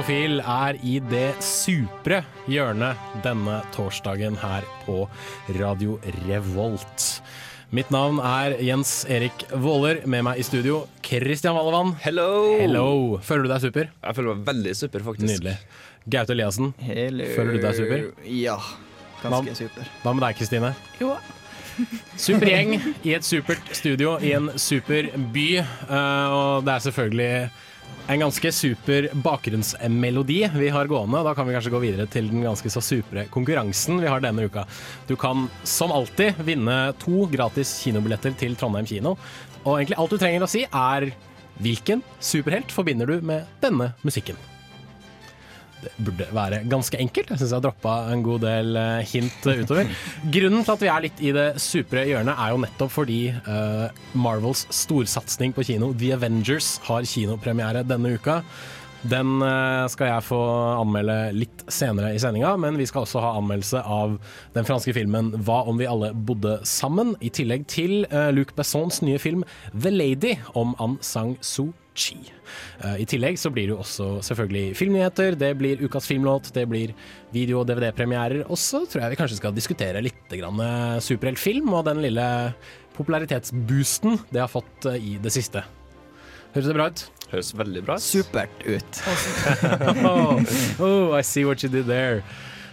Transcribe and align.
Filmofil 0.00 0.38
er 0.40 0.76
i 0.80 0.94
det 1.10 1.42
supre 1.44 2.22
hjørnet 2.48 2.96
denne 3.20 3.58
torsdagen 3.74 4.38
her 4.40 4.64
på 4.86 5.02
Radio 5.58 5.98
Revolt. 6.24 7.04
Mitt 7.76 7.92
navn 7.92 8.16
er 8.24 8.54
Jens 8.64 9.02
Erik 9.12 9.44
Våler. 9.60 10.00
Med 10.08 10.24
meg 10.24 10.40
i 10.40 10.46
studio 10.46 10.86
Kristian 11.04 11.52
Wallevann. 11.52 11.92
Hello! 12.00 12.30
Hello! 12.62 12.88
Føler 13.20 13.44
du 13.44 13.52
deg 13.52 13.60
super? 13.66 13.92
Jeg 14.00 14.16
føler 14.16 14.38
meg 14.40 14.48
veldig 14.48 14.74
super, 14.80 15.04
faktisk. 15.10 15.28
Nydelig. 15.34 15.56
Gaute 16.16 16.32
Eliassen, 16.38 16.72
Hello. 16.80 17.28
føler 17.36 17.58
du 17.58 17.62
deg 17.66 17.76
super? 17.82 18.08
Ja, 18.40 18.56
ganske 19.20 19.58
super. 19.66 19.92
Hva 20.00 20.16
med 20.16 20.24
deg, 20.24 20.40
Kristine? 20.40 20.72
Jo. 21.02 21.12
Super 22.16 22.48
gjeng 22.48 22.78
i 23.04 23.18
et 23.20 23.26
supert 23.28 23.68
studio 23.76 24.16
i 24.24 24.32
en 24.38 24.48
super 24.56 25.12
by. 25.36 25.50
eh, 25.60 26.38
og 26.40 26.64
det 26.64 26.78
er 26.78 26.86
selvfølgelig 26.88 27.34
en 28.10 28.22
ganske 28.24 28.50
super 28.52 29.08
bakgrunnsmelodi 29.22 30.40
vi 30.56 30.68
har 30.74 30.88
gående. 30.90 31.22
Da 31.22 31.34
kan 31.34 31.46
vi 31.46 31.54
kanskje 31.54 31.70
gå 31.70 31.82
videre 31.84 32.08
til 32.10 32.26
den 32.30 32.42
ganske 32.42 32.72
så 32.72 32.82
supre 32.82 33.26
konkurransen 33.30 34.00
vi 34.02 34.10
har 34.10 34.22
denne 34.24 34.48
uka. 34.50 34.64
Du 35.06 35.14
kan 35.20 35.46
som 35.62 35.94
alltid 35.94 36.40
vinne 36.42 36.78
to 37.02 37.28
gratis 37.30 37.76
kinobilletter 37.84 38.34
til 38.40 38.58
Trondheim 38.58 38.88
kino. 38.90 39.14
Og 39.62 39.76
egentlig 39.76 40.00
alt 40.02 40.14
du 40.14 40.18
trenger 40.18 40.46
å 40.46 40.50
si 40.50 40.64
er 40.66 41.10
hvilken 41.60 42.02
superhelt 42.18 42.72
forbinder 42.74 43.06
du 43.06 43.20
med 43.26 43.46
denne 43.62 43.92
musikken? 44.02 44.38
Det 45.80 45.92
burde 46.04 46.26
være 46.34 46.62
ganske 46.68 46.98
enkelt. 47.00 47.30
Jeg 47.32 47.40
syns 47.40 47.52
jeg 47.52 47.58
har 47.58 47.64
droppa 47.64 47.94
en 48.12 48.24
god 48.24 48.42
del 48.44 48.76
eh, 48.76 49.12
hint 49.12 49.46
utover. 49.46 49.88
Grunnen 50.34 50.66
til 50.66 50.74
at 50.74 50.82
vi 50.84 50.90
er 50.92 51.06
litt 51.06 51.22
i 51.24 51.32
det 51.36 51.46
supre 51.62 52.04
hjørnet, 52.08 52.34
er 52.34 52.52
jo 52.52 52.60
nettopp 52.64 52.92
fordi 52.92 53.20
uh, 53.46 53.86
Marvels 54.18 54.66
storsatsing 54.74 55.54
på 55.56 55.64
kino, 55.66 55.92
The 55.96 56.12
Avengers, 56.18 56.74
har 56.88 57.08
kinopremiere 57.08 57.84
denne 57.86 58.12
uka. 58.18 58.40
Den 59.00 59.40
eh, 59.40 59.86
skal 59.88 60.10
jeg 60.10 60.24
få 60.26 60.38
anmelde 60.76 61.14
litt 61.32 61.62
senere 61.72 62.10
i 62.12 62.18
sendinga, 62.20 62.50
men 62.60 62.76
vi 62.76 62.84
skal 62.84 63.06
også 63.06 63.22
ha 63.24 63.30
anmeldelse 63.38 63.80
av 63.80 64.18
den 64.52 64.68
franske 64.68 64.92
filmen 64.92 65.30
'Hva 65.38 65.62
om 65.72 65.80
vi 65.80 65.88
alle 65.88 66.10
bodde 66.12 66.58
sammen', 66.68 67.14
i 67.24 67.32
tillegg 67.32 67.64
til 67.72 68.04
Luc 68.36 68.52
Bessons 68.58 69.00
nye 69.00 69.16
film 69.16 69.46
'The 69.72 69.94
Lady' 69.94 70.36
om 70.52 70.76
Aung 70.76 70.98
San 71.00 71.38
Suu 71.40 71.72
Kyi. 72.00 72.32
Eh, 72.80 73.02
I 73.04 73.06
tillegg 73.08 73.38
så 73.40 73.52
blir 73.52 73.68
det 73.68 73.74
jo 73.74 73.80
også 73.82 74.08
selvfølgelig 74.26 74.76
filmnyheter, 74.78 75.36
det 75.38 75.52
blir 75.60 75.82
ukas 75.84 76.08
filmlåt, 76.08 76.52
det 76.56 76.66
blir 76.70 76.94
video- 77.34 77.60
og 77.60 77.68
DVD-premierer, 77.68 78.44
og 78.48 78.58
så 78.60 78.82
tror 78.88 79.04
jeg 79.04 79.14
vi 79.14 79.20
kanskje 79.20 79.40
skal 79.40 79.56
diskutere 79.56 80.02
litt 80.04 80.34
eh, 80.34 80.98
superheltfilm 81.04 81.72
og 81.76 81.86
den 81.90 82.02
lille 82.06 82.28
popularitetsboosten 82.96 84.18
det 84.32 84.42
har 84.42 84.50
fått 84.50 84.88
eh, 84.90 84.98
i 85.12 85.16
det 85.22 85.32
siste. 85.34 85.64
Høres 86.54 86.66
det 86.66 86.76
bra 86.78 86.88
ut? 86.90 87.04
Høres 87.30 87.52
veldig 87.54 87.82
bra 87.86 87.96
ut. 88.00 88.02
Supert 88.02 88.64
ut. 88.66 89.02
oh, 90.08 90.40
oh, 90.82 91.12
I 91.14 91.22
see 91.22 91.44
what 91.44 91.62
you 91.62 91.70
did 91.70 91.86
there. 91.86 92.24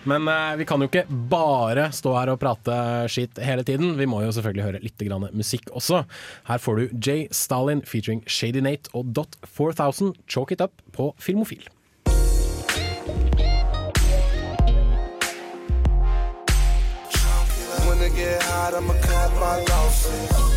Men 0.08 0.28
eh, 0.32 0.56
vi 0.62 0.66
kan 0.68 0.82
jo 0.82 0.88
ikke 0.88 1.06
bare 1.32 1.90
stå 1.96 2.14
her 2.16 2.32
og 2.32 2.40
prate 2.42 2.78
skitt 3.12 3.40
hele 3.44 3.66
tiden. 3.68 3.96
Vi 4.00 4.08
må 4.10 4.22
jo 4.24 4.34
selvfølgelig 4.36 4.68
høre 4.68 4.84
litt 4.84 5.04
grann 5.04 5.28
musikk 5.36 5.72
også. 5.76 6.06
Her 6.48 6.64
får 6.64 6.80
du 6.80 7.00
J. 7.04 7.18
Stalin 7.36 7.84
featuring 7.86 8.24
Shady 8.28 8.64
Nate 8.64 8.94
og 8.96 9.12
Dot 9.18 9.36
4000 9.58 10.16
Chalk 10.32 10.56
It 10.56 10.64
Up 10.64 10.80
på 10.96 11.12
Filmofil. 11.20 11.68
Get 18.18 18.42
hot, 18.42 18.74
I'ma 18.74 18.94
cut 19.04 19.32
my 19.38 19.60
losses. 19.68 20.48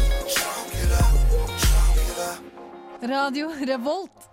Radio 3.03 3.49
Revolt. 3.67 4.30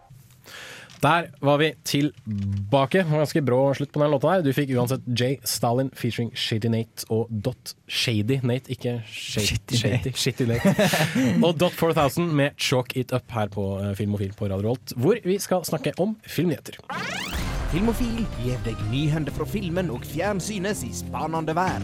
Der 1.03 1.29
var 1.41 1.57
vi 1.61 1.71
tilbake. 1.85 3.03
Ganske 3.11 3.41
brå 3.45 3.73
slutt 3.77 3.91
på 3.93 4.01
den 4.01 4.11
låta 4.11 4.37
der. 4.37 4.45
Du 4.47 4.53
fikk 4.55 4.71
uansett 4.75 5.05
J. 5.07 5.35
Stalin 5.45 5.91
featuring 5.93 6.31
Shady 6.37 6.71
Nate 6.73 7.05
og 7.13 7.29
Dot 7.29 7.75
Shady 7.87 8.39
Nate, 8.43 8.71
ikke 8.73 9.01
Shady, 9.11 9.77
shady, 9.77 10.13
shady 10.15 10.47
Nate. 10.49 10.73
og 11.45 11.59
Dot 11.59 11.77
4000 11.77 12.33
med 12.33 12.57
Chalk 12.57 12.95
It 12.97 13.13
Up 13.13 13.31
her 13.31 13.51
på 13.53 13.67
eh, 13.81 13.93
Filmofil 13.95 14.33
på 14.37 14.49
Radio 14.49 14.69
Rolt, 14.69 14.93
hvor 14.95 15.21
vi 15.23 15.37
skal 15.39 15.65
snakke 15.65 15.93
om 16.01 16.17
filmnyheter. 16.25 16.81
Filmofil 17.71 18.23
gir 18.39 18.59
deg 18.65 18.79
nyhender 18.91 19.35
fra 19.35 19.45
filmen 19.49 19.91
og 19.93 20.05
fjernsynets 20.07 20.85
i 20.87 20.93
spanende 20.95 21.55
vær. 21.57 21.83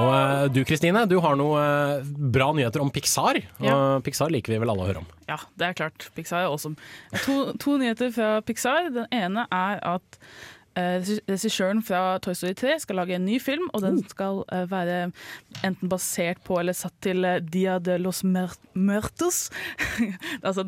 Og 0.00 0.10
eh, 0.14 0.44
du 0.54 0.60
Kristine, 0.68 1.04
du 1.08 1.18
har 1.22 1.36
noe 1.38 1.60
eh, 1.60 2.12
bra 2.32 2.50
nyheter 2.56 2.82
om 2.84 2.92
Pixar. 2.94 3.40
Ja. 3.60 3.74
Og 3.74 4.06
Pixar 4.06 4.32
liker 4.32 4.54
vi 4.54 4.60
vel 4.62 4.72
alle 4.72 4.86
å 4.86 4.88
høre 4.88 5.02
om. 5.02 5.10
Ja, 5.30 5.38
det 5.60 5.68
er 5.68 5.76
klart. 5.82 6.08
Pixar 6.16 6.44
er 6.44 6.52
awesome. 6.52 6.78
To, 7.26 7.52
to 7.60 7.76
nyheter 7.80 8.12
fra 8.14 8.30
Pixar. 8.46 8.90
Den 8.94 9.10
ene 9.14 9.46
er 9.54 9.82
at 9.96 10.20
regissøren 10.76 11.82
fra 11.82 12.18
Toy 12.22 12.34
Story 12.36 12.54
3 12.54 12.76
skal 12.84 13.00
lage 13.00 13.16
en 13.16 13.24
ny 13.26 13.40
film, 13.42 13.66
og 13.74 13.82
den 13.82 13.98
skal 14.08 14.42
eh, 14.52 14.66
være 14.70 15.10
enten 15.66 15.90
basert 15.90 16.40
på 16.46 16.60
eller 16.60 16.76
satt 16.76 16.94
til 17.02 17.24
eh, 17.26 17.40
Dia 17.42 17.78
de 17.82 17.98
los 17.98 18.22
Muertos. 18.24 19.50
altså 20.46 20.64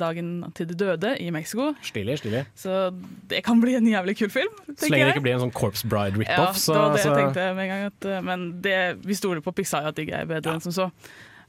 dagen 0.00 0.32
til 0.54 0.68
de 0.68 0.74
døde 0.74 1.14
i 1.22 1.30
Mexico. 1.30 1.72
Stilig, 1.82 2.18
stilig. 2.18 2.44
Så 2.58 2.90
det 3.30 3.44
kan 3.46 3.60
bli 3.62 3.76
en 3.78 3.86
jævlig 3.86 4.16
kul 4.18 4.30
film. 4.30 4.52
Så 4.74 4.90
lenge 4.90 5.06
det 5.06 5.16
ikke 5.16 5.26
blir 5.28 5.38
en 5.38 5.46
sånn 5.46 5.54
Corpse 5.56 5.86
Bride 5.88 6.18
Ja, 6.18 6.24
rip-off. 6.24 6.58
det 6.66 6.80
var 6.80 6.96
det 6.96 7.04
jeg 7.04 7.16
tenkte 7.20 7.46
med 7.54 7.64
en 7.68 7.72
gang. 7.74 7.86
At, 7.92 8.10
eh, 8.10 8.26
men 8.26 8.46
det, 8.66 8.76
vi 9.06 9.14
stoler 9.18 9.44
på 9.44 9.54
Pixar 9.56 9.86
at 9.92 9.98
de 9.98 10.10
er 10.10 10.28
bedre 10.28 10.56
enn 10.58 10.64
som 10.64 10.74
så. 10.74 10.90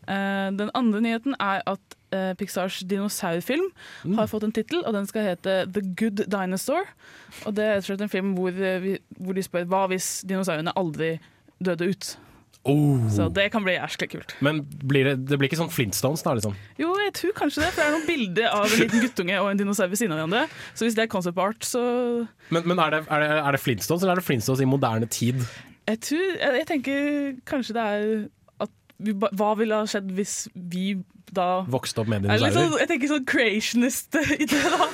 Eh, 0.07 0.49
den 0.55 0.69
andre 0.73 1.01
nyheten 1.03 1.35
er 1.39 1.61
at 1.67 1.95
eh, 2.15 2.33
Pixars 2.39 2.79
dinosaurfilm 2.87 3.65
Mm. 4.05 4.15
har 4.17 4.27
fått 4.31 4.43
en 4.47 4.51
tittel, 4.55 4.83
og 4.85 4.93
den 4.93 5.05
skal 5.09 5.25
hete 5.27 5.65
The 5.73 5.81
Good 5.99 6.25
Dinosaur. 6.31 6.85
Og 7.45 7.55
det 7.55 7.63
er 7.65 7.73
rett 7.75 7.83
og 7.83 7.89
slett 7.91 8.05
en 8.07 8.09
film 8.13 8.35
hvor, 8.37 8.49
eh, 8.55 8.79
vi, 8.79 8.97
hvor 9.19 9.33
de 9.35 9.43
spør 9.43 9.65
hva 9.67 9.87
hvis 9.91 10.21
dinosaurene 10.27 10.71
aldri 10.79 11.17
døde 11.59 11.89
ut. 11.91 12.17
Oh. 12.67 12.99
Så 13.09 13.29
det 13.31 13.45
kan 13.53 13.63
bli 13.63 13.77
jæsklig 13.77 14.09
kult. 14.11 14.33
Men 14.43 14.57
blir 14.83 15.05
det, 15.07 15.13
det 15.29 15.37
blir 15.39 15.47
ikke 15.47 15.59
sånn 15.61 15.71
Flintstones, 15.71 16.23
da? 16.25 16.33
liksom? 16.35 16.55
Jo, 16.79 16.89
jeg 16.99 17.13
tror 17.15 17.31
kanskje 17.37 17.61
det, 17.63 17.69
for 17.71 17.79
det 17.79 17.85
er 17.87 17.93
noen 17.95 18.07
bilder 18.09 18.49
av 18.51 18.65
en 18.67 18.81
liten 18.81 19.03
guttunge 19.05 19.37
og 19.39 19.51
en 19.51 19.57
dinosaur 19.61 19.87
ved 19.87 19.99
siden 20.01 20.11
av 20.15 20.19
hverandre. 20.19 20.41
Så 20.75 20.83
hvis 20.87 20.95
det 20.97 21.05
er 21.05 21.11
concept 21.13 21.39
art, 21.39 21.63
så 21.63 22.27
Men, 22.51 22.67
men 22.67 22.79
er, 22.83 22.89
det, 22.97 22.99
er, 23.07 23.19
det, 23.23 23.29
er 23.39 23.51
det 23.55 23.61
Flintstones, 23.63 24.03
eller 24.03 24.17
er 24.17 24.19
det 24.19 24.27
Flintstones 24.27 24.63
i 24.63 24.67
moderne 24.67 25.07
tid? 25.07 25.39
Jeg, 25.87 25.99
tror, 26.09 26.25
jeg, 26.41 26.57
jeg 26.59 26.67
tenker 26.67 27.39
kanskje 27.47 27.73
det 27.77 27.85
er 27.87 28.27
vi, 28.97 29.13
Hva 29.13 29.51
ville 29.59 29.77
ha 29.81 29.87
skjedd 29.89 30.11
hvis 30.17 30.35
vi 30.53 30.97
da 31.35 31.63
Vokste 31.67 32.01
opp 32.03 32.11
med 32.11 32.23
dine 32.23 32.37
litt 32.39 32.55
sånn, 32.55 32.75
Jeg 32.81 32.89
tenker 32.91 33.11
sånn 33.11 33.25
creationist-idé, 33.27 34.61
da. 34.75 34.89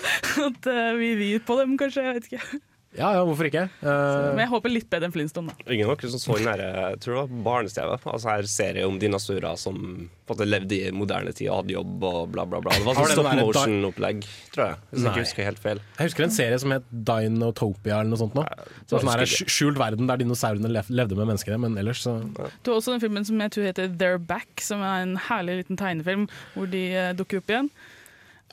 At 0.47 0.69
uh, 0.69 0.93
vi 0.97 1.13
rir 1.19 1.43
på 1.45 1.57
dem, 1.59 1.75
kanskje. 1.79 2.05
Jeg 2.07 2.19
vet 2.19 2.31
ikke. 2.31 2.61
Ja, 2.93 3.09
ja, 3.17 3.21
hvorfor 3.25 3.47
ikke? 3.49 3.63
Eh, 3.81 4.25
Men 4.35 4.43
jeg 4.43 4.51
håper 4.51 4.71
litt 4.73 4.89
bedre 4.91 5.07
enn 5.09 5.13
Flintstone, 5.15 5.49
da. 5.49 5.71
Ingen 5.73 5.89
av 5.89 5.95
dere 5.97 6.11
som 6.13 6.21
så 6.21 6.35
jeg 6.37 6.99
tror 7.01 7.15
var 7.23 7.31
barne-TV. 7.47 7.93
Altså 8.11 8.29
her 8.29 8.49
serie 8.49 8.83
om 8.85 8.99
dinosaurer 9.01 9.57
som 9.57 9.79
på 10.23 10.33
en 10.33 10.37
måte 10.37 10.47
levde 10.47 10.77
i 10.77 10.91
moderne 10.95 11.33
tid 11.35 11.49
og 11.49 11.63
hadde 11.63 11.73
jobb 11.75 12.05
og 12.07 12.19
bla, 12.31 12.45
bla, 12.47 12.61
bla. 12.63 12.75
Det 12.77 12.85
var 12.85 12.99
sånn 12.99 13.09
stop 13.15 13.29
motion-opplegg, 13.41 14.21
tror 14.56 14.69
jeg. 14.69 14.77
Hvis 14.91 15.01
jeg 15.03 15.09
ikke 15.12 15.25
husker 15.25 15.47
helt 15.50 15.63
feil. 15.63 15.81
jeg 15.97 16.09
husker 16.12 16.27
en 16.27 16.35
serie 16.38 16.59
som 16.62 16.75
het 16.75 16.85
Dinotopia 17.09 17.97
eller 18.00 18.13
noe 18.13 18.21
sånt. 18.21 18.38
Nå. 18.38 18.45
Så 18.85 19.01
sånn 19.01 19.12
her, 19.12 19.25
skjult 19.27 19.81
verden 19.81 20.07
der 20.12 20.21
dinosaurene 20.21 20.71
levde 20.71 21.18
med 21.18 21.31
menneskene, 21.33 21.59
men 21.65 21.77
ellers 21.81 22.06
så 22.06 22.19
Du 22.63 22.71
har 22.71 22.77
også 22.77 22.94
den 22.95 23.03
filmen 23.03 23.25
som 23.27 23.41
jeg 23.41 23.56
tror 23.57 23.68
heter 23.71 23.89
They're 24.00 24.21
Back, 24.21 24.62
som 24.63 24.85
er 24.85 25.03
en 25.07 25.18
herlig 25.29 25.63
liten 25.63 25.79
tegnefilm 25.81 26.29
hvor 26.53 26.69
de 26.71 26.85
eh, 26.94 27.12
dukker 27.18 27.41
opp 27.41 27.51
igjen. 27.51 27.69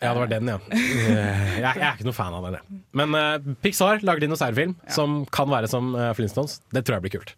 Ja, 0.01 0.15
det 0.17 0.21
var 0.23 0.31
den, 0.33 0.49
ja. 0.49 0.59
Eh, 0.73 1.61
Jeg, 1.61 1.63
jeg 1.63 1.85
er 1.85 1.97
ikke 1.99 2.07
noe 2.09 2.17
fan 2.17 2.33
av 2.33 2.47
den, 2.47 2.55
jeg. 2.57 2.79
Men 2.97 3.15
uh, 3.17 3.55
Pixar 3.61 4.01
lager 4.07 4.25
dinosaurfilm 4.25 4.73
som 4.89 5.21
kan 5.35 5.51
være 5.53 5.69
som 5.69 5.91
uh, 5.95 6.11
Flintstones. 6.17 6.61
Det 6.73 6.85
tror 6.89 6.97
jeg 6.99 7.05
blir 7.09 7.19
kult. 7.19 7.35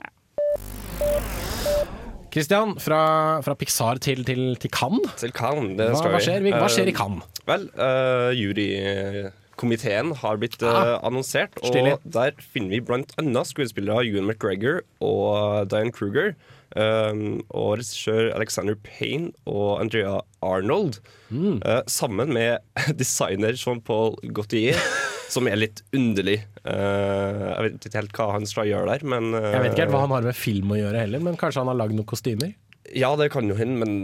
Christian, 2.33 2.77
fra, 2.81 3.01
fra 3.45 3.55
Pixar 3.61 3.99
til, 4.01 4.23
til, 4.25 4.55
til 4.63 4.71
Cannes. 4.73 5.11
Til 5.21 5.35
Cannes, 5.37 5.75
det 5.77 5.91
Hva, 5.91 5.99
skal 6.01 6.15
hva, 6.15 6.21
vi. 6.23 6.25
skjer, 6.31 6.47
hva 6.63 6.71
skjer 6.73 6.89
i 6.89 6.95
Cannes? 6.97 7.27
Vel, 7.51 7.67
uh, 7.77 8.31
jurykomiteen 8.39 10.15
har 10.23 10.39
blitt 10.41 10.57
Ah, 10.65 10.95
annonsert, 11.05 11.59
og 11.61 11.69
stilig. 11.75 11.99
der 12.15 12.33
finner 12.55 12.73
vi 12.79 12.81
blant 12.89 13.13
annet 13.21 13.51
skuespillere 13.51 14.07
Ewan 14.09 14.31
McGregor 14.31 14.81
og 15.05 15.69
Diane 15.75 15.93
Kruger. 15.93 16.33
Um, 16.73 17.43
og 17.53 17.77
regissør 17.77 18.31
Alexander 18.33 18.77
Payne 18.81 19.33
og 19.45 19.81
Andrea 19.83 20.21
Arnold. 20.45 21.01
Mm. 21.29 21.61
Uh, 21.61 21.83
sammen 21.91 22.33
med 22.33 22.63
designer 23.01 23.57
Jean-Paul 23.59 24.17
Gaultier, 24.33 24.79
som 25.33 25.49
er 25.51 25.61
litt 25.61 25.85
underlig. 25.97 26.41
Uh, 26.65 27.53
jeg 27.53 27.67
vet 27.67 27.89
ikke 27.91 28.01
helt 28.01 28.19
hva 28.19 28.31
han 28.39 28.49
skal 28.49 28.71
gjøre 28.71 28.95
der, 28.95 29.07
men 29.15 29.37
uh, 29.37 29.51
Jeg 29.53 29.67
vet 29.67 29.77
ikke 29.77 29.87
helt 29.87 29.97
hva 29.97 30.05
han 30.07 30.17
har 30.17 30.29
med 30.31 30.39
film 30.39 30.73
å 30.73 30.81
gjøre 30.81 31.05
heller, 31.05 31.25
men 31.29 31.39
kanskje 31.41 31.65
han 31.65 31.73
har 31.75 31.81
lagd 31.83 31.99
noen 31.99 32.09
kostymer? 32.09 32.57
Ja, 32.93 33.13
det 33.17 33.31
kan 33.33 33.49
jo 33.49 33.57
hende, 33.57 33.85
men 33.85 33.95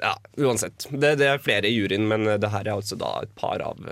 ja, 0.00 0.14
uansett. 0.40 0.86
Det, 0.92 1.16
det 1.20 1.26
er 1.32 1.42
flere 1.42 1.68
i 1.68 1.74
juryen, 1.74 2.06
men 2.08 2.28
det 2.40 2.52
her 2.52 2.64
er 2.64 2.76
altså 2.76 2.96
da 2.96 3.18
et 3.24 3.34
par 3.36 3.64
av, 3.64 3.82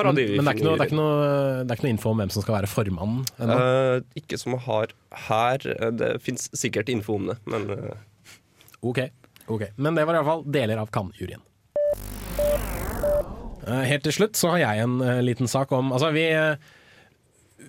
par 0.00 0.08
av 0.10 0.16
Men, 0.16 0.32
men 0.40 0.48
det, 0.48 0.50
er 0.50 0.58
ikke 0.58 0.66
noe, 0.66 0.78
det, 0.80 0.86
er 0.88 0.96
noe, 0.98 1.18
det 1.64 1.74
er 1.74 1.78
ikke 1.78 1.86
noe 1.86 1.94
info 1.94 2.12
om 2.14 2.22
hvem 2.22 2.32
som 2.34 2.44
skal 2.44 2.56
være 2.58 2.70
formannen? 2.72 3.22
Eh, 3.44 3.96
ikke 4.22 4.38
som 4.40 4.56
jeg 4.56 4.64
har 4.66 4.94
her. 5.28 5.66
Eh, 5.76 5.92
Det 6.00 6.10
fins 6.24 6.48
sikkert 6.56 6.90
info 6.92 7.18
om 7.20 7.30
det, 7.30 7.38
men 7.50 7.68
uh. 7.70 7.94
Ok, 8.80 9.02
ok. 9.46 9.66
Men 9.76 9.98
det 9.98 10.06
var 10.08 10.16
iallfall 10.18 10.44
deler 10.48 10.80
av 10.80 10.90
Cannes-juryen. 10.94 11.42
Eh, 13.68 13.82
Helt 13.92 14.06
til 14.08 14.16
slutt 14.16 14.40
så 14.40 14.54
har 14.54 14.62
jeg 14.64 14.86
en 14.86 14.98
liten 15.26 15.50
sak 15.50 15.72
om 15.76 15.92
Altså, 15.92 16.10
vi 16.16 16.26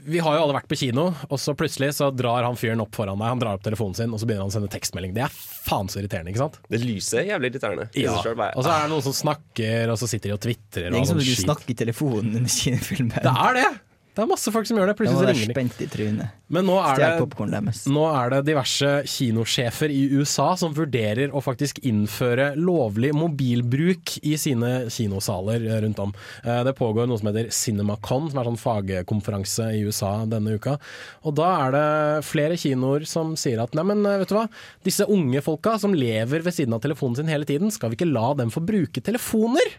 vi 0.05 0.21
har 0.23 0.35
jo 0.37 0.43
alle 0.45 0.55
vært 0.55 0.69
på 0.71 0.77
kino, 0.79 1.09
og 1.29 1.39
så 1.41 1.53
plutselig 1.57 1.91
så 1.97 2.09
drar 2.15 2.45
han 2.47 2.57
fyren 2.59 2.81
opp 2.83 2.95
foran 2.97 3.19
deg. 3.19 3.27
Han 3.33 3.41
drar 3.41 3.59
opp 3.59 3.65
telefonen 3.65 3.97
sin, 3.97 4.13
og 4.13 4.21
så 4.21 4.27
begynner 4.29 4.47
han 4.47 4.53
å 4.53 4.55
sende 4.55 4.71
tekstmelding. 4.73 5.13
Det 5.17 5.25
er 5.27 5.35
faen 5.35 5.91
så 5.91 6.01
irriterende, 6.01 6.33
ikke 6.33 6.43
sant? 6.43 6.57
det 6.71 6.81
lyset 6.83 7.21
er 7.21 7.29
jævlig 7.33 7.51
irriterende. 7.53 7.87
Ja. 7.97 8.17
Og 8.17 8.65
så 8.65 8.73
er 8.73 8.85
det 8.85 8.91
noen 8.93 9.05
som 9.05 9.15
snakker, 9.15 9.93
og 9.93 10.01
så 10.01 10.09
sitter 10.09 10.31
de 10.31 10.37
og 10.37 10.43
tvitrer. 10.43 10.89
Det 10.89 10.89
er 10.89 10.91
ikke 10.91 11.01
ingen 11.03 11.11
som 11.13 11.19
sånn 11.19 11.25
vil 11.25 11.37
skit. 11.37 11.45
snakke 11.47 11.73
i 11.73 11.79
telefonen 11.83 12.41
under 12.41 12.57
kinofilmen. 12.57 13.17
Det 13.21 13.37
er 13.47 13.59
det! 13.61 13.69
Det 14.11 14.19
er 14.19 14.27
masse 14.27 14.51
folk 14.51 14.67
som 14.67 14.75
gjør 14.75 14.89
det. 14.89 14.93
De 14.97 14.99
Plutselig 15.05 15.27
ringer 15.29 15.47
de. 15.47 15.53
spent 15.55 15.81
i 15.81 15.85
trynet. 15.87 16.31
Men 16.51 16.65
nå 16.67 16.73
er 16.83 16.97
det. 16.99 17.75
Nå 17.87 18.01
er 18.11 18.33
det 18.33 18.39
diverse 18.49 18.89
kinosjefer 19.07 19.93
i 19.95 20.01
USA 20.19 20.49
som 20.59 20.73
vurderer 20.75 21.31
å 21.31 21.39
faktisk 21.39 21.79
innføre 21.87 22.49
lovlig 22.59 23.13
mobilbruk 23.15 24.17
i 24.27 24.33
sine 24.41 24.89
kinosaler 24.91 25.63
eh, 25.63 25.79
rundt 25.85 26.01
om. 26.03 26.11
Eh, 26.43 26.59
Det 26.67 26.73
pågår 26.75 27.07
noe 27.07 27.21
som 27.21 27.29
heter 27.31 27.47
CinemaCon, 27.55 28.27
som 28.33 28.41
er 28.41 28.49
sånn 28.49 28.59
fagkonferanse 28.59 29.69
i 29.77 29.85
USA 29.87 30.11
denne 30.27 30.57
uka. 30.59 30.75
Og 31.23 31.37
da 31.39 31.47
er 31.67 31.77
det 31.77 31.85
flere 32.27 32.59
kinoer 32.59 33.07
som 33.07 33.37
sier 33.39 33.63
at 33.63 33.71
neimen, 33.79 34.03
vet 34.03 34.27
du 34.27 34.35
hva, 34.35 34.49
disse 34.83 35.07
unge 35.07 35.39
folka 35.45 35.77
som 35.79 35.95
lever 35.95 36.43
ved 36.43 36.57
siden 36.57 36.75
av 36.75 36.83
telefonen 36.83 37.15
sin 37.21 37.31
hele 37.31 37.47
tiden, 37.47 37.71
skal 37.71 37.93
vi 37.95 38.01
ikke 38.01 38.11
la 38.11 38.33
dem 38.35 38.51
få 38.51 38.59
bruke 38.67 38.99
telefoner 38.99 39.71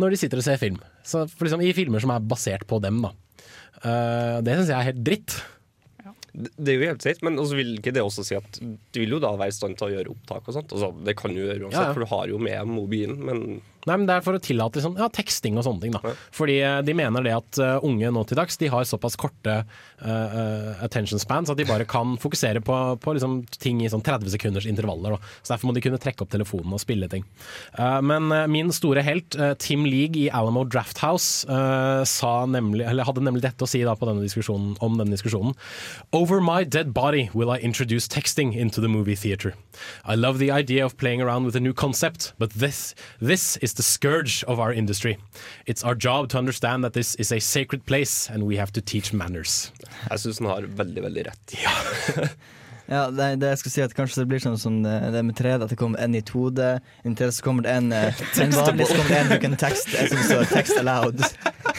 når 0.00 0.14
de 0.14 0.20
sitter 0.22 0.40
og 0.40 0.46
ser 0.46 0.60
film. 0.60 0.78
Så 1.04 1.26
for 1.30 1.44
liksom, 1.48 1.64
I 1.64 1.74
filmer 1.76 2.00
som 2.02 2.14
er 2.14 2.24
basert 2.24 2.64
på 2.70 2.78
dem, 2.84 3.02
da. 3.04 3.12
Uh, 3.82 4.38
det 4.44 4.54
syns 4.56 4.70
jeg 4.70 4.78
er 4.78 4.88
helt 4.92 5.02
dritt. 5.04 5.40
Det 6.32 6.48
det 6.56 6.72
er 6.72 6.78
jo 6.78 6.86
helt 6.88 7.04
sikkert, 7.04 7.24
men 7.26 7.34
også 7.42 7.56
vil 7.58 7.74
ikke 7.76 7.92
det 7.92 8.00
også 8.00 8.22
si 8.24 8.36
at 8.38 8.54
du 8.62 8.98
vil 9.02 9.10
jo 9.12 9.18
da 9.20 9.34
være 9.36 9.52
i 9.52 9.56
stand 9.56 9.76
til 9.76 9.90
å 9.90 9.92
gjøre 9.92 10.12
opptak 10.14 10.46
og 10.48 10.54
sånt? 10.56 10.70
Altså, 10.72 10.88
det 11.04 11.12
kan 11.18 11.34
du 11.34 11.42
gjøre 11.42 11.66
uansett, 11.66 11.76
Ja, 11.76 11.90
ja. 11.90 11.92
for 11.92 12.00
du 12.00 12.08
har 12.08 12.30
jo 12.30 12.38
med 12.40 12.70
mobilen, 12.72 13.18
men 13.28 13.42
Nei, 13.88 13.96
men 13.96 14.06
Det 14.06 14.14
er 14.14 14.24
for 14.24 14.38
å 14.38 14.42
tillate 14.42 14.82
sånn, 14.82 14.94
ja, 15.00 15.08
teksting 15.10 15.56
og 15.58 15.66
sånne 15.66 15.82
ting. 15.82 15.94
da. 15.96 16.14
Fordi 16.34 16.58
eh, 16.62 16.78
de 16.86 16.94
mener 16.94 17.24
det 17.26 17.34
at 17.34 17.58
uh, 17.58 17.86
unge 17.86 18.12
nå 18.14 18.22
til 18.28 18.38
dags 18.38 18.58
de 18.60 18.70
har 18.70 18.86
såpass 18.86 19.16
korte 19.18 19.56
uh, 19.64 20.84
attention 20.84 21.18
spans 21.18 21.50
at 21.50 21.58
de 21.58 21.66
bare 21.66 21.86
kan 21.88 22.14
fokusere 22.22 22.62
på, 22.62 22.78
på 23.02 23.14
liksom, 23.16 23.40
ting 23.58 23.82
i 23.82 23.90
sånn 23.90 24.04
30 24.06 24.30
sekunders 24.36 24.68
intervaller. 24.70 25.16
Da. 25.16 25.32
Så 25.42 25.54
Derfor 25.54 25.70
må 25.70 25.74
de 25.76 25.82
kunne 25.84 26.00
trekke 26.02 26.22
opp 26.22 26.30
telefonen 26.32 26.76
og 26.76 26.82
spille 26.82 27.10
ting. 27.10 27.26
Uh, 27.74 27.98
men 28.06 28.30
min 28.52 28.70
store 28.74 29.02
helt, 29.04 29.34
Tim 29.62 29.86
League 29.88 30.18
i 30.18 30.28
Alamo 30.32 30.62
Drafthouse, 30.68 31.42
sa 32.08 32.30
nemlig, 32.48 32.84
eller 32.88 33.06
hadde 33.06 33.22
nemlig 33.24 33.42
dette 33.44 33.64
å 33.64 33.68
si 33.68 33.80
da, 33.84 33.94
på 33.98 34.06
denne 34.08 34.22
diskusjonen, 34.24 34.76
om 34.84 34.96
denne 34.98 35.14
diskusjonen. 35.14 35.56
Over 36.14 36.40
my 36.44 36.62
dead 36.64 36.92
body 36.94 37.28
will 37.34 37.50
I 37.50 37.58
introduce 37.58 38.08
texting 38.08 38.54
into 38.54 38.80
the 38.80 38.88
movie 38.88 39.16
theater. 39.16 39.54
I 40.04 40.14
love 40.14 40.38
the 40.38 40.50
idea 40.50 40.84
of 40.84 40.96
playing 40.96 41.20
around 41.20 41.46
with 41.46 41.56
a 41.56 41.60
new 41.60 41.72
concept, 41.72 42.32
but 42.38 42.50
this, 42.50 42.94
this 43.20 43.56
is 43.58 43.71
the 43.74 43.82
scourge 43.82 44.44
of 44.44 44.58
our 44.60 44.72
industry. 44.72 45.18
It's 45.66 45.84
our 45.84 45.94
job 45.94 46.28
to 46.30 46.38
understand 46.38 46.84
that 46.84 46.92
this 46.92 47.14
is 47.16 47.32
a 47.32 47.38
sacred 47.40 47.84
place 47.86 48.28
and 48.30 48.42
we 48.44 48.56
have 48.56 48.72
to 48.72 48.80
teach 48.80 49.12
manners. 49.12 49.72
jeg 50.10 50.18
syns 50.18 50.38
han 50.38 50.48
har 50.50 50.66
veldig, 50.66 51.02
veldig 51.02 51.26
rett. 51.26 51.54
Ja, 51.62 51.74
det, 53.16 53.28
det 53.40 53.52
jeg 53.52 53.60
skal 53.62 53.72
si 53.74 53.82
at 53.84 53.94
Kanskje 53.96 54.22
det 54.22 54.28
blir 54.32 54.42
sånn 54.42 54.58
som 54.60 54.80
det, 54.84 54.94
det 55.14 55.22
med 55.24 55.36
3D, 55.38 55.64
at 55.64 55.72
det 55.72 55.78
kommer 55.80 56.02
en 56.02 56.16
i 56.18 56.22
2D. 56.28 56.68
I 57.04 57.08
en 57.08 57.16
3D 57.18 57.30
så 57.38 57.46
kommer 57.46 57.66
det 57.66 57.76
en, 57.78 57.92
eh, 57.96 58.22
en 58.44 58.54
vanlig, 58.56 58.88
så 58.90 58.98
kommer 58.98 59.14
det 59.14 59.20
en 59.20 59.32
du 59.32 59.38
kan 59.46 59.58
tekste, 59.64 60.06
som 60.10 60.22
står 60.28 60.50
tekst 60.52 60.80
aloud'. 60.80 61.22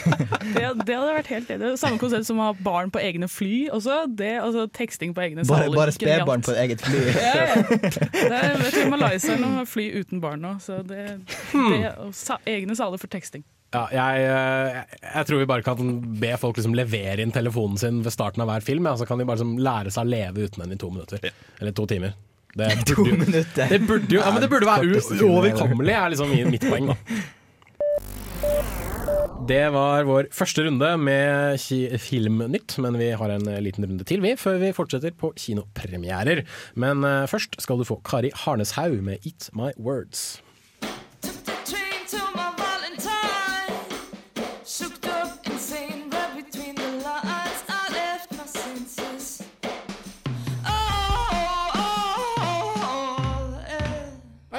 Det, 0.04 0.60
det 0.84 0.96
hadde 0.98 1.12
vært 1.16 1.30
helt 1.32 1.50
enig. 1.54 1.70
Samme 1.80 1.96
konsept 1.96 2.26
som 2.28 2.40
å 2.42 2.50
ha 2.50 2.56
barn 2.66 2.90
på 2.92 3.00
egne 3.00 3.28
fly 3.30 3.70
også. 3.72 4.02
Det, 4.12 4.34
altså 4.42 4.66
Teksting 4.68 5.14
på 5.16 5.22
egne 5.24 5.46
saler. 5.46 5.70
bare 5.72 5.78
bare 5.78 5.94
spedbarn 5.96 6.44
på 6.44 6.52
eget 6.60 6.84
fly. 6.84 7.00
Ja, 7.14 7.32
ja. 7.40 7.62
Det 8.12 8.36
er, 8.36 8.58
vet 8.60 8.76
du, 8.76 8.82
Malaysia 8.92 9.38
har 9.40 9.68
fly 9.68 9.86
uten 9.96 10.20
barn 10.20 10.44
nå, 10.44 10.56
så 10.60 10.82
det, 10.84 11.06
det 11.54 11.94
og 12.04 12.12
sa, 12.16 12.36
Egne 12.48 12.76
saler 12.76 13.00
for 13.00 13.08
teksting. 13.08 13.44
Ja, 13.74 13.84
jeg, 13.90 14.26
eh, 14.30 14.98
jeg 15.02 15.26
tror 15.28 15.40
vi 15.42 15.48
bare 15.50 15.64
kan 15.66 15.96
be 16.20 16.30
folk 16.38 16.60
liksom 16.60 16.76
levere 16.78 17.24
inn 17.24 17.32
telefonen 17.34 17.80
sin 17.80 18.02
ved 18.06 18.14
starten 18.14 18.44
av 18.44 18.52
hver 18.52 18.62
film, 18.62 18.86
ja, 18.86 18.94
så 19.00 19.06
kan 19.08 19.18
de 19.18 19.26
bare 19.26 19.40
liksom 19.40 19.56
lære 19.58 19.90
seg 19.94 20.06
å 20.06 20.12
leve 20.14 20.46
uten 20.46 20.62
den 20.64 20.76
i 20.76 20.80
to 20.80 20.92
minutter. 20.94 21.24
Eller 21.60 21.74
to 21.74 21.86
timer. 21.90 22.14
Det 22.54 22.68
burde, 22.86 22.94
jo- 22.94 23.16
minutter. 23.18 23.66
det 23.72 23.80
burde 23.82 24.14
jo 24.14 24.20
ja, 24.22 24.30
men 24.30 24.44
det 24.44 24.50
burde 24.52 24.68
være 24.68 25.00
uoverkommelig, 25.26 25.96
er 25.98 26.12
liksom 26.14 26.36
mitt 26.52 26.68
poeng, 26.70 26.92
da. 26.92 26.98
Det 29.44 29.64
var 29.74 30.06
vår 30.08 30.30
første 30.32 30.62
runde 30.64 30.88
med 31.02 31.58
Filmnytt, 32.00 32.78
men 32.80 32.96
vi 32.96 33.10
har 33.18 33.34
en 33.34 33.48
eh, 33.50 33.58
liten 33.60 33.84
runde 33.84 34.06
til 34.08 34.22
vi, 34.24 34.30
før 34.40 34.56
vi 34.62 34.70
fortsetter 34.72 35.12
på 35.20 35.34
kinopremierer. 35.36 36.44
Men 36.80 37.04
eh, 37.04 37.26
først 37.28 37.58
skal 37.60 37.82
du 37.82 37.84
få 37.84 37.98
Kari 38.06 38.30
Harneshaug 38.44 39.02
med 39.04 39.18
'Eat 39.26 39.50
My 39.52 39.74
Words'. 39.76 40.38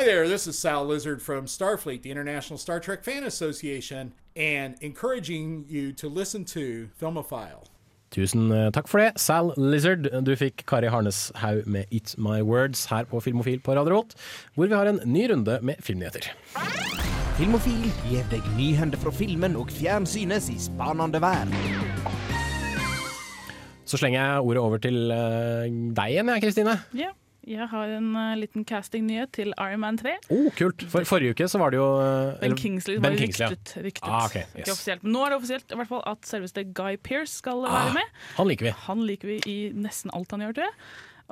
There, 0.05 0.27
this 0.27 0.45
is 0.45 0.57
Sal 0.57 0.85
Lizard 0.85 1.19
from 1.19 1.47
Starfleet, 1.47 2.03
the 2.03 2.11
International 2.11 2.59
Star 2.59 2.79
Trek 2.79 3.03
Fan 3.03 3.23
Association, 3.23 4.13
and 4.35 4.75
encouraging 4.81 5.65
you 5.67 5.93
to 5.93 6.07
listen 6.07 6.45
to 6.45 6.89
Filmophile. 7.01 7.65
Tusen 8.11 8.51
eh, 8.53 8.69
takk 8.69 8.87
for 8.87 9.01
det, 9.01 9.17
Sal 9.19 9.51
Lizard. 9.57 10.05
Du 10.23 10.35
fikk 10.37 10.61
Kari 10.69 10.91
Harneshaug 10.93 11.65
med 11.65 11.89
It's 11.89 12.19
My 12.21 12.43
Words' 12.45 12.85
her 12.89 13.09
på 13.09 13.19
Filmofil 13.19 13.59
på 13.65 13.73
Radio 13.73 13.95
Rolt, 13.95 14.13
hvor 14.53 14.69
vi 14.69 14.77
har 14.77 14.85
en 14.85 15.01
ny 15.05 15.25
runde 15.31 15.57
med 15.65 15.81
filmnyheter. 15.81 16.29
Filmofil 17.39 17.89
gir 18.05 18.29
deg 18.29 18.45
nyhender 18.59 19.01
fra 19.01 19.11
filmen 19.11 19.57
og 19.57 19.73
fjernsynets 19.73 20.53
i 20.53 20.59
spanende 20.69 21.21
verden. 21.21 21.57
Så 23.85 23.97
slenger 23.97 24.21
jeg 24.21 24.41
ordet 24.41 24.61
over 24.61 24.77
til 24.85 25.11
eh, 25.11 25.69
deg 25.97 26.13
igjen, 26.13 26.35
Kristine. 26.45 26.79
Ja, 26.93 27.09
jeg 27.45 27.67
har 27.69 27.91
en 27.97 28.07
uh, 28.17 28.33
liten 28.39 28.65
castingnyhet 28.65 29.31
til 29.37 29.53
Iron 29.61 29.81
Man 29.83 29.99
3. 30.01 30.15
Oh, 30.33 30.47
kult. 30.57 30.85
For 30.89 31.05
forrige 31.07 31.35
uke 31.35 31.47
så 31.51 31.61
var 31.61 31.73
det 31.73 31.79
jo 31.79 31.87
uh, 32.01 32.33
Ben 32.41 32.55
Kingsley 32.57 32.97
Ben 32.97 33.13
var 33.13 33.19
Kingsley, 33.21 33.45
ja. 33.45 33.51
ryktet. 33.53 33.75
ryktet. 33.85 34.09
Ah, 34.09 34.29
yes. 34.33 34.53
Ikke 34.57 34.73
offisielt. 34.73 35.03
Men 35.05 35.15
nå 35.15 35.25
er 35.25 35.33
det 35.33 35.39
offisielt 35.41 35.75
i 35.75 35.79
hvert 35.81 35.91
fall 35.91 36.05
at 36.09 36.29
selveste 36.29 36.65
Guy 36.75 36.97
Pearce 36.97 37.37
skal 37.43 37.61
være 37.65 37.97
med. 37.99 38.15
Han 38.39 38.49
liker 38.49 38.69
vi. 38.69 38.77
Han 38.87 39.03
liker 39.05 39.33
vi 39.33 39.41
i 39.51 39.57
nesten 39.77 40.13
alt 40.17 40.33
han 40.33 40.45
gjør, 40.47 40.57
tror 40.57 40.71
jeg. 40.71 40.79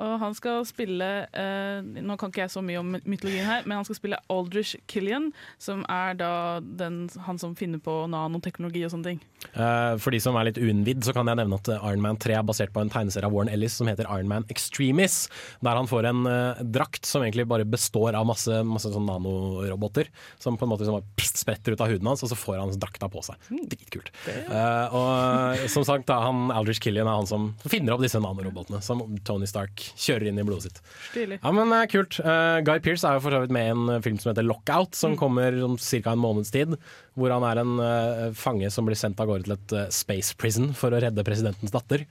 Og 0.02 0.14
han 0.22 0.34
skal 0.34 0.64
spille 0.66 1.08
eh, 1.30 1.84
Nå 2.02 2.16
kan 2.18 2.32
ikke 2.32 2.44
jeg 2.44 2.52
så 2.54 2.62
mye 2.64 2.80
om 2.80 2.96
mytologien 3.04 3.46
her, 3.46 3.66
men 3.66 3.78
han 3.78 3.86
skal 3.86 3.98
spille 3.98 4.18
Aldrich 4.32 4.74
Killian, 4.90 5.30
som 5.62 5.84
er 5.90 6.16
da 6.18 6.32
den, 6.64 7.04
han 7.26 7.38
som 7.40 7.54
finner 7.58 7.82
på 7.82 8.04
nanoteknologi 8.10 8.84
og 8.86 8.94
sånne 8.94 9.12
ting. 9.12 9.22
Eh, 9.52 9.94
for 10.02 10.14
de 10.14 10.20
som 10.22 10.36
er 10.38 10.48
litt 10.48 10.58
uinnvidd, 10.58 11.04
så 11.06 11.14
kan 11.14 11.30
jeg 11.30 11.38
nevne 11.38 11.58
at 11.60 11.70
eh, 11.70 11.86
Iron 11.90 12.02
Man 12.04 12.18
3 12.20 12.38
er 12.40 12.46
basert 12.46 12.74
på 12.74 12.82
en 12.82 12.92
tegneserie 12.92 13.28
av 13.28 13.34
Warren 13.34 13.52
Ellis 13.52 13.76
som 13.78 13.90
heter 13.90 14.08
Iron 14.08 14.30
Man 14.30 14.48
Extremis. 14.52 15.24
Der 15.64 15.78
han 15.78 15.90
får 15.90 16.10
en 16.10 16.24
eh, 16.30 16.64
drakt 16.74 17.06
som 17.08 17.24
egentlig 17.24 17.46
bare 17.50 17.68
består 17.68 18.18
av 18.18 18.26
masse, 18.28 18.62
masse 18.66 18.90
sånn 18.94 19.06
nanoroboter. 19.08 20.10
Som 20.42 20.58
på 20.58 20.66
en 20.66 20.74
måte 20.74 20.88
som 20.88 20.98
bare 20.98 21.06
pst, 21.18 21.44
spretter 21.44 21.74
ut 21.76 21.84
av 21.84 21.92
huden 21.92 22.10
hans, 22.10 22.24
og 22.24 22.32
så 22.32 22.38
får 22.38 22.60
han 22.62 22.74
drakta 22.80 23.10
på 23.12 23.22
seg. 23.26 23.50
Dritkult. 23.70 24.10
Eh, 24.26 24.94
og 24.94 25.60
eh, 25.60 25.66
som 25.72 25.86
sagt, 25.86 26.08
da, 26.10 26.20
han 26.26 26.48
Aldrich 26.54 26.82
Killian 26.82 27.10
er 27.10 27.20
han 27.20 27.30
som 27.30 27.52
finner 27.68 27.96
opp 27.96 28.04
disse 28.04 28.20
nanorobotene, 28.22 28.82
som 28.84 29.04
Tony 29.26 29.48
Stark 29.50 29.83
kjører 29.92 30.30
inn 30.30 30.40
i 30.40 30.44
blodet 30.46 30.68
sitt. 30.68 30.80
Stilig. 31.10 31.38
Ja, 31.42 31.52
men 31.54 31.72
uh, 31.74 31.84
kult. 31.90 32.18
Uh, 32.24 32.60
Guy 32.66 32.82
Pearce 32.84 33.06
er 33.08 33.18
jo 33.18 33.24
for 33.24 33.36
så 33.36 33.42
vidt 33.44 33.54
med 33.54 33.68
i 33.68 33.72
en 33.74 33.88
eh, 33.96 34.02
film 34.04 34.20
som 34.20 34.32
heter 34.32 34.46
Lockout, 34.46 34.96
som 34.98 35.16
kommer 35.20 35.56
om 35.66 35.76
ca. 35.78 36.14
en 36.14 36.22
måneds 36.22 36.52
tid. 36.54 36.76
Hvor 37.18 37.34
han 37.34 37.46
er 37.46 37.62
en 37.62 37.74
uh, 37.78 38.30
fange 38.38 38.70
som 38.74 38.88
blir 38.88 38.98
sendt 38.98 39.20
av 39.22 39.30
gårde 39.30 39.48
til 39.48 39.56
et 39.56 39.94
space 39.94 40.34
prison 40.40 40.72
for 40.76 40.94
å 40.94 41.02
redde 41.02 41.26
presidentens 41.26 41.74
datter. 41.74 42.06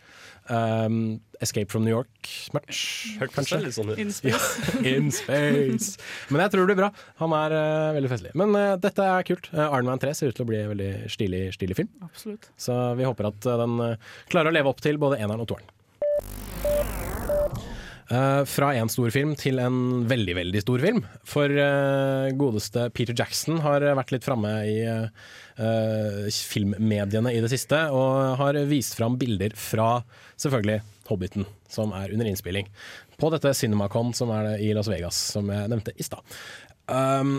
Um, 0.48 1.22
Escape 1.40 1.72
from 1.72 1.84
New 1.84 1.92
York, 1.92 2.28
much, 2.54 2.80
kanskje. 3.32 3.60
sånn 3.76 3.94
ut. 3.94 4.00
In 4.00 4.12
space. 4.16 4.74
In 4.88 5.12
space. 5.12 5.96
Men 6.32 6.44
jeg 6.44 6.54
tror 6.54 6.64
det 6.64 6.74
blir 6.74 6.82
bra. 6.82 6.90
Han 7.22 7.36
er 7.38 7.56
uh, 7.56 7.92
veldig 7.98 8.12
festlig. 8.12 8.34
Men 8.40 8.56
uh, 8.56 8.74
dette 8.80 9.08
er 9.08 9.28
kult. 9.28 9.48
Uh, 9.56 9.66
Iron 9.70 9.92
3 10.04 10.16
ser 10.20 10.32
ut 10.32 10.40
til 10.40 10.48
å 10.48 10.52
bli 10.52 10.60
en 10.64 10.74
veldig 10.74 10.92
stilig, 11.12 11.46
stilig 11.56 11.80
film. 11.80 11.92
Absolutt. 12.04 12.52
Så 12.60 12.76
vi 13.00 13.08
håper 13.08 13.32
at 13.32 13.48
den 13.64 13.80
klarer 14.32 14.52
å 14.52 14.56
leve 14.56 14.72
opp 14.72 14.84
til 14.84 15.00
både 15.02 15.20
eneren 15.24 15.44
og 15.44 15.52
toeren. 15.52 15.72
Eh, 18.14 18.46
fra 18.46 18.74
en 18.76 18.90
stor 18.92 19.10
film 19.16 19.32
til 19.40 19.62
en 19.64 20.04
veldig, 20.10 20.36
veldig 20.38 20.62
stor 20.62 20.82
film. 20.84 21.00
For 21.28 21.50
uh, 21.50 22.30
godeste 22.38 22.90
Peter 22.94 23.16
Jackson 23.18 23.62
har 23.64 23.86
vært 23.98 24.12
litt 24.14 24.28
framme 24.28 24.52
i 24.68 24.76
uh, 24.86 26.28
filmmediene 26.52 27.34
i 27.34 27.40
det 27.44 27.50
siste, 27.54 27.80
og 27.96 28.36
har 28.42 28.60
vist 28.70 28.98
fram 29.00 29.18
bilder 29.22 29.56
fra 29.58 30.04
selvfølgelig 30.36 30.82
Hobbiten, 31.10 31.48
som 31.72 31.96
er 31.96 32.14
under 32.14 32.30
innspilling. 32.30 32.70
På 33.20 33.32
dette 33.34 33.56
CinemaCon 33.58 34.14
som 34.16 34.32
er 34.36 34.56
i 34.62 34.74
Las 34.76 34.92
Vegas, 34.92 35.18
som 35.34 35.50
jeg 35.52 35.72
nevnte 35.72 35.96
i 35.96 36.06
stad. 36.06 36.38
Um, 36.92 37.38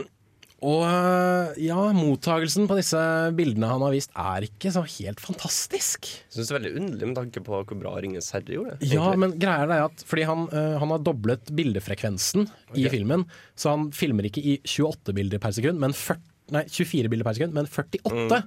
og 0.64 1.58
ja, 1.60 1.78
mottagelsen 1.96 2.68
på 2.70 2.78
disse 2.78 3.00
bildene 3.36 3.68
han 3.68 3.84
har 3.84 3.92
vist, 3.94 4.12
er 4.16 4.46
ikke 4.48 4.72
så 4.72 4.84
helt 4.96 5.20
fantastisk. 5.20 6.08
Jeg 6.08 6.36
synes 6.38 6.50
det 6.50 6.54
er 6.54 6.60
veldig 6.60 6.74
underlig 6.80 7.10
med 7.10 7.18
tanke 7.20 7.44
på 7.44 7.60
hvor 7.60 7.80
bra 7.80 7.94
'Ringenes 7.98 8.32
herre 8.32 8.56
gjorde. 8.56 8.76
Ja, 8.80 9.10
egentlig. 9.10 9.22
men 9.24 9.38
greia 9.42 9.66
er 9.68 9.86
at 9.90 10.04
fordi 10.08 10.28
han, 10.28 10.46
eh, 10.52 10.76
han 10.80 10.94
har 10.94 11.02
doblet 11.04 11.52
bildefrekvensen 11.54 12.48
i 12.74 12.88
filmen, 12.88 13.26
så 13.56 13.76
han 13.76 13.90
filmer 13.92 14.30
ikke 14.30 14.44
i 14.44 14.60
28 14.64 15.12
bilder 15.16 15.42
per 15.42 15.52
sekund, 15.56 15.82
men 15.82 15.92
40 15.92 16.30
Nei, 16.52 16.60
24 16.68 17.08
bilder 17.08 17.24
per 17.24 17.36
sekund, 17.38 17.54
men 17.56 17.64
48. 17.64 18.38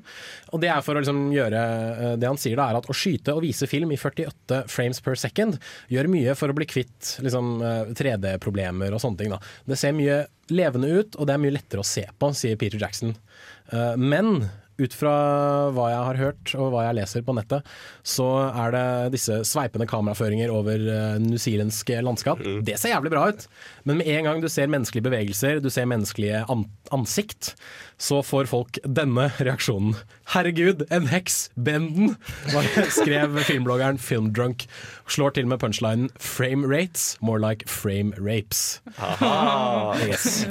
Og 0.54 0.62
det 0.62 0.70
er 0.70 0.84
for 0.86 0.94
å 0.94 1.02
liksom 1.02 1.32
gjøre 1.34 1.62
eh, 1.98 2.12
Det 2.22 2.30
han 2.30 2.38
sier 2.38 2.60
da, 2.60 2.68
er 2.70 2.78
at 2.78 2.86
å 2.86 2.96
skyte 2.96 3.34
og 3.34 3.42
vise 3.42 3.66
film 3.70 3.90
i 3.90 3.98
48 3.98 4.60
frames 4.70 5.02
per 5.02 5.18
second 5.18 5.58
gjør 5.90 6.10
mye 6.14 6.36
for 6.38 6.54
å 6.54 6.58
bli 6.58 6.68
kvitt 6.70 7.16
liksom, 7.26 7.56
eh, 7.66 7.90
3D-problemer 7.98 8.94
og 8.94 9.02
sånne 9.02 9.24
ting. 9.24 9.34
da. 9.34 9.42
Det 9.66 9.80
ser 9.82 9.98
mye 9.98 10.20
levende 10.54 10.92
ut, 10.94 11.18
og 11.18 11.28
det 11.28 11.36
er 11.36 11.44
mye 11.44 11.56
lettere 11.58 11.84
å 11.84 11.88
se 11.88 12.06
på, 12.20 12.32
sier 12.38 12.58
Peter 12.60 12.80
Jackson. 12.82 13.16
Eh, 13.72 13.96
Men 13.98 14.50
ut 14.78 14.94
fra 14.94 15.12
hva 15.74 15.88
jeg 15.90 16.02
har 16.06 16.18
hørt 16.22 16.52
og 16.54 16.68
hva 16.70 16.84
jeg 16.86 16.98
leser 17.00 17.24
på 17.26 17.34
nettet, 17.34 17.66
så 18.06 18.28
er 18.52 18.76
det 18.76 18.84
disse 19.16 19.40
sveipende 19.50 19.88
kameraføringer 19.90 20.54
over 20.54 20.78
newzealandske 21.24 21.98
landskap. 22.06 22.44
Det 22.62 22.76
ser 22.78 22.94
jævlig 22.94 23.10
bra 23.16 23.24
ut, 23.32 23.48
men 23.88 24.02
med 24.02 24.10
en 24.12 24.28
gang 24.28 24.44
du 24.44 24.50
ser 24.52 24.68
menneskelige 24.72 25.08
bevegelser, 25.08 25.62
du 25.64 25.70
ser 25.72 25.88
menneskelige 25.88 26.44
ansikt, 26.92 27.54
så 27.98 28.20
får 28.22 28.50
folk 28.52 28.78
denne 28.84 29.30
reaksjonen. 29.40 29.96
Herregud, 30.34 30.84
en 30.94 31.08
heks! 31.10 31.48
Bend 31.56 31.96
den! 31.96 32.16
skrev 32.94 33.40
filmbloggeren 33.48 33.98
Filmdrunk. 33.98 34.68
Slår 35.08 35.34
til 35.38 35.48
med 35.48 35.62
punchlinen 35.62 36.10
'frame 36.20 36.68
rates, 36.68 37.16
more 37.22 37.40
like 37.40 37.64
frame 37.70 38.12
rapes'. 38.20 38.82
Yes. 40.08 40.46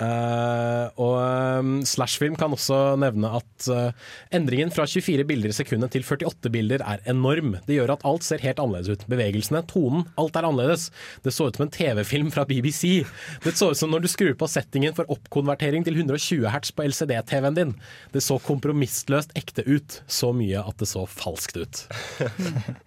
Uh, 0.00 0.88
og 0.96 1.14
um, 1.60 1.84
Slashfilm 1.86 2.36
kan 2.40 2.56
også 2.56 2.96
nevne 2.96 3.30
at 3.36 3.68
uh, 3.68 3.92
endringen 4.32 4.72
fra 4.72 4.86
24 4.88 5.26
bilder 5.28 5.52
i 5.52 5.56
sekundet 5.56 5.92
til 5.92 6.06
48 6.08 6.50
bilder 6.50 6.82
er 6.82 7.04
enorm. 7.06 7.58
Det 7.68 7.76
gjør 7.76 7.94
at 7.98 8.06
alt 8.08 8.24
ser 8.24 8.42
helt 8.42 8.58
annerledes 8.58 8.96
ut. 8.96 9.06
Bevegelsene, 9.12 9.62
tonen, 9.68 10.08
alt 10.16 10.36
er 10.36 10.48
annerledes. 10.48 10.88
Det 11.22 11.34
så 11.36 11.50
ut 11.50 11.60
som 11.60 11.68
en 11.68 11.74
TV-film 11.74 12.32
fra 12.32 12.46
BBC. 12.48 12.61
Det 12.62 13.54
så 13.58 13.70
ut 13.72 13.78
som 13.78 13.92
når 13.92 14.04
du 14.04 14.10
skrur 14.10 14.34
på 14.38 14.48
settingen 14.50 14.94
for 14.96 15.08
oppkonvertering 15.12 15.86
til 15.86 15.98
120 15.98 16.48
hertz 16.52 16.72
på 16.74 16.86
LCD-TV-en 16.86 17.58
din. 17.58 17.74
Det 18.14 18.22
så 18.24 18.38
kompromissløst 18.42 19.34
ekte 19.38 19.64
ut. 19.68 20.00
Så 20.06 20.32
mye 20.36 20.62
at 20.62 20.78
det 20.82 20.88
så 20.90 21.04
falskt 21.10 21.58
ut. 21.60 21.84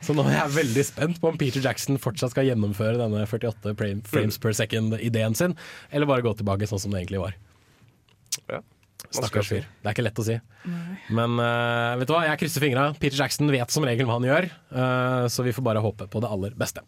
Så 0.05 0.15
nå 0.15 0.25
er 0.27 0.37
jeg 0.37 0.55
veldig 0.59 0.85
spent 0.87 1.21
på 1.21 1.31
om 1.31 1.39
Peter 1.39 1.63
Jackson 1.63 1.99
fortsatt 2.01 2.33
skal 2.35 2.47
gjennomføre 2.49 2.99
denne 3.01 3.25
48 3.29 3.75
frames 4.09 4.39
per 4.41 4.55
second-ideen 4.57 5.35
sin, 5.37 5.55
eller 5.91 6.09
bare 6.09 6.25
gå 6.25 6.33
tilbake 6.37 6.69
sånn 6.69 6.81
som 6.85 6.95
det 6.95 7.03
egentlig 7.03 7.23
var. 7.23 7.37
Ja. 8.51 8.61
Stakkars 9.13 9.49
fyr. 9.49 9.65
Det 9.81 9.89
er 9.89 9.95
ikke 9.95 10.05
lett 10.05 10.19
å 10.21 10.25
si. 10.25 10.35
Men 11.13 11.39
uh, 11.39 11.95
vet 11.99 12.09
du 12.09 12.15
hva, 12.15 12.25
jeg 12.29 12.41
krysser 12.41 12.63
fingra. 12.63 12.89
Peter 12.99 13.19
Jackson 13.19 13.51
vet 13.53 13.73
som 13.73 13.85
regel 13.87 14.09
hva 14.09 14.19
han 14.19 14.27
gjør, 14.27 14.49
uh, 14.75 15.25
så 15.31 15.45
vi 15.45 15.53
får 15.55 15.65
bare 15.65 15.83
håpe 15.83 16.09
på 16.11 16.23
det 16.23 16.31
aller 16.31 16.57
beste. 16.59 16.83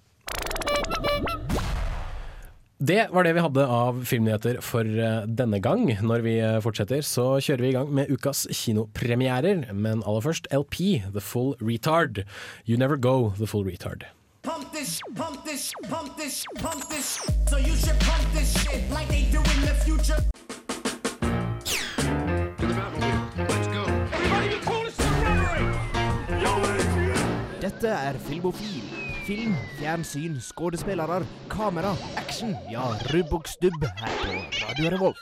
Det 2.80 3.08
var 3.10 3.26
det 3.26 3.32
vi 3.34 3.42
hadde 3.42 3.64
av 3.66 4.04
filmnyheter 4.06 4.60
for 4.62 4.86
eh, 4.86 5.24
denne 5.26 5.58
gang. 5.66 5.88
Når 5.98 6.22
vi 6.22 6.36
eh, 6.38 6.60
fortsetter, 6.62 7.02
så 7.02 7.40
kjører 7.42 7.64
vi 7.64 7.72
i 7.72 7.74
gang 7.74 7.90
med 7.90 8.12
ukas 8.14 8.44
kinopremierer. 8.54 9.64
Men 9.74 10.04
aller 10.06 10.22
først 10.22 10.46
LP, 10.54 11.02
The 11.10 11.24
Full 11.26 11.56
Retard. 11.58 12.22
You 12.70 12.78
Never 12.78 12.96
Go, 12.96 13.34
The 13.40 13.50
Full 13.50 13.66
Retard. 13.66 14.06
Pump 14.44 14.72
this, 14.72 15.02
pump 15.16 15.44
this, 15.44 15.74
pump 15.90 16.18
this, 16.18 16.46
pump 16.62 16.86
this. 16.94 17.18
So 17.50 17.58
you 17.58 17.74
should 17.76 17.98
pump 18.06 18.30
this 18.38 18.54
shit 18.62 18.86
like 18.94 19.10
they 19.10 19.26
do 19.34 19.42
in 19.42 19.62
the 19.66 19.74
future. 19.82 20.22
Dette 27.60 27.90
er 27.90 28.14
Filmofil. 28.30 29.17
Film, 29.28 29.56
fjernsyn, 29.76 30.38
skuespillere, 30.40 31.18
kamera, 31.52 31.90
action. 32.16 32.54
Ja, 32.72 32.86
rubb 33.12 33.34
og 33.36 33.50
stubb 33.52 33.82
her 34.00 34.14
på 34.22 34.36
Radio 34.62 34.92
Revolt. 34.94 35.20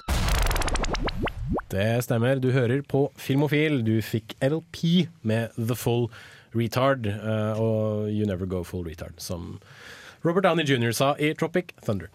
Det 1.74 1.88
stemmer, 2.06 2.38
du 2.38 2.52
hører 2.54 2.84
på 2.86 3.08
Filmofil. 3.18 3.80
Du 3.82 3.96
fikk 4.06 4.36
LP 4.46 5.08
med 5.26 5.58
The 5.58 5.74
Full 5.74 6.06
Retard 6.54 7.10
eh, 7.10 7.58
og 7.58 8.12
You 8.14 8.30
Never 8.30 8.46
Go 8.46 8.62
Full 8.62 8.86
Retard, 8.86 9.18
som 9.18 9.56
Robert 10.22 10.46
Downey 10.46 10.70
jr. 10.70 10.94
sa 10.94 11.16
i 11.18 11.34
Tropic 11.34 11.74
Thunder. 11.82 12.14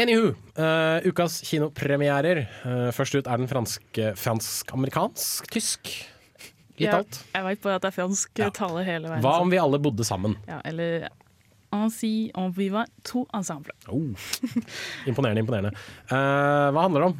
Anywho, 0.00 0.32
uh, 0.56 1.04
ukas 1.04 1.42
kinopremierer. 1.44 2.46
Uh, 2.64 2.88
først 2.96 3.20
ut 3.20 3.28
er 3.28 3.44
den 3.44 3.52
franske 3.52 4.14
fransk-amerikansk, 4.16 5.52
tysk. 5.52 5.92
Litt 6.76 6.86
Ja, 6.90 6.98
alt. 7.00 7.20
Jeg 7.34 7.44
veit 7.46 7.62
bare 7.62 7.78
at 7.78 7.82
det 7.86 7.88
er 7.92 7.96
fransk 8.02 8.38
Ja. 8.38 8.50
tale 8.50 8.84
hele 8.84 9.08
veien. 9.08 9.22
Hva 9.24 9.40
om 9.40 9.50
vi 9.50 9.58
alle 9.58 9.78
bodde 9.82 10.04
sammen? 10.04 10.36
Ja, 10.48 10.60
eller 10.64 11.08
Ainsi 11.72 12.30
on 12.34 12.52
viva 12.52 12.84
tout 13.04 13.26
ensemble. 13.34 13.72
Oh. 13.88 14.14
Imponerende, 15.10 15.42
imponerende. 15.42 15.72
Uh, 16.10 16.70
hva 16.72 16.84
handler 16.86 17.00
det 17.02 17.08
om? 17.10 17.16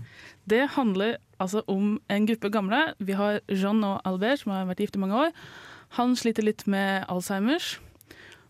Det 0.46 0.60
handler 0.76 1.16
altså 1.42 1.62
om 1.68 1.96
en 2.08 2.26
gruppe 2.28 2.50
gamle. 2.54 2.94
Vi 3.02 3.12
har 3.18 3.40
Jean 3.50 3.82
og 3.84 4.00
Albert, 4.06 4.44
som 4.44 4.52
har 4.54 4.68
vært 4.70 4.84
gift 4.84 4.96
i 4.96 5.02
mange 5.02 5.18
år. 5.26 5.32
Han 5.98 6.14
sliter 6.16 6.46
litt 6.46 6.64
med 6.70 7.04
Alzheimers, 7.10 7.78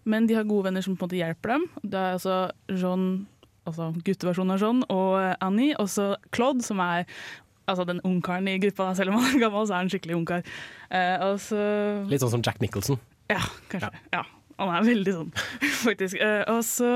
men 0.05 0.29
de 0.29 0.37
har 0.37 0.45
gode 0.45 0.69
venner 0.69 0.85
som 0.85 0.95
på 0.97 1.07
en 1.07 1.09
måte 1.09 1.19
hjelper 1.19 1.55
dem. 1.57 1.65
Det 1.83 1.99
er 1.99 2.13
altså 2.19 2.37
Jean, 2.69 3.27
altså 3.67 3.89
gutteversjonen 4.07 4.55
av 4.55 4.61
Jean, 4.63 4.85
og 4.93 5.17
Annie, 5.43 5.75
og 5.81 5.89
så 5.91 6.13
Claude, 6.37 6.63
som 6.63 6.79
er 6.85 7.09
altså 7.67 7.85
den 7.89 8.01
ungkaren 8.07 8.49
i 8.51 8.57
gruppa. 8.63 8.93
Selv 8.99 9.13
om 9.13 9.21
han 9.21 9.37
er 9.37 9.43
gammel, 9.47 9.67
så 9.69 9.75
er 9.77 9.85
han 9.85 9.91
skikkelig 9.93 10.17
ungkar. 10.21 10.47
Eh, 10.91 11.27
så 11.43 11.61
Litt 12.11 12.23
sånn 12.25 12.33
som 12.39 12.45
Jack 12.47 12.61
Nicholson. 12.65 12.99
ja, 13.33 13.43
kanskje. 13.73 13.93
Ja. 14.15 14.25
Han 14.57 14.71
er 14.73 14.87
veldig 14.87 15.13
sånn, 15.13 15.33
faktisk. 15.87 16.17
Eh, 16.23 16.43
og 16.49 16.63
så 16.65 16.89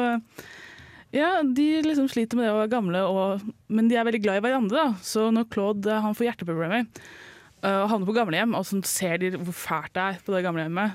Ja, 1.13 1.41
de 1.43 1.65
liksom 1.83 2.07
sliter 2.09 2.39
med 2.39 2.47
det 2.47 2.53
å 2.55 2.61
være 2.61 2.71
gamle, 2.71 3.01
og, 3.11 3.43
men 3.69 3.89
de 3.91 3.97
er 3.99 4.07
veldig 4.07 4.21
glad 4.23 4.39
i 4.39 4.45
hverandre. 4.47 4.79
da. 4.79 4.95
Så 5.05 5.27
når 5.35 5.49
Claude 5.53 5.91
eh, 5.91 6.01
han 6.05 6.15
får 6.17 6.29
hjerteproblemer 6.31 6.85
eh, 6.87 7.81
og 7.83 7.91
havner 7.91 8.07
på 8.09 8.15
gamlehjem, 8.17 8.55
og 8.57 8.65
så 8.69 8.79
ser 8.87 9.19
de 9.21 9.33
hvor 9.37 9.53
fælt 9.59 9.93
det 9.99 10.05
er 10.07 10.21
på 10.25 10.33
det 10.37 10.45
gamlehjemmet 10.47 10.95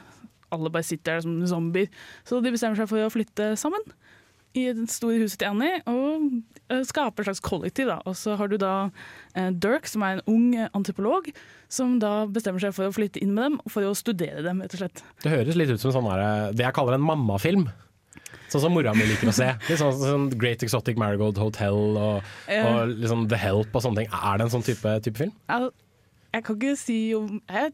Alle 0.56 0.72
bare 0.72 0.88
sitter 0.88 1.18
der 1.18 1.26
som 1.26 1.36
zombier. 1.52 1.90
Så 2.24 2.40
de 2.42 2.54
bestemmer 2.56 2.80
seg 2.80 2.88
for 2.90 3.04
å 3.04 3.12
flytte 3.12 3.52
sammen 3.60 3.84
i 4.56 4.70
det 4.72 4.88
store 4.90 5.20
huset 5.20 5.42
til 5.42 5.52
Annie 5.52 5.82
og 5.92 6.30
eh, 6.74 6.84
skape 6.88 7.22
et 7.22 7.30
slags 7.30 7.44
kollektiv. 7.46 7.88
da. 7.92 8.02
Og 8.06 8.18
så 8.20 8.36
har 8.40 8.52
du 8.52 8.58
da 8.62 8.90
eh, 9.36 9.52
Dirk, 9.52 9.88
som 9.88 10.04
er 10.04 10.18
en 10.18 10.26
ung 10.28 10.52
antipolog, 10.56 10.96
antropolog, 10.96 11.32
som 11.68 11.98
da 12.00 12.26
bestemmer 12.30 12.62
seg 12.62 12.76
for 12.76 12.88
å 12.88 12.94
flytte 12.94 13.22
inn 13.22 13.34
med 13.36 13.44
dem 13.50 13.58
for 13.72 13.86
å 13.88 13.96
studere 13.98 14.44
dem, 14.46 14.62
rett 14.62 14.76
og 14.78 14.84
slett. 14.84 15.02
Det 15.24 15.34
høres 15.34 15.58
litt 15.58 15.72
ut 15.74 15.82
som 15.82 15.94
sånn 15.96 16.08
der, 16.10 16.54
det 16.56 16.66
jeg 16.66 16.76
kaller 16.78 16.98
en 16.98 17.06
mammafilm. 17.06 17.68
Sånn 18.52 18.62
som 18.62 18.76
mora 18.76 18.94
mi 18.94 19.08
liker 19.08 19.32
å 19.32 19.34
se. 19.36 19.48
Litt 19.70 19.80
sånn, 19.82 19.96
sånn 19.98 20.28
Great 20.38 20.62
Exotic 20.64 21.00
Marigold 21.02 21.40
Hotel 21.42 21.98
og, 21.98 22.28
og 22.48 22.94
liksom 22.94 23.26
The 23.32 23.40
Help 23.42 23.74
og 23.74 23.84
sånne 23.84 24.04
ting. 24.04 24.12
Er 24.14 24.38
det 24.38 24.46
en 24.46 24.54
sånn 24.54 24.66
type, 24.66 24.94
type 25.04 25.18
film? 25.18 25.34
Jeg, 25.50 25.72
jeg 26.36 26.46
kan 26.46 26.60
ikke 26.60 26.76
si 26.80 27.00
om 27.18 27.40
Jeg, 27.42 27.74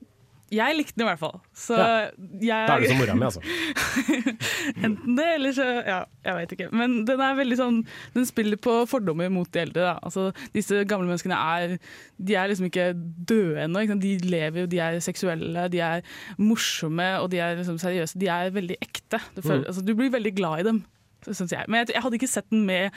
jeg 0.51 0.75
likte 0.77 0.97
den 0.99 1.05
i 1.05 1.09
hvert 1.09 1.19
fall. 1.21 1.37
Så 1.55 1.77
Ja. 1.77 2.09
jeg 2.41 2.67
Da 2.67 2.75
er 2.75 2.79
du 2.83 2.87
som 2.91 2.97
mora 2.99 3.15
mi, 3.15 3.25
altså. 3.27 3.41
Enten 4.85 5.15
det, 5.17 5.27
eller 5.37 5.53
så 5.55 5.65
Ja, 5.87 5.99
jeg 6.25 6.35
vet 6.37 6.51
ikke. 6.57 6.67
Men 6.75 7.05
den 7.07 7.21
er 7.23 7.37
veldig 7.39 7.57
sånn 7.59 7.79
Den 8.15 8.27
spiller 8.29 8.59
på 8.61 8.73
fordommer 8.89 9.29
mot 9.33 9.49
de 9.53 9.63
eldre. 9.63 9.81
Da. 9.87 9.93
Altså, 10.03 10.29
disse 10.55 10.83
gamle 10.89 11.07
menneskene 11.09 11.37
er 11.37 11.77
De 12.21 12.35
er 12.37 12.51
liksom 12.51 12.67
ikke 12.69 12.89
døde 13.31 13.63
ennå. 13.65 13.85
De 14.01 14.13
lever 14.27 14.63
jo, 14.65 14.67
de 14.71 14.79
er 14.83 14.99
seksuelle, 15.03 15.67
de 15.73 15.79
er 15.81 16.01
morsomme 16.41 17.07
og 17.21 17.29
de 17.33 17.39
er 17.41 17.55
liksom 17.59 17.79
seriøse. 17.81 18.19
De 18.21 18.27
er 18.31 18.51
veldig 18.53 18.77
ekte. 18.81 19.19
Du, 19.35 19.41
føler, 19.41 19.61
Mm. 19.63 19.67
altså, 19.67 19.81
du 19.85 19.93
blir 19.95 20.09
veldig 20.13 20.35
glad 20.37 20.59
i 20.59 20.63
dem, 20.63 20.83
syns 21.25 21.51
jeg. 21.51 21.65
Men 21.67 21.81
jeg, 21.85 21.95
jeg 21.95 22.01
hadde 22.03 22.17
ikke 22.19 22.29
sett 22.29 22.49
den 22.49 22.65
med 22.65 22.91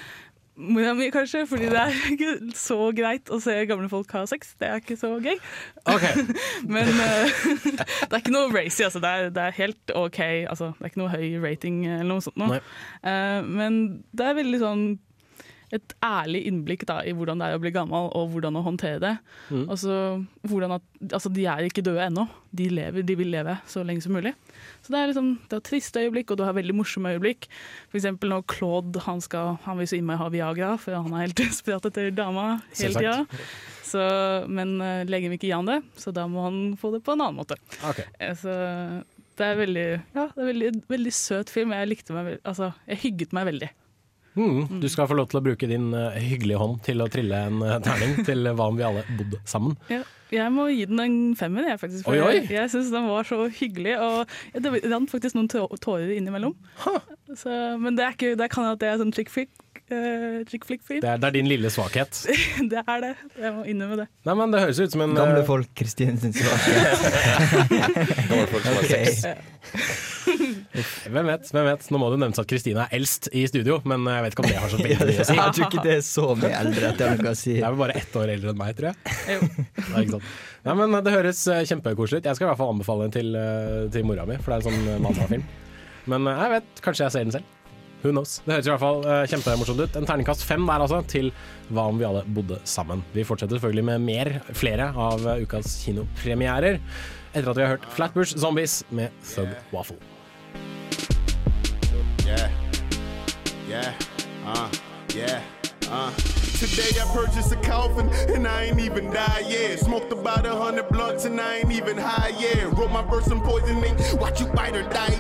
mora 0.57 0.95
mi, 0.95 1.09
kanskje, 1.11 1.45
fordi 1.51 1.69
det 1.73 1.81
er 1.81 1.97
ikke 2.13 2.35
så 2.59 2.79
greit 2.97 3.31
å 3.33 3.41
se 3.43 3.55
gamle 3.69 3.89
folk 3.91 4.13
ha 4.15 4.25
sex. 4.31 4.55
Det 4.61 4.69
er 4.69 4.83
ikke 4.83 4.97
så 5.01 5.15
gøy. 5.23 5.39
Men 6.75 6.91
uh, 6.95 7.43
det 8.09 8.11
er 8.11 8.21
ikke 8.21 8.35
noe 8.35 8.53
racy, 8.55 8.85
altså. 8.87 9.03
Det 9.03 9.11
er, 9.11 9.33
det 9.35 9.47
er 9.49 9.59
helt 9.59 9.95
OK. 9.99 10.21
Altså, 10.51 10.73
det 10.79 10.87
er 10.87 10.93
ikke 10.93 11.03
noe 11.03 11.15
høy 11.15 11.27
rating 11.43 11.83
eller 11.87 12.11
noe 12.13 12.25
sånt. 12.25 12.39
Noe. 12.41 12.61
Eh, 13.05 13.41
men 13.45 13.81
det 14.17 14.27
er 14.27 14.39
veldig 14.39 14.61
sånn 14.63 14.85
et 15.75 15.95
ærlig 16.07 16.45
innblikk 16.49 16.85
da, 16.89 17.01
i 17.03 17.13
hvordan 17.17 17.41
det 17.43 17.49
er 17.51 17.59
å 17.59 17.63
bli 17.63 17.73
gammel, 17.75 18.09
og 18.15 18.31
hvordan 18.33 18.59
å 18.61 18.63
håndtere 18.65 19.01
det. 19.03 19.13
Mm. 19.51 19.65
Altså, 19.73 19.97
hvordan 20.47 20.77
at, 20.77 20.85
altså, 21.11 21.33
de 21.35 21.47
er 21.51 21.67
ikke 21.67 21.85
døde 21.87 22.05
ennå. 22.07 22.27
De 22.55 22.69
lever, 22.71 23.03
de 23.07 23.17
vil 23.19 23.33
leve 23.35 23.57
så 23.71 23.83
lenge 23.87 24.05
som 24.05 24.15
mulig. 24.15 24.35
Så 24.85 24.95
det 24.95 25.01
er 25.01 25.11
liksom, 25.11 25.31
det 25.51 25.59
er 25.59 25.65
triste 25.67 26.03
øyeblikk, 26.05 26.31
og 26.31 26.39
du 26.39 26.45
har 26.47 26.57
veldig 26.57 26.77
morsomme 26.79 27.15
øyeblikk. 27.17 27.49
Eksempel 27.95 28.31
når 28.31 28.47
Claude 28.55 29.03
han, 29.07 29.23
skal, 29.25 29.57
han 29.67 29.81
vil 29.81 29.91
så 29.91 29.99
innmari 29.99 30.23
ha 30.23 30.31
Viagra, 30.35 30.75
for 30.81 30.97
han 30.97 31.13
er 31.15 31.27
helt 31.27 31.41
desperat 31.45 31.91
etter 31.91 32.13
dama 32.15 32.49
hele 32.79 33.01
tida. 33.01 33.49
Så, 33.85 34.05
men 34.51 34.77
uh, 34.83 35.03
legen 35.09 35.33
vil 35.33 35.39
ikke 35.39 35.51
gi 35.51 35.57
han 35.57 35.69
det, 35.69 35.81
så 36.01 36.15
da 36.15 36.25
må 36.31 36.47
han 36.47 36.63
få 36.81 36.95
det 36.95 37.03
på 37.07 37.15
en 37.15 37.27
annen 37.27 37.43
måte. 37.43 37.59
Ok. 37.87 38.01
Eh, 38.19 38.33
Så 38.39 38.55
det 39.39 39.47
er 39.51 39.57
veldig, 39.59 39.87
ja, 40.15 40.29
det 40.31 40.43
er 40.43 40.49
veldig, 40.53 40.69
veldig 40.91 41.13
søt 41.15 41.51
film. 41.51 41.75
Jeg 41.75 41.91
likte 41.91 42.15
meg, 42.15 42.37
altså, 42.47 42.71
jeg 42.87 43.03
hygget 43.03 43.35
meg 43.35 43.49
veldig. 43.51 43.71
Mm. 44.35 44.81
Du 44.83 44.89
skal 44.91 45.07
få 45.11 45.17
lov 45.19 45.29
til 45.31 45.39
å 45.39 45.45
bruke 45.45 45.69
din 45.71 45.93
eh, 45.95 46.19
hyggelige 46.27 46.59
hånd 46.59 46.81
til 46.87 47.03
å 47.05 47.09
trille 47.11 47.39
en 47.49 47.63
eh, 47.63 47.79
terning 47.85 48.17
til 48.29 48.51
hva 48.51 48.69
om 48.71 48.79
vi 48.79 48.87
alle 48.87 49.05
bodde 49.19 49.41
sammen. 49.49 49.77
Ja, 49.93 50.03
jeg 50.35 50.51
må 50.55 50.67
gi 50.73 50.87
den 50.91 51.03
en 51.05 51.19
femmer, 51.39 51.69
jeg, 51.71 51.81
faktisk. 51.83 52.07
For 52.09 52.19
Oi, 52.19 52.23
oi. 52.25 52.35
Jeg, 52.41 52.51
jeg 52.57 52.73
syns 52.73 52.91
den 52.95 53.07
var 53.11 53.29
så 53.29 53.45
hyggelig. 53.61 53.95
Og 54.03 54.65
det 54.65 54.73
rant 54.91 55.13
faktisk 55.13 55.39
noen 55.39 55.51
tårer 55.51 56.15
innimellom. 56.17 56.57
Så, 57.35 57.53
men 57.81 57.95
det, 57.99 58.07
er 58.07 58.17
ikke, 58.17 58.35
det 58.41 58.51
kan 58.51 58.67
hende 58.67 58.79
at 58.79 58.83
det 58.83 58.91
er 58.91 59.03
sånn 59.03 59.15
chick 59.15 59.31
flick. 59.33 59.53
Uh, 59.93 60.41
chick 60.49 60.65
flick-film. 60.65 61.03
Det 61.05 61.11
det 61.21 61.29
er 61.29 61.35
din 61.35 61.49
lille 61.51 61.69
svakhet. 61.69 62.23
det 62.73 62.81
er 62.81 63.03
det. 63.05 63.11
Jeg 63.37 63.53
må 63.53 63.65
innrømme 63.69 63.99
det. 64.01 64.07
Nei, 64.25 64.35
men 64.39 64.55
Det 64.55 64.63
høres 64.63 64.81
ut 64.81 64.95
som 64.95 65.03
en 65.05 65.13
Gamle 65.13 65.43
eh, 65.43 65.47
folk, 65.49 65.69
Kristine 65.77 66.17
sin 66.23 66.33
svakhet. 66.39 67.05
Gamle 68.31 68.47
folk 68.49 68.65
som 68.65 68.79
har 68.79 68.89
sex. 68.89 69.27
Hvem 71.13 71.29
vet? 71.29 71.51
hvem 71.53 71.67
vet 71.69 71.85
Nå 71.93 72.01
må 72.01 72.09
det 72.15 72.19
nevnes 72.23 72.41
at 72.41 72.49
Kristine 72.51 72.87
er 72.87 72.97
eldst 72.97 73.29
i 73.37 73.45
studio, 73.51 73.77
men 73.85 74.09
jeg 74.09 74.25
vet 74.25 74.37
ikke 74.37 74.45
om 74.47 74.49
det 74.49 74.63
har 74.63 74.73
så 74.73 74.81
veldig 74.81 75.09
mye 75.11 75.21
å 75.21 75.29
si. 75.29 75.37
Jeg 75.43 75.57
tror 75.59 75.67
ikke 75.69 75.85
det 75.85 75.97
er 75.99 76.07
så 76.07 76.27
mye 76.39 76.53
eldre 76.63 76.89
at 76.89 77.01
det 77.01 77.09
har 77.11 77.21
noe 77.21 77.35
å 77.35 77.39
si. 77.39 77.57
Det 77.59 77.67
er 77.67 77.75
vel 77.75 77.83
bare 77.85 77.99
ett 78.01 78.17
år 78.21 78.33
eldre 78.39 78.55
enn 78.55 78.61
meg, 78.63 78.73
tror 78.79 78.91
jeg. 78.91 79.19
Jo. 79.35 79.51
Nei, 79.91 80.07
ikke 80.07 80.17
sant. 80.17 80.33
Nei, 80.65 80.79
men 80.81 80.97
Det 81.05 81.13
høres 81.13 81.43
eh, 81.53 81.67
kjempekoselig 81.69 82.23
ut. 82.23 82.31
Jeg 82.31 82.39
skal 82.41 82.49
i 82.49 82.51
hvert 82.51 82.63
fall 82.63 82.73
anbefale 82.73 83.09
den 83.09 83.15
til, 83.19 83.37
eh, 83.37 83.85
til 83.93 84.09
mora 84.09 84.25
mi, 84.29 84.41
for 84.41 84.55
det 84.55 84.57
er 84.57 84.65
en 84.65 84.69
sånn 84.71 84.89
eh, 84.95 85.03
mamma-film. 85.05 85.45
Men 86.11 86.31
eh, 86.31 86.41
jeg 86.41 86.55
vet, 86.57 86.83
kanskje 86.89 87.05
jeg 87.05 87.15
ser 87.17 87.29
den 87.29 87.37
selv. 87.37 87.53
Who 88.05 88.13
knows? 88.13 88.43
Det 88.45 88.53
høres 88.53 88.67
i 88.69 88.71
hvert 88.75 88.83
fall 88.83 88.99
uh, 89.09 89.23
kjempemorsomt 89.33 89.79
ut. 89.81 89.95
En 89.97 90.05
terningkast 90.05 90.45
fem 90.45 90.67
der, 90.69 90.83
altså, 90.85 90.99
til 91.09 91.31
Hva 91.73 91.87
om 91.89 91.97
vi 91.97 92.05
alle 92.05 92.21
bodde 92.37 92.59
sammen. 92.69 93.01
Vi 93.15 93.25
fortsetter 93.25 93.57
selvfølgelig 93.57 93.85
med 93.89 94.03
mer, 94.05 94.31
flere 94.53 94.91
av 94.93 95.25
eh, 95.25 95.41
ukas 95.47 95.79
kinopremierer. 95.87 96.77
Etter 97.33 97.49
at 97.49 97.57
vi 97.57 97.65
har 97.65 97.73
hørt 97.79 97.87
Flatbush 97.97 98.37
Zombies 98.37 98.83
med 98.91 99.09
Thug 99.25 99.49
Waffle. 99.73 99.97
Yeah. 102.29 102.53
Yeah. 103.71 103.97
Uh. 104.45 104.69
Yeah. 105.17 105.41
Uh. 105.89 106.13
Today 106.61 106.93
I 107.01 107.09
purchased 107.17 107.57
a 107.57 107.61
coffin 107.65 108.11
and 108.37 108.47
I 108.47 108.69
ain't 108.69 108.81
even 108.81 109.09
died 109.11 109.49
yet. 109.49 109.81
Smoked 109.81 110.13
about 110.13 110.45
a 110.45 110.55
hundred 110.55 110.89
blunts 110.93 111.25
and 111.25 111.41
I 111.41 111.61
ain't 111.61 111.73
even 111.73 111.97
high 111.97 112.37
yet. 112.39 112.69
Wrote 112.77 112.93
my 112.93 113.03
verse 113.09 113.29
in 113.33 113.41
poisoning. 113.41 113.97
Watch 114.21 114.43
you 114.43 114.47
bite 114.49 114.77
or 114.77 114.83
die 114.93 115.15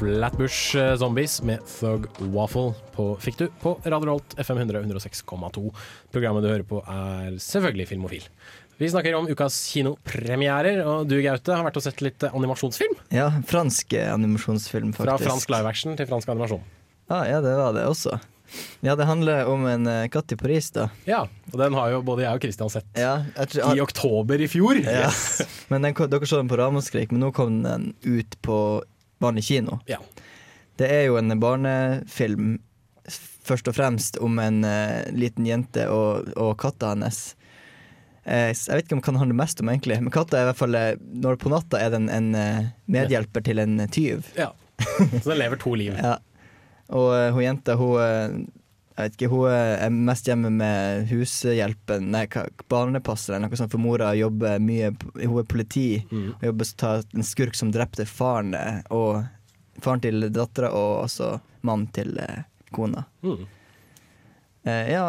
Flatbush 0.00 0.76
eh, 0.80 0.96
Zombies 0.96 1.42
med 1.42 1.60
Thug 1.68 2.06
Waffle 2.32 2.70
på, 2.94 3.04
fikk 3.20 3.36
du 3.36 3.42
på 3.60 3.74
Radio 3.84 4.08
Rolt 4.08 4.32
FM 4.40 4.56
100 4.62 4.80
106,2. 4.80 5.72
Programmet 6.08 6.40
du 6.40 6.48
hører 6.48 6.64
på 6.64 6.78
er 6.88 7.34
selvfølgelig 7.36 7.84
Filmofil. 7.90 8.24
Vi 8.80 8.88
snakker 8.88 9.18
om 9.18 9.28
ukas 9.28 9.58
kinopremierer, 9.74 10.80
og 10.88 11.04
du 11.10 11.18
Gaute 11.20 11.52
har 11.52 11.66
vært 11.66 11.76
og 11.76 11.84
sett 11.84 12.00
litt 12.00 12.24
eh, 12.24 12.32
animasjonsfilm. 12.32 12.94
Ja, 13.12 13.26
fransk 13.50 13.92
animasjonsfilm, 14.00 14.94
faktisk. 14.96 15.10
Fra 15.10 15.18
fransk 15.20 15.52
live 15.52 15.68
action 15.74 15.98
til 16.00 16.08
fransk 16.08 16.32
animasjon. 16.32 16.62
Ah, 17.12 17.26
ja, 17.28 17.42
det 17.44 17.52
var 17.58 17.76
det 17.76 17.82
også. 17.90 18.16
Ja, 18.80 18.94
det 18.96 19.04
handler 19.04 19.50
om 19.52 19.66
en 19.68 19.84
uh, 19.84 20.06
katt 20.08 20.32
i 20.32 20.38
Paris, 20.40 20.70
da. 20.72 20.86
Ja, 21.04 21.26
og 21.52 21.58
den 21.60 21.76
har 21.76 21.92
jo 21.92 22.00
både 22.08 22.24
jeg 22.24 22.40
og 22.40 22.46
Christian 22.46 22.72
sett 22.72 22.88
Ja, 22.98 23.18
tror- 23.36 23.76
i 23.76 23.84
oktober 23.84 24.40
i 24.40 24.48
fjor. 24.48 24.80
Ja. 24.80 25.12
Men 25.68 25.84
den, 25.84 26.00
dere 26.08 26.26
så 26.26 26.40
den 26.40 26.48
på 26.48 26.56
Ramaskrik, 26.58 27.12
men 27.12 27.20
nå 27.26 27.34
kom 27.36 27.60
den 27.68 27.92
ut 28.08 28.40
på 28.40 28.56
vanlig 29.20 29.46
kino. 29.48 29.78
Ja. 29.90 30.00
Det 30.80 30.88
er 30.88 31.06
jo 31.08 31.18
en 31.20 31.34
barnefilm 31.40 32.58
først 33.44 33.68
og 33.68 33.76
fremst 33.76 34.18
om 34.22 34.38
en 34.40 34.62
uh, 34.64 35.02
liten 35.16 35.46
jente 35.48 35.86
og, 35.92 36.30
og 36.38 36.54
katta 36.60 36.94
hennes. 36.94 37.34
Eh, 38.24 38.50
jeg 38.52 38.76
vet 38.76 38.84
ikke 38.84 38.98
om 38.98 39.00
hva 39.00 39.12
den 39.14 39.20
handler 39.22 39.38
mest 39.40 39.62
om, 39.62 39.70
egentlig. 39.72 39.96
Men 40.04 40.12
katta 40.14 40.38
er 40.38 40.44
i 40.44 40.48
hvert 40.50 40.58
fall 40.60 40.76
eh, 40.76 40.90
Når 41.24 41.38
på 41.40 41.50
natta 41.50 41.78
er 41.80 41.88
den 41.94 42.10
en 42.12 42.28
medhjelper 42.84 43.42
til 43.42 43.62
en 43.62 43.80
tyv. 43.90 44.28
Ja. 44.36 44.52
Så 45.22 45.32
den 45.32 45.40
lever 45.40 45.60
to 45.60 45.72
liv. 45.74 45.96
Ja. 45.96 46.18
Og 46.94 47.10
hun 47.34 47.42
jenta, 47.42 47.78
hun 47.80 48.44
jeg 49.00 49.10
vet 49.10 49.16
ikke, 49.18 49.30
hun 49.32 49.50
er 49.50 49.90
mest 49.90 50.26
hjemme 50.30 50.50
med 50.52 51.08
hushjelpen, 51.10 52.08
nei, 52.12 52.26
hva- 52.30 52.46
barnepasser 52.70 53.34
eller 53.36 53.48
noe 53.48 53.56
sånt, 53.60 53.72
for 53.72 53.82
mora 53.82 54.12
jobber 54.18 54.58
mye, 54.62 54.92
hun 55.24 55.38
er 55.42 55.48
politi, 55.50 56.04
Mm. 56.10 56.34
og 56.38 56.42
jobber 56.50 56.72
ta 56.76 56.94
en 57.14 57.22
skurk 57.26 57.54
som 57.56 57.72
drepte 57.72 58.06
faren, 58.06 58.54
eh, 58.54 58.82
og 58.90 59.24
faren 59.80 60.00
til 60.04 60.28
dattera, 60.30 60.70
og 60.72 61.04
også 61.06 61.40
mannen 61.62 61.88
til 61.92 62.16
eh, 62.18 62.42
kona. 62.72 63.04
Mm. 63.24 63.46
Eh, 64.66 64.90
ja, 64.92 65.04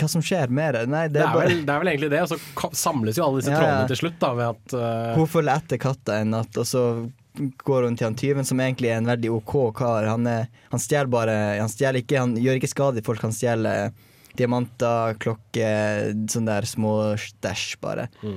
hva 0.00 0.08
som 0.08 0.22
skjer 0.24 0.48
mer? 0.48 0.78
Nei, 0.88 1.08
det 1.08 1.18
Det 1.18 1.20
er 1.20 1.28
er, 1.28 1.34
bare 1.34 1.48
vel, 1.50 1.58
det 1.66 1.74
er 1.74 1.78
vel 1.82 1.88
egentlig 1.92 2.10
det, 2.14 2.20
og 2.24 2.28
så 2.32 2.70
samles 2.72 3.18
jo 3.18 3.24
alle 3.26 3.42
disse 3.42 3.52
Ja, 3.52 3.58
trådene 3.60 3.88
til 3.90 3.98
slutt, 4.00 4.18
da, 4.22 4.30
at 4.48 4.74
uh... 4.78 5.14
Hun 5.18 5.26
følger 5.28 5.56
etter 5.60 5.78
katta 5.82 6.20
en 6.22 6.30
natt, 6.32 6.56
og 6.56 6.64
så 6.64 6.84
går 7.64 7.84
hun 7.86 7.96
til 7.98 8.08
han 8.08 8.16
tyven, 8.18 8.44
som 8.48 8.60
egentlig 8.60 8.90
er 8.92 8.98
en 9.00 9.10
veldig 9.10 9.30
OK 9.36 9.54
kar. 9.78 10.06
Han, 10.10 10.26
er, 10.26 10.48
han 10.72 10.82
stjeler 10.82 11.10
bare 11.12 11.36
Han 11.60 11.70
stjeler 11.72 12.02
ikke, 12.02 12.18
han 12.20 12.36
gjør 12.36 12.58
ikke 12.60 12.70
skade 12.74 13.00
i 13.00 13.06
folk, 13.06 13.22
han 13.24 13.34
stjeler 13.36 13.92
diamanter, 14.38 15.16
klokker, 15.22 16.12
sånne 16.30 16.58
der 16.58 16.66
små 16.68 16.92
stæsj, 17.18 17.78
bare. 17.82 18.08
Mm. 18.22 18.36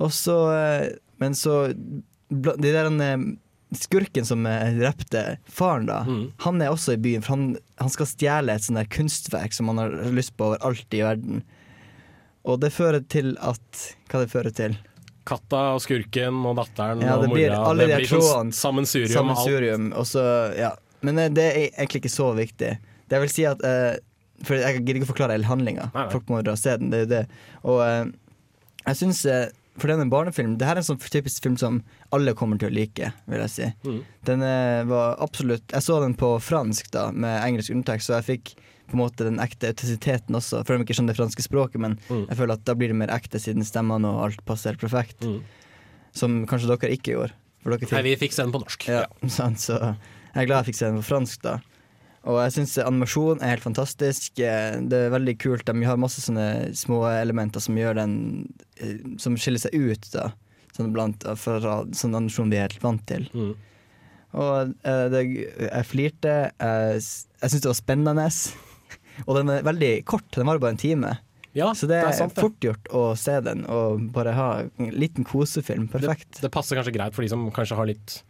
Og 0.00 0.10
så 0.12 0.34
eh, 0.54 0.88
Men 1.20 1.34
så 1.38 1.62
De 1.72 2.58
der 2.72 2.84
han 2.90 3.38
Skurken 3.76 4.26
som 4.26 4.42
eh, 4.50 4.72
drepte 4.74 5.38
faren, 5.46 5.86
da, 5.86 6.00
Mm. 6.02 6.32
han 6.42 6.60
er 6.62 6.72
også 6.74 6.96
i 6.96 7.00
byen, 7.04 7.22
for 7.22 7.36
han, 7.36 7.56
han 7.78 7.88
skal 7.92 8.08
stjele 8.10 8.52
et 8.56 8.64
sånt 8.66 8.80
der 8.80 8.88
kunstverk 8.90 9.54
som 9.54 9.68
han 9.70 9.78
har 9.78 9.92
lyst 10.10 10.34
på 10.36 10.48
overalt 10.48 10.96
i 10.98 11.04
verden. 11.06 11.44
Og 12.42 12.58
det 12.64 12.72
fører 12.74 13.04
til 13.06 13.36
at 13.38 13.84
Hva 14.10 14.24
det 14.24 14.32
fører 14.32 14.50
til? 14.50 14.74
Katta 15.28 15.62
og 15.76 15.82
skurken 15.84 16.38
og 16.48 16.56
datteren 16.60 17.02
Ja, 17.04 17.16
og 17.16 17.26
det 17.26 17.32
blir 17.32 17.50
mora 17.52 17.72
alle 17.72 17.88
de 17.88 17.92
Det 17.92 17.98
blir 18.04 18.24
sånn 18.24 18.52
sammensurium. 18.56 19.12
Sammensurium. 19.14 19.90
Og 19.98 20.08
så, 20.08 20.22
ja. 20.58 20.74
Men 21.06 21.20
eh, 21.20 21.32
det 21.32 21.46
er 21.48 21.58
egentlig 21.68 22.04
ikke 22.04 22.12
så 22.12 22.30
viktig. 22.36 22.72
Det 23.10 23.20
vil 23.24 23.32
si 23.32 23.44
at 23.48 23.62
uh, 23.66 23.98
For 24.46 24.60
jeg 24.60 24.80
gidder 24.80 25.00
ikke 25.00 25.08
å 25.08 25.12
forklare 25.12 25.36
hele 25.36 25.48
handlinga. 25.50 25.90
Folk 26.12 26.30
må 26.32 26.40
dra 26.46 26.56
se 26.58 26.76
den. 26.80 26.92
Det 26.92 27.00
er 27.00 27.06
jo 27.06 27.10
det. 27.12 27.22
Og 27.68 27.80
uh, 27.84 28.04
jeg 28.86 28.96
syns 29.02 29.24
eh, 29.28 29.50
For 29.80 29.88
det 29.88 29.96
er 29.96 30.02
en 30.04 30.10
barnefilm. 30.12 30.58
Det 30.60 30.66
her 30.68 30.76
er 30.76 30.82
en 30.84 30.86
sånn 30.90 31.00
typisk 31.00 31.42
film 31.46 31.56
som 31.60 31.78
alle 32.14 32.34
kommer 32.36 32.60
til 32.60 32.68
å 32.68 32.74
like, 32.76 33.12
vil 33.26 33.40
jeg 33.46 33.52
si. 33.54 33.68
Mm. 33.86 34.00
Den 34.28 34.42
eh, 34.44 34.82
var 34.90 35.16
absolutt 35.24 35.72
Jeg 35.72 35.82
så 35.86 35.96
den 36.04 36.14
på 36.20 36.34
fransk, 36.44 36.90
da, 36.92 37.06
med 37.12 37.40
engelsk 37.46 37.72
undertekst, 37.72 38.10
så 38.10 38.18
jeg 38.20 38.28
fikk 38.28 38.52
på 38.90 38.96
en 38.98 39.02
måte 39.04 39.22
den 39.24 39.38
ekte 39.38 39.68
autentisiteten 39.70 40.34
også. 40.34 40.60
For 40.66 40.74
de 40.76 40.82
ikke 40.84 40.96
skjønner 40.98 41.14
det 41.14 41.20
franske 41.22 41.44
språket, 41.46 41.78
men 41.80 41.96
Mm. 42.10 42.26
jeg 42.28 42.36
føler 42.40 42.52
at 42.58 42.64
da 42.66 42.74
blir 42.74 42.88
det 42.92 42.96
mer 43.00 43.12
ekte, 43.14 43.38
siden 43.40 43.64
stemmene 43.64 44.04
og 44.10 44.24
alt 44.28 44.44
passer 44.44 44.74
perfekt. 44.76 45.22
Mm. 45.22 45.40
Som 46.12 46.40
kanskje 46.50 46.72
dere 46.74 46.92
ikke 46.96 47.14
gjorde. 47.14 47.32
Dere 47.64 47.90
Nei, 47.92 48.02
vi 48.08 48.16
fikk 48.16 48.32
se 48.34 48.42
den 48.42 48.52
på 48.52 48.60
norsk. 48.64 48.88
ja, 48.90 49.04
sant, 49.28 49.58
så 49.62 49.76
jeg 49.78 50.42
er 50.42 50.46
glad 50.48 50.64
jeg 50.64 50.72
fikk 50.72 50.78
se 50.80 50.86
den 50.90 50.98
på 51.02 51.06
fransk, 51.06 51.42
da. 51.46 51.58
Og 52.28 52.36
jeg 52.42 52.52
syns 52.58 52.74
animasjon 52.84 53.40
er 53.40 53.54
helt 53.54 53.64
fantastisk. 53.64 54.38
Eh, 54.44 54.76
Det 54.90 54.98
er 55.06 55.14
veldig 55.14 55.36
kult. 55.40 55.64
De 55.64 55.86
har 55.88 55.96
masse 56.00 56.20
sånne 56.20 56.74
små 56.76 57.00
elementer 57.08 57.60
som 57.64 57.78
gjør 57.80 57.96
den 58.02 58.14
eh, 58.76 58.98
Som 59.22 59.38
skiller 59.40 59.62
seg 59.62 59.72
ut, 59.74 60.10
da. 60.12 60.30
Sånn 60.76 60.92
blant 60.92 61.24
fra 61.40 61.80
sånn 61.96 62.14
animasjon 62.14 62.52
vi 62.52 62.58
er 62.60 62.68
helt 62.68 62.82
vant 62.84 63.06
til. 63.08 63.24
Mm. 63.32 63.54
Og 64.36 64.74
eh, 64.86 65.06
det, 65.10 65.22
jeg 65.64 65.88
flirte. 65.88 66.36
Jeg, 66.60 67.00
jeg 67.00 67.50
syns 67.54 67.64
det 67.64 67.72
var 67.72 67.80
spennende. 67.80 68.28
Og 69.26 69.34
den 69.40 69.50
er 69.56 69.64
veldig 69.66 69.92
kort. 70.08 70.28
Den 70.36 70.46
varer 70.48 70.60
bare 70.62 70.76
en 70.76 70.84
time. 70.84 71.16
Ja, 71.56 71.72
Så 71.74 71.88
det 71.90 71.96
er, 71.98 72.12
sant, 72.14 72.36
det. 72.36 72.44
fort 72.44 72.60
gjort 72.62 72.86
å 72.94 73.08
se 73.18 73.32
den 73.42 73.64
og 73.66 74.04
bare 74.14 74.36
ha 74.36 74.44
en 74.78 74.92
liten 74.94 75.24
kosefilm. 75.26 75.88
Perfekt. 75.90 76.38
Det 76.44 76.50
passer 76.54 76.78
kanskje 76.78 76.92
greit 76.94 77.16
for 77.16 77.26
de 77.26 77.30
som 77.32 77.48
kanskje 77.50 77.74
har 77.80 77.88
litt 77.90 78.20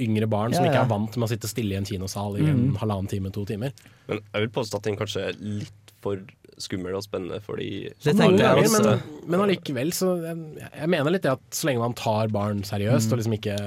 yngre 0.00 0.28
barn, 0.30 0.54
som 0.54 0.64
Ja, 0.64 0.70
ikke 0.72 0.84
er 0.84 0.88
vant 0.92 1.16
med 1.16 1.28
å 1.28 1.32
sitte 1.32 1.48
stille 1.50 1.74
i 1.74 1.78
en 1.80 1.84
kinosal 1.88 2.36
i 2.38 2.44
en 2.46 2.68
Mm. 2.70 2.76
halvannen 2.78 3.08
time, 3.10 3.30
to 3.30 3.44
timer. 3.44 3.72
Men 4.08 4.20
jeg 4.34 4.40
vil 4.46 4.50
påstå 4.54 4.76
at 4.76 4.82
den 4.82 4.96
kanskje 4.96 5.28
er 5.28 5.32
litt 5.40 5.72
for 6.00 6.20
skummel 6.58 6.94
og 6.98 7.02
spennende 7.04 7.40
for 7.42 7.56
de 7.56 7.90
ganger, 8.02 8.58
også. 8.62 8.82
Men, 8.82 9.02
men 9.30 9.40
allikevel, 9.44 9.92
så 9.94 10.08
jeg, 10.24 10.68
jeg 10.80 10.88
mener 10.88 11.10
litt 11.14 11.22
det 11.22 11.30
at 11.32 11.40
så 11.54 11.68
lenge 11.68 11.78
man 11.84 11.94
tar 11.94 12.28
barn 12.34 12.62
seriøst 12.66 13.06
Mm. 13.08 13.12
og 13.12 13.18
liksom 13.18 13.36
ikke, 13.38 13.58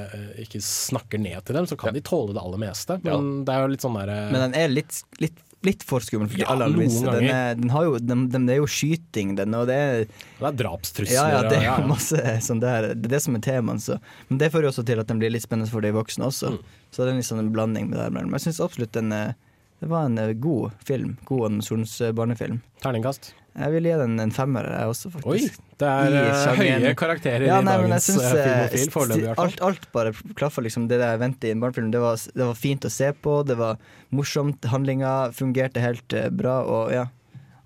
ikke 0.44 0.62
snakker 0.64 1.20
ned 1.20 1.46
til 1.46 1.56
dem, 1.56 1.66
så 1.66 1.78
kan 1.80 1.94
de 1.94 2.02
tåle 2.02 2.34
det 2.36 2.42
aller 2.44 2.58
meste. 2.60 3.00
Men 3.04 3.46
det 3.46 3.54
er 3.56 3.62
jo 3.64 3.72
litt 3.72 3.82
sånn 3.86 3.96
derre 3.96 4.32
Men 4.32 4.52
den 4.52 4.56
er 4.60 4.68
litt, 4.70 5.04
litt 5.24 5.40
litt 5.66 5.86
for 5.86 6.04
skummel 6.06 6.30
for 6.30 6.40
de 6.40 6.46
Ja, 6.46 6.54
aller, 6.56 6.74
minste. 6.78 7.06
Den 7.14 7.30
er, 7.30 7.56
den 7.60 7.70
har 7.74 7.86
jo, 7.88 8.00
den, 8.02 8.26
den, 8.34 8.48
det 8.50 8.56
er 8.56 8.62
jo 8.62 8.70
skyting, 8.70 9.36
den, 9.38 9.54
og 9.58 9.68
det 9.70 9.78
er 9.78 10.02
Det 10.08 10.48
er 10.50 10.58
drapstrusler. 10.64 11.14
Ja, 11.16 11.28
ja, 11.36 11.44
det 11.46 11.62
er 11.62 11.70
jo 11.70 11.92
masse 11.92 12.36
sånn 12.48 12.64
der. 12.64 12.92
Det 12.96 13.10
er 13.12 13.16
det 13.18 13.22
som 13.26 13.38
er 13.38 13.46
temaet. 13.46 13.86
Så. 13.86 14.00
Men 14.30 14.42
det 14.42 14.52
fører 14.54 14.70
jo 14.70 14.74
også 14.74 14.88
til 14.88 15.04
at 15.04 15.12
den 15.12 15.22
blir 15.22 15.34
litt 15.34 15.46
spennende 15.46 15.72
for 15.72 15.86
de 15.86 15.94
voksne 15.96 16.28
også. 16.28 16.56
Mm. 16.56 16.76
Så 16.92 17.06
det 17.06 17.14
er 17.14 17.24
sånn 17.30 17.46
en 17.46 17.54
blanding 17.54 17.92
med 17.92 18.00
det 18.00 18.10
der. 18.10 18.18
Men 18.18 18.36
jeg 18.40 18.50
syns 18.50 18.64
absolutt 18.66 18.96
den 18.98 19.14
er 19.16 19.34
det 19.82 19.88
var 19.90 20.06
en 20.06 20.18
eh, 20.22 20.36
god 20.38 20.76
film. 20.86 21.16
God 21.26 21.48
animasjonsbarnefilm. 21.48 22.60
Terningkast? 22.84 23.32
Jeg 23.52 23.72
vil 23.74 23.84
gi 23.90 23.96
den 24.00 24.14
en 24.24 24.32
femmer, 24.32 24.64
jeg 24.72 24.88
også, 24.94 25.10
faktisk. 25.12 25.28
Oi, 25.28 25.74
det 25.82 25.88
er 25.92 26.14
I 26.16 26.20
eh, 26.22 26.60
høye 26.62 26.92
karakterer 26.96 27.44
Ja, 27.50 27.58
nei, 27.60 27.74
i 27.76 27.82
dagens 27.84 28.06
synes, 28.08 28.24
eh, 28.32 28.46
eh, 28.48 28.70
filmofil, 28.72 28.92
foreløpig 28.94 29.24
i 29.24 29.28
hvert 29.28 29.40
fall. 29.42 29.52
Alt, 29.52 29.62
alt 29.68 29.88
bare 29.92 30.14
klaffa, 30.40 30.64
liksom. 30.64 30.86
Det 30.88 31.02
jeg 31.02 31.20
ventet 31.20 31.50
i 31.50 31.52
en 31.52 31.60
barnefilm. 31.64 31.90
Det 31.92 32.00
var, 32.00 32.16
det 32.16 32.48
var 32.48 32.56
fint 32.56 32.88
å 32.88 32.92
se 32.94 33.12
på, 33.12 33.42
det 33.50 33.58
var 33.60 33.82
morsomt, 34.16 34.64
handlinga 34.72 35.14
fungerte 35.36 35.84
helt 35.84 36.16
bra, 36.40 36.62
og 36.64 36.94
ja. 36.96 37.10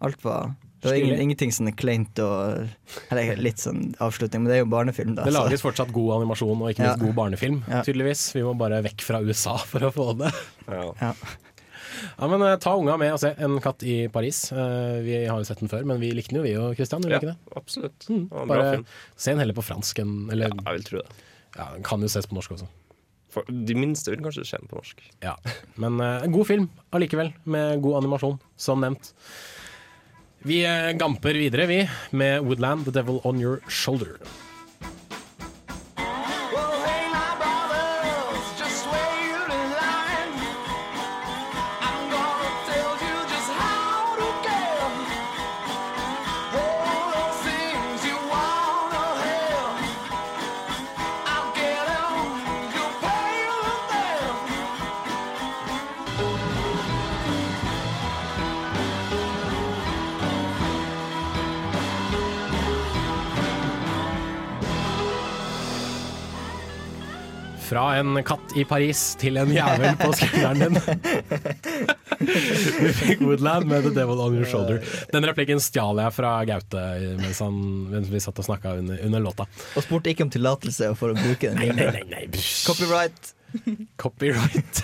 Alt 0.04 0.26
var 0.26 0.56
Det 0.82 0.89
var 0.89 0.98
ingen, 1.00 1.21
ingenting 1.21 1.54
sånn 1.56 1.71
kleint 1.74 2.19
og 2.19 2.67
Eller 3.13 3.38
litt 3.41 3.62
sånn 3.63 3.93
avslutning, 4.04 4.43
men 4.43 4.52
det 4.52 4.58
er 4.58 4.65
jo 4.65 4.71
barnefilm, 4.74 5.15
da. 5.15 5.24
Det 5.24 5.34
så- 5.34 5.45
lages 5.45 5.62
fortsatt 5.63 5.93
god 5.93 6.17
animasjon 6.19 6.62
og 6.62 6.69
ikke 6.74 6.82
minst 6.82 6.98
Ja. 7.00 7.06
god 7.06 7.15
barnefilm, 7.15 7.62
Ja. 7.69 7.82
tydeligvis. 7.86 8.34
Vi 8.34 8.41
må 8.41 8.58
bare 8.58 8.82
vekk 8.82 9.02
fra 9.02 9.21
USA 9.21 9.58
for 9.58 9.80
å 9.86 9.93
få 9.93 10.17
det. 10.17 10.34
Ja. 10.67 10.91
Ja. 11.02 11.13
Ja, 12.19 12.27
men 12.31 12.41
eh, 12.45 12.55
Ta 12.63 12.75
unga 12.79 12.95
med 13.01 13.13
og 13.15 13.19
se 13.21 13.34
En 13.45 13.58
katt 13.63 13.84
i 13.88 14.08
Paris. 14.12 14.39
Eh, 14.51 15.01
vi 15.05 15.17
har 15.25 15.38
jo 15.41 15.47
sett 15.47 15.60
den 15.63 15.71
før, 15.71 15.84
men 15.88 15.99
vi 16.01 16.12
likte 16.15 16.34
den 16.36 16.41
jo, 16.41 16.45
vi 16.47 16.55
og 16.62 16.75
Christian. 16.79 17.03
Vi 17.05 17.12
Ja, 17.13 17.19
ikke 17.21 17.34
det? 17.34 17.58
absolutt. 17.60 18.08
Mm, 18.10 18.25
Bare 18.49 18.71
se 19.15 19.31
den 19.34 19.39
heller 19.43 19.58
på 19.58 19.63
fransk 19.65 19.99
enn 20.03 20.15
Eller 20.34 20.49
Ja, 20.53 20.58
jeg 20.71 20.79
vil 20.81 20.88
tro 20.89 20.97
det. 21.03 21.21
ja, 21.58 21.69
den 21.75 21.84
kan 21.88 22.01
jo 22.01 22.08
ses 22.12 22.27
på 22.27 22.36
norsk 22.38 22.51
også. 22.58 22.67
For 23.36 23.43
de 23.51 23.75
minste 23.75 24.12
vil 24.13 24.21
kanskje 24.23 24.45
se 24.47 24.58
den 24.62 24.69
på 24.71 24.77
norsk. 24.79 25.01
Ja. 25.23 25.34
Men 25.75 25.99
uh, 25.99 26.23
en 26.23 26.31
god 26.31 26.47
film 26.47 26.69
allikevel, 26.95 27.34
med 27.43 27.81
god 27.84 27.97
animasjon, 28.03 28.38
som 28.55 28.79
nevnt. 28.79 29.10
Vi 30.47 30.62
uh, 30.63 30.93
gamper 30.95 31.34
videre, 31.36 31.65
vi, 31.67 31.81
med 32.15 32.45
Woodland, 32.47 32.86
The 32.86 32.93
Devil 32.95 33.19
On 33.27 33.41
Your 33.41 33.60
Shoulder. 33.67 34.15
Fra 67.75 67.97
en 67.97 68.23
katt 68.23 68.53
i 68.55 68.63
Paris 68.63 68.99
til 69.19 69.35
en 69.35 69.49
jævel 69.51 69.97
på 69.99 70.13
skulderen 70.15 70.61
din. 70.61 70.77
Vi 72.85 72.91
fikk 72.95 73.23
Woodland 73.25 73.67
med 73.67 73.83
The 73.83 73.89
Devil 73.97 74.21
On 74.23 74.38
Your 74.38 74.47
Shoulder. 74.47 74.77
Den 75.11 75.27
replikken 75.27 75.59
stjal 75.59 75.99
jeg 75.99 76.13
fra 76.15 76.29
Gaute 76.47 76.83
mens, 77.19 77.41
han, 77.43 77.57
mens 77.91 78.07
vi 78.13 78.21
satt 78.23 78.39
og 78.39 78.47
snakka 78.47 78.77
under, 78.79 79.01
under 79.03 79.25
låta. 79.25 79.47
Og 79.75 79.83
spurte 79.83 80.13
ikke 80.13 80.23
om 80.23 80.31
tillatelse 80.31 80.93
for 80.95 81.11
å 81.11 81.17
bruke 81.19 81.51
den. 81.51 81.59
Nei, 81.75 81.91
nei, 81.97 82.05
nei. 82.13 82.23
Copyright. 82.63 83.33
Copyright. 83.99 84.81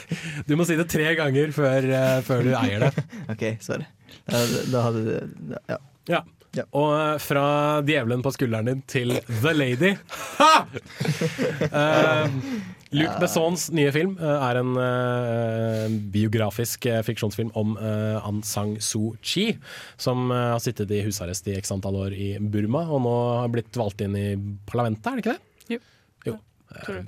Du 0.51 0.57
må 0.59 0.67
si 0.67 0.75
det 0.75 0.89
tre 0.91 1.15
ganger 1.15 1.55
før, 1.55 1.87
uh, 1.95 2.19
før 2.27 2.43
du 2.43 2.51
eier 2.59 2.89
det. 2.89 3.07
OK, 3.37 3.47
sorry. 3.63 3.87
Da, 4.27 4.43
da 4.75 4.85
hadde 4.89 5.07
du 5.07 5.57
Ja. 5.71 5.79
Ja. 6.11 6.23
Ja. 6.57 6.65
Og 6.75 6.91
eh, 6.97 7.15
fra 7.23 7.45
djevelen 7.87 8.23
på 8.25 8.33
skulderen 8.35 8.67
din 8.67 8.83
til 8.91 9.15
The 9.29 9.55
Lady. 9.55 9.95
Ha! 10.41 10.53
Eh, 11.71 12.31
Luc 12.91 13.13
Bessons 13.21 13.69
nye 13.71 13.91
film 13.95 14.17
eh, 14.19 14.45
er 14.49 14.57
en 14.59 14.73
uh, 14.75 15.85
biografisk 16.11 16.89
eh, 16.91 16.99
fiksjonsfilm 17.07 17.53
om 17.55 17.77
uh, 17.79 18.19
Aung 18.19 18.41
San 18.47 18.73
Suu 18.83 19.13
Kyi, 19.23 19.53
som 20.01 20.27
uh, 20.27 20.51
har 20.53 20.59
sittet 20.63 20.91
i 20.91 20.99
husarrest 21.05 21.47
i 21.47 21.55
x 21.55 21.71
antall 21.71 22.01
år 22.01 22.15
i 22.15 22.33
Burma, 22.41 22.83
og 22.91 23.03
nå 23.05 23.15
har 23.43 23.53
blitt 23.53 23.79
valgt 23.79 24.03
inn 24.03 24.17
i 24.19 24.27
parlamentet, 24.67 25.07
er 25.07 25.15
det 25.15 25.23
ikke 25.23 25.37
det? 25.37 25.77
Jo. 25.77 25.79
Jo. 26.27 26.35
Eh, 26.75 26.99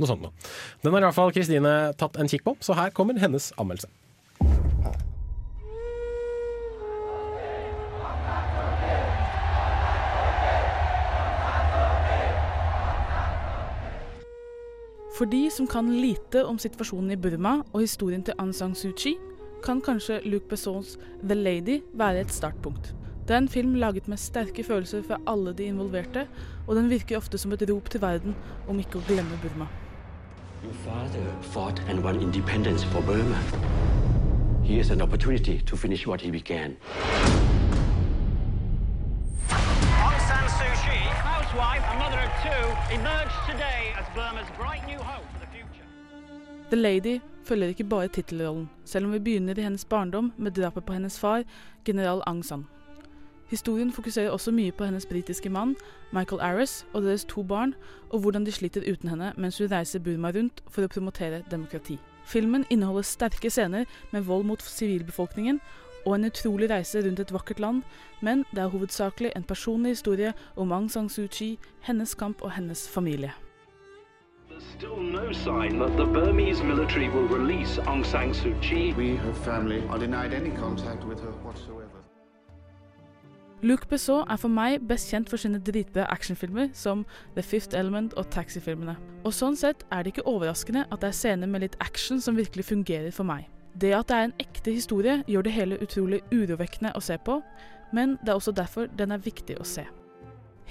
noe 0.00 0.10
sånt 0.10 0.26
noe. 0.26 0.50
Den 0.82 0.96
har 0.96 1.04
i 1.04 1.08
hvert 1.08 1.20
fall 1.20 1.34
Kristine 1.36 1.76
tatt 2.00 2.18
en 2.18 2.30
kikk 2.30 2.46
på, 2.48 2.56
så 2.66 2.74
her 2.78 2.90
kommer 2.96 3.22
hennes 3.22 3.52
anmeldelse. 3.54 3.90
For 15.20 15.28
de 15.28 15.50
som 15.52 15.66
kan 15.68 15.84
lite 16.00 16.40
om 16.48 16.56
situasjonen 16.56 17.10
i 17.12 17.16
Burma 17.20 17.58
og 17.74 17.82
historien 17.82 18.22
til 18.24 18.32
Aung 18.40 18.54
San 18.56 18.72
Suu 18.72 18.94
Kyi, 18.96 19.18
kan 19.60 19.82
kanskje 19.84 20.22
Luc 20.24 20.46
Bessons 20.48 20.94
The 21.20 21.36
Lady 21.36 21.82
være 21.92 22.22
et 22.22 22.32
startpunkt. 22.32 22.94
Det 23.28 23.36
er 23.36 23.42
en 23.42 23.48
film 23.48 23.74
laget 23.74 24.08
med 24.08 24.16
sterke 24.16 24.64
følelser 24.64 25.02
fra 25.04 25.20
alle 25.28 25.52
de 25.52 25.68
involverte, 25.68 26.24
og 26.66 26.76
den 26.76 26.88
virker 26.88 27.20
ofte 27.20 27.38
som 27.38 27.52
et 27.52 27.66
rop 27.68 27.90
til 27.90 28.00
verden 28.00 28.32
om 28.66 28.80
ikke 28.80 28.96
å 28.96 29.04
glemme 29.10 29.36
Burma. 29.44 29.68
Your 30.64 30.72
father 30.88 31.28
fought 31.52 31.84
and 31.90 32.00
won 32.00 32.22
independence 32.22 32.86
for 32.86 33.04
Burma. 33.04 33.44
Here's 34.64 34.90
an 34.90 35.02
opportunity 35.02 35.60
to 35.66 35.76
finish 35.76 36.06
what 36.06 36.22
he 36.22 36.30
began. 36.30 36.78
The. 40.60 40.76
The 46.70 46.76
Lady 46.76 47.20
følger 47.44 47.68
ikke 47.68 47.84
bare 47.84 48.08
tittelrollen, 48.08 48.70
selv 48.84 49.06
om 49.06 49.12
vi 49.12 49.18
begynner 49.18 49.58
i 49.58 49.62
hennes 49.62 49.84
barndom 49.84 50.32
med 50.36 50.50
drapet 50.50 50.84
på 50.84 50.92
hennes 50.92 51.20
far, 51.20 51.42
general 51.84 52.22
Aung 52.26 52.44
San. 52.44 52.66
Historien 53.50 53.92
fokuserer 53.92 54.30
også 54.30 54.50
mye 54.50 54.72
på 54.72 54.84
hennes 54.84 55.06
britiske 55.06 55.48
mann, 55.48 55.76
Michael 56.12 56.40
Arris, 56.40 56.86
og 56.92 57.02
deres 57.02 57.24
to 57.24 57.42
barn, 57.42 57.74
og 58.10 58.20
hvordan 58.20 58.46
de 58.46 58.52
sliter 58.52 58.92
uten 58.92 59.08
henne 59.08 59.32
mens 59.36 59.58
hun 59.58 59.72
reiser 59.72 59.98
Burma 59.98 60.30
rundt 60.30 60.62
for 60.68 60.86
å 60.86 60.88
promotere 60.88 61.42
demokrati. 61.50 61.98
Filmen 62.24 62.64
inneholder 62.70 63.02
sterke 63.02 63.50
scener 63.50 63.84
med 64.12 64.22
vold 64.22 64.44
mot 64.44 64.62
sivilbefolkningen 64.62 65.60
og 66.06 66.14
en 66.14 66.24
utrolig 66.24 66.70
reise 66.70 67.02
rundt 67.04 67.20
et 67.20 67.32
vakkert 67.32 67.60
land, 67.60 67.82
men 68.20 68.44
det 68.54 68.62
er 68.64 68.72
hovedsakelig 68.72 69.32
en 69.36 69.44
personlig 69.44 69.96
historie 69.96 70.32
om 70.56 70.72
Aung 70.72 70.90
San 70.90 71.08
Suu 71.08 71.26
Kyi, 71.26 71.58
hennes 71.82 72.14
kamp 72.14 72.42
og 72.42 72.52
hennes 72.52 72.88
familie. 72.88 73.32
Luke 74.50 74.64
still 74.76 75.02
no 75.02 75.32
sign 75.32 75.78
that 75.78 75.96
the 75.96 76.06
Burmese 76.06 76.62
military 76.64 77.08
will 77.08 77.28
release 77.38 77.80
Aung 77.86 78.04
San 78.04 78.34
Suu 78.34 78.54
Kyi. 78.62 78.92
We, 78.92 79.16
her 79.16 79.32
family, 79.32 79.82
are 79.88 79.98
denied 79.98 80.34
any 80.34 80.50
contact 80.50 81.04
with 81.04 81.20
her 81.20 81.32
whatsoever. 81.44 82.00
Luc 83.62 83.80
Besson 83.88 84.24
er 84.30 84.36
for 84.40 84.48
meg 84.48 84.86
best 84.88 85.10
kjent 85.12 85.28
for 85.28 85.36
sine 85.36 85.58
dritbra 85.60 86.06
actionfilmer 86.08 86.70
som 86.72 87.04
The 87.36 87.42
Fifth 87.42 87.76
Element 87.76 88.14
og 88.16 88.30
Taxi-filmene. 88.32 88.94
Og 89.24 89.34
sånn 89.36 89.56
sett 89.56 89.84
er 89.92 90.02
det 90.02 90.14
ikke 90.14 90.28
overraskende 90.32 90.86
at 90.88 91.02
det 91.02 91.10
er 91.10 91.18
scener 91.18 91.50
med 91.50 91.66
litt 91.66 91.76
action 91.84 92.20
som 92.24 92.40
virkelig 92.40 92.64
fungerer 92.70 93.12
for 93.12 93.28
meg. 93.28 93.50
Det 93.74 93.92
at 93.94 94.10
det 94.10 94.16
er 94.16 94.28
en 94.28 94.38
ekte 94.42 94.74
historie 94.74 95.20
gjør 95.30 95.46
det 95.46 95.54
hele 95.54 95.78
utrolig 95.82 96.20
urovekkende 96.32 96.94
å 96.96 97.02
se 97.04 97.16
på, 97.22 97.38
men 97.94 98.16
det 98.22 98.32
er 98.32 98.38
også 98.38 98.54
derfor 98.54 98.90
den 98.98 99.14
er 99.14 99.22
viktig 99.22 99.58
å 99.60 99.66
se. 99.66 99.86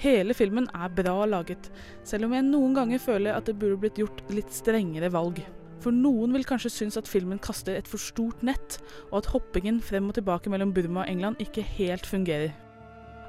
Hele 0.00 0.32
filmen 0.32 0.68
er 0.72 0.92
bra 0.96 1.26
laget, 1.28 1.68
selv 2.08 2.28
om 2.28 2.34
jeg 2.36 2.46
noen 2.46 2.76
ganger 2.76 3.02
føler 3.02 3.36
at 3.36 3.48
det 3.48 3.58
burde 3.60 3.80
blitt 3.82 4.00
gjort 4.00 4.22
litt 4.32 4.52
strengere 4.54 5.10
valg. 5.12 5.42
For 5.80 5.92
noen 5.96 6.32
vil 6.36 6.44
kanskje 6.48 6.72
synes 6.72 6.96
at 7.00 7.08
filmen 7.08 7.40
kaster 7.40 7.76
et 7.76 7.88
for 7.88 8.00
stort 8.00 8.42
nett, 8.44 8.78
og 9.10 9.20
at 9.22 9.30
hoppingen 9.32 9.80
frem 9.84 10.08
og 10.08 10.16
tilbake 10.16 10.52
mellom 10.52 10.72
Burma 10.76 11.04
og 11.04 11.12
England 11.12 11.40
ikke 11.40 11.64
helt 11.76 12.08
fungerer. 12.08 12.52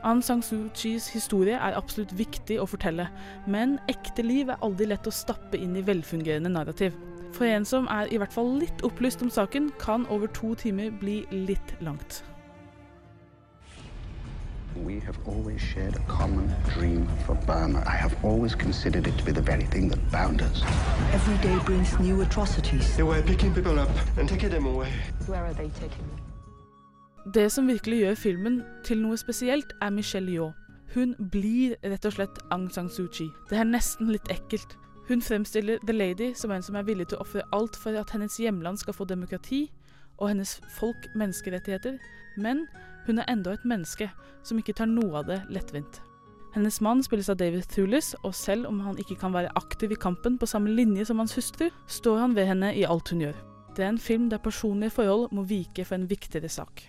Aung 0.08 0.24
San 0.26 0.42
Suu 0.42 0.66
Kyis 0.74 1.12
historie 1.14 1.60
er 1.60 1.78
absolutt 1.78 2.16
viktig 2.18 2.58
å 2.60 2.66
fortelle, 2.66 3.06
men 3.48 3.78
ekte 3.92 4.24
liv 4.26 4.50
er 4.50 4.64
aldri 4.66 4.88
lett 4.90 5.08
å 5.08 5.14
stappe 5.14 5.60
inn 5.60 5.76
i 5.78 5.86
velfungerende 5.86 6.50
narrativ. 6.50 6.96
For 7.32 7.46
en 7.46 7.66
som 7.66 7.88
er 7.88 8.12
i 8.12 8.18
hvert 8.18 8.34
fall 8.34 8.58
litt 8.60 8.84
opplyst 8.84 9.22
om 9.22 9.30
saken, 9.30 9.72
kan 9.80 10.06
over 10.10 10.28
to 10.28 10.54
timer 10.56 10.92
bli 11.00 11.26
litt 11.32 11.76
langt. 11.82 12.24
We 14.86 15.00
have 15.00 15.18
always 15.28 15.62
shared 15.62 15.96
a 15.96 16.04
common 16.08 16.50
dream 16.74 17.08
for 17.26 17.36
Burma. 17.36 17.80
I 17.80 17.96
have 17.96 18.16
always 18.24 18.56
considered 18.56 19.08
it 19.08 19.18
to 19.18 19.26
be 19.26 19.32
the 19.32 19.42
very 19.42 19.66
thing 19.66 19.90
that 19.90 20.00
bound 20.12 20.42
us. 20.42 20.64
Every 21.14 21.38
day 21.44 21.58
brings 21.66 22.00
new 22.00 22.22
atrocities. 22.22 22.96
They 22.96 23.04
were 23.04 23.22
picking 23.22 23.54
people 23.54 23.80
up 23.80 23.90
and 24.18 24.30
taking 24.30 24.50
them 24.50 24.66
away. 24.66 24.92
Where 25.28 25.44
are 25.46 25.54
they 25.54 25.70
taking 25.70 26.06
them? 26.08 26.20
Det 27.34 27.52
som 27.52 27.68
virkelig 27.68 28.00
gjør 28.00 28.16
filmen 28.16 28.64
til 28.84 29.02
noe 29.02 29.18
spesielt, 29.18 29.74
er 29.82 29.90
Michelle 29.90 30.32
Yeoh. 30.32 30.52
Hun 30.94 31.16
blir 31.32 31.76
rett 31.84 32.06
og 32.06 32.14
slett 32.14 32.40
Aung 32.52 32.72
San 32.74 32.90
Suu 32.90 33.08
Kyi. 33.08 33.30
Det 33.50 33.60
er 33.60 33.64
nesten 33.64 34.10
litt 34.12 34.32
ekkelt. 34.34 34.78
Hun 35.12 35.22
fremstiller 35.22 35.78
The 35.84 35.94
Lady 35.94 36.34
som 36.34 36.52
en 36.52 36.64
som 36.64 36.76
er 36.80 36.86
villig 36.88 37.10
til 37.12 37.18
å 37.20 37.26
ofre 37.26 37.42
alt 37.52 37.76
for 37.76 37.98
at 38.00 38.14
hennes 38.16 38.38
hjemland 38.40 38.80
skal 38.80 38.96
få 38.96 39.04
demokrati, 39.04 39.66
og 40.22 40.30
hennes 40.30 40.54
folk 40.78 41.08
menneskerettigheter, 41.20 41.98
men 42.40 42.62
hun 43.10 43.20
er 43.20 43.28
enda 43.28 43.52
et 43.52 43.66
menneske 43.68 44.08
som 44.48 44.62
ikke 44.62 44.78
tar 44.78 44.88
noe 44.88 45.18
av 45.20 45.26
det 45.28 45.42
lettvint. 45.52 46.00
Hennes 46.56 46.80
mann 46.80 47.04
spilles 47.04 47.28
av 47.28 47.42
David 47.42 47.68
Thulis, 47.74 48.14
og 48.24 48.32
selv 48.40 48.70
om 48.70 48.80
han 48.86 49.02
ikke 49.04 49.18
kan 49.20 49.36
være 49.36 49.52
aktiv 49.60 49.92
i 49.92 49.98
kampen 50.00 50.38
på 50.40 50.48
samme 50.48 50.72
linje 50.72 51.10
som 51.10 51.20
hans 51.20 51.36
hustru, 51.36 51.68
står 51.92 52.20
han 52.22 52.36
ved 52.38 52.48
henne 52.48 52.70
i 52.72 52.86
alt 52.88 53.12
hun 53.12 53.26
gjør. 53.26 53.36
Det 53.76 53.84
er 53.84 53.92
en 53.92 54.00
film 54.00 54.30
der 54.32 54.40
personlige 54.40 54.96
forhold 54.96 55.28
må 55.36 55.44
vike 55.44 55.84
for 55.84 55.98
en 56.00 56.08
viktigere 56.08 56.48
sak. 56.48 56.86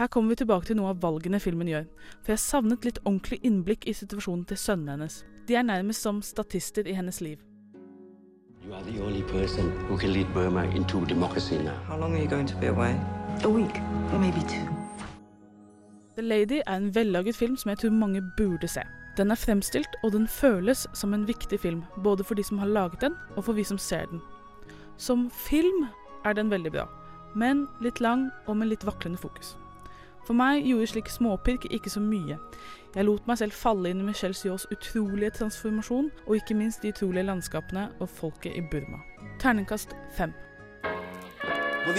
Her 0.00 0.08
kommer 0.08 0.32
vi 0.32 0.38
tilbake 0.40 0.70
til 0.70 0.80
noe 0.80 0.94
av 0.94 1.04
valgene 1.04 1.42
filmen 1.44 1.68
gjør, 1.68 1.84
for 2.22 2.32
jeg 2.32 2.44
savnet 2.44 2.88
litt 2.88 3.02
ordentlig 3.04 3.42
innblikk 3.44 3.84
i 3.84 3.96
situasjonen 4.00 4.48
til 4.48 4.60
sønnene 4.64 4.96
hennes. 4.96 5.20
De 5.44 5.60
er 5.60 5.68
nærmest 5.68 6.08
som 6.08 6.24
statister 6.24 6.88
i 6.88 6.96
hennes 6.96 7.20
liv. 7.20 7.36
You 8.66 8.74
are 8.74 8.82
the 8.82 9.00
only 9.00 9.22
person 9.22 9.70
who 9.88 9.96
can 9.96 10.12
lead 10.12 10.26
Burma 10.34 10.64
into 10.64 11.06
democracy 11.06 11.56
now. 11.58 11.76
How 11.86 11.98
long 11.98 12.16
are 12.16 12.22
you 12.22 12.28
going 12.28 12.48
to 12.48 12.56
be 12.56 12.66
away? 12.66 13.00
A 13.44 13.48
week, 13.48 13.80
maybe 14.20 14.40
two. 14.40 14.66
The 16.16 16.22
Lady 16.22 16.60
er 16.66 16.76
en 16.76 16.94
vellaget 16.94 17.36
film 17.36 17.56
som 17.56 17.68
jeg 17.68 17.78
tror 17.78 17.90
mange 17.90 18.22
burde 18.36 18.68
se. 18.68 18.80
Den 19.16 19.30
er 19.30 19.34
fremstilt, 19.34 19.88
og 20.02 20.12
den 20.12 20.28
føles 20.28 20.86
som 20.94 21.14
en 21.14 21.28
viktig 21.28 21.60
film, 21.60 21.84
både 22.04 22.24
for 22.24 22.34
de 22.34 22.42
som 22.42 22.58
har 22.58 22.66
laget 22.66 23.00
den, 23.00 23.14
og 23.36 23.44
for 23.44 23.52
vi 23.52 23.64
som 23.64 23.78
ser 23.78 24.04
den. 24.04 24.20
Som 24.96 25.30
film 25.30 25.86
er 26.24 26.32
den 26.32 26.50
veldig 26.50 26.72
bra, 26.72 26.88
men 27.34 27.68
litt 27.80 28.00
lang 28.00 28.30
og 28.46 28.56
med 28.56 28.66
litt 28.66 28.86
vaklende 28.86 29.18
fokus. 29.18 29.56
For 30.26 30.34
meg 30.34 30.66
gjorde 30.66 30.86
slik 30.90 31.08
småpirk 31.08 31.68
ikke 31.70 31.90
så 31.90 32.00
mye. 32.00 32.38
Jeg 32.96 33.04
lot 33.04 33.26
meg 33.28 33.36
selv 33.36 33.52
falle 33.52 33.90
inn 33.92 33.98
i 34.00 34.04
Michelle 34.06 34.34
Siaas 34.34 34.62
utrolige 34.72 35.30
transformasjon, 35.36 36.06
og 36.26 36.36
ikke 36.38 36.54
minst 36.56 36.80
de 36.82 36.88
utrolige 36.94 37.26
landskapene 37.28 37.90
og 38.00 38.08
folket 38.08 38.56
i 38.56 38.62
Burma. 38.70 39.02
Terningkast 39.38 39.92
fem. 40.16 40.32
For 41.84 41.92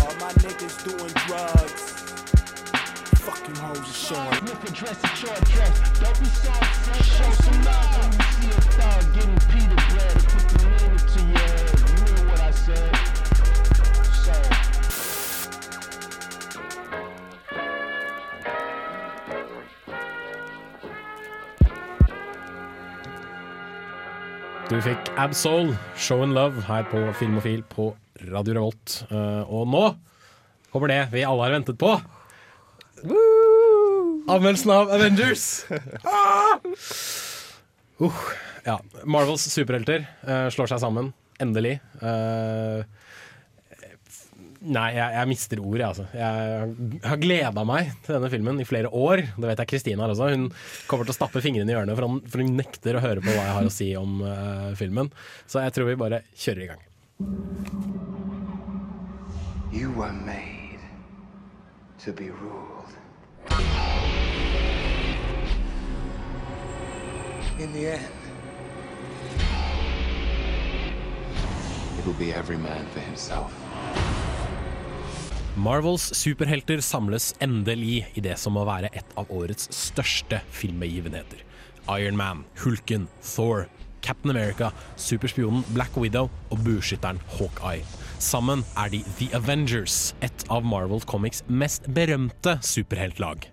all 0.00 0.14
my 0.18 0.32
niggas 0.42 0.76
doing 0.82 1.14
drugs. 1.28 1.93
Fucking 3.24 3.56
hoes 3.56 3.78
are 3.80 3.84
showing. 3.84 4.44
Look 4.44 4.62
at 4.68 4.74
dress 4.74 5.00
at 5.02 5.22
your 5.22 5.32
dress. 5.48 5.74
Don't 5.98 6.18
be 6.20 6.26
soft, 6.26 6.84
son. 6.84 7.00
Show 7.00 7.30
some 7.40 7.64
love 7.64 7.88
when 7.96 8.12
you 8.12 8.24
see 8.36 8.50
a 8.52 8.60
thug 8.76 9.04
getting 9.16 9.40
Peter 9.48 9.80
bread 9.88 10.12
and 10.12 10.26
put 10.28 10.44
the 10.52 10.60
meaning 10.68 11.00
to 11.08 11.20
your 11.32 11.40
head. 11.40 11.72
You 11.80 11.86
hear 12.04 12.20
what 12.28 12.40
I 12.44 12.52
said. 12.52 12.92
So. 14.24 14.36
Du 24.68 24.82
fikk 24.84 25.12
Absol, 25.16 25.72
Show 25.96 26.22
and 26.22 26.36
Love, 26.36 26.60
her 26.68 26.84
på 26.92 27.12
Filmofil 27.16 27.62
på 27.72 27.96
Radio 28.20 28.54
Revolt. 28.60 29.06
Eh, 29.08 29.42
og 29.48 29.64
nå 29.72 29.94
kommer 30.72 30.92
det 30.92 31.06
vi 31.12 31.24
alle 31.24 31.48
har 31.48 31.56
ventet 31.56 31.80
på. 31.80 31.96
Anmeldelsen 33.04 34.74
av 34.74 34.94
Avengers. 34.94 35.64
Ah! 36.04 36.58
Uh, 38.02 38.24
ja. 38.64 38.80
Marvels 39.06 39.44
superhelter 39.52 40.06
uh, 40.26 40.48
slår 40.50 40.72
seg 40.72 40.82
sammen. 40.82 41.12
Endelig. 41.42 41.76
Uh, 42.02 42.82
Nei, 44.64 44.94
jeg, 44.96 45.12
jeg 45.12 45.28
mister 45.28 45.60
ord, 45.60 45.76
jeg, 45.76 45.88
altså. 45.90 46.06
Jeg 46.16 47.00
har 47.04 47.20
gleda 47.20 47.64
meg 47.68 47.90
til 48.06 48.16
denne 48.16 48.30
filmen 48.32 48.62
i 48.62 48.66
flere 48.68 48.88
år. 48.88 49.20
Det 49.36 49.50
vet 49.50 49.60
jeg 49.60 49.70
Kristina 49.74 50.06
har 50.06 50.14
også. 50.14 50.30
Hun 50.32 50.46
kommer 50.88 51.04
til 51.04 51.12
å 51.12 51.18
stappe 51.18 51.44
fingrene 51.44 51.68
i 51.68 51.76
ørene, 51.76 51.96
for, 51.98 52.08
han, 52.08 52.22
for 52.32 52.40
hun 52.40 52.56
nekter 52.56 52.96
å 52.96 53.04
høre 53.04 53.20
på 53.20 53.28
hva 53.28 53.44
jeg 53.44 53.56
har 53.58 53.68
å 53.68 53.74
si 53.74 53.90
om 54.00 54.24
eh, 54.24 54.72
filmen. 54.80 55.12
Så 55.44 55.60
jeg 55.66 55.76
tror 55.76 55.90
vi 55.90 56.00
bare 56.00 56.24
kjører 56.32 56.64
i 56.64 56.70
gang. 56.72 56.84
You 59.74 59.92
were 59.92 60.12
made 60.12 60.63
to 62.04 62.12
be 62.12 62.28
ruled. 62.30 62.90
In 67.58 67.72
the 67.72 67.86
end, 67.96 68.20
it'll 71.98 72.12
be 72.18 72.34
every 72.34 72.58
man 72.58 72.84
for 72.92 73.00
himself. 73.00 73.52
Marvels 75.56 76.10
superhelter 76.18 76.82
samles 76.82 77.32
endelig 77.40 78.04
i 78.14 78.20
det 78.20 78.36
som 78.42 78.52
må 78.58 78.66
være 78.68 78.90
et 78.92 79.16
av 79.16 79.30
årets 79.32 79.70
største 79.72 80.42
filmbegivenheter. 80.50 81.40
Iron 81.88 82.18
Man, 82.20 82.44
Hulken, 82.58 83.08
Thor, 83.22 83.68
Captain 84.04 84.30
America, 84.34 84.70
superspionen 85.00 85.64
Black 85.72 85.96
Widow 85.96 86.28
og 86.52 86.60
bueskytteren 86.66 87.20
Hawkeye. 87.38 87.82
Sammen 88.22 88.62
er 88.78 88.92
de 88.92 89.00
The 89.18 89.30
Avengers, 89.36 90.12
et 90.22 90.44
av 90.52 90.64
Marvel 90.68 91.02
Comics 91.08 91.42
mest 91.48 91.88
berømte 91.96 92.58
superheltlag. 92.64 93.48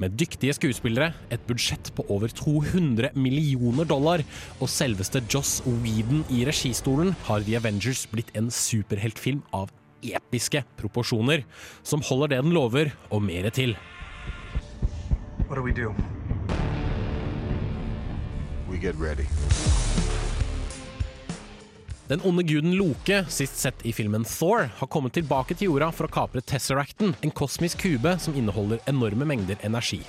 Med 0.00 0.16
dyktige 0.18 0.54
skuespillere, 0.56 1.12
et 1.30 1.42
budsjett 1.46 1.92
på 1.94 2.04
over 2.10 2.32
200 2.32 3.12
millioner 3.14 3.86
dollar 3.86 4.24
og 4.58 4.70
selveste 4.72 5.22
Joss 5.30 5.60
Whedon 5.66 6.24
i 6.32 6.42
registolen, 6.48 7.12
har 7.28 7.44
The 7.44 7.58
Avengers 7.60 8.06
blitt 8.10 8.32
en 8.38 8.50
superheltfilm 8.50 9.44
av 9.54 9.70
episke 10.02 10.64
proporsjoner, 10.80 11.44
som 11.86 12.02
holder 12.08 12.34
det 12.34 12.42
den 12.42 12.56
lover, 12.56 12.90
og 13.10 13.22
mer 13.22 13.50
til. 13.54 13.76
Do 15.52 15.60
we 15.60 15.72
do? 15.72 15.92
Get 18.82 18.98
ready. 18.98 19.28
Den 22.08 22.20
onde 22.20 22.42
guden 22.42 22.74
Loke, 22.76 23.24
sist 23.28 23.56
sett 23.56 23.86
i 23.86 23.92
filmen 23.92 24.24
Thor, 24.24 24.68
har 24.78 24.88
kommet 24.90 25.14
tilbake 25.14 25.54
til 25.54 25.70
jorda 25.70 25.92
for 25.94 26.08
å 26.08 26.12
kapre 26.12 26.42
Tesseracten, 26.42 27.14
en 27.22 27.32
kosmisk 27.32 27.78
kube 27.84 28.16
som 28.20 28.34
inneholder 28.36 28.82
enorme 28.90 29.24
mengder 29.28 29.60
energi. 29.64 30.02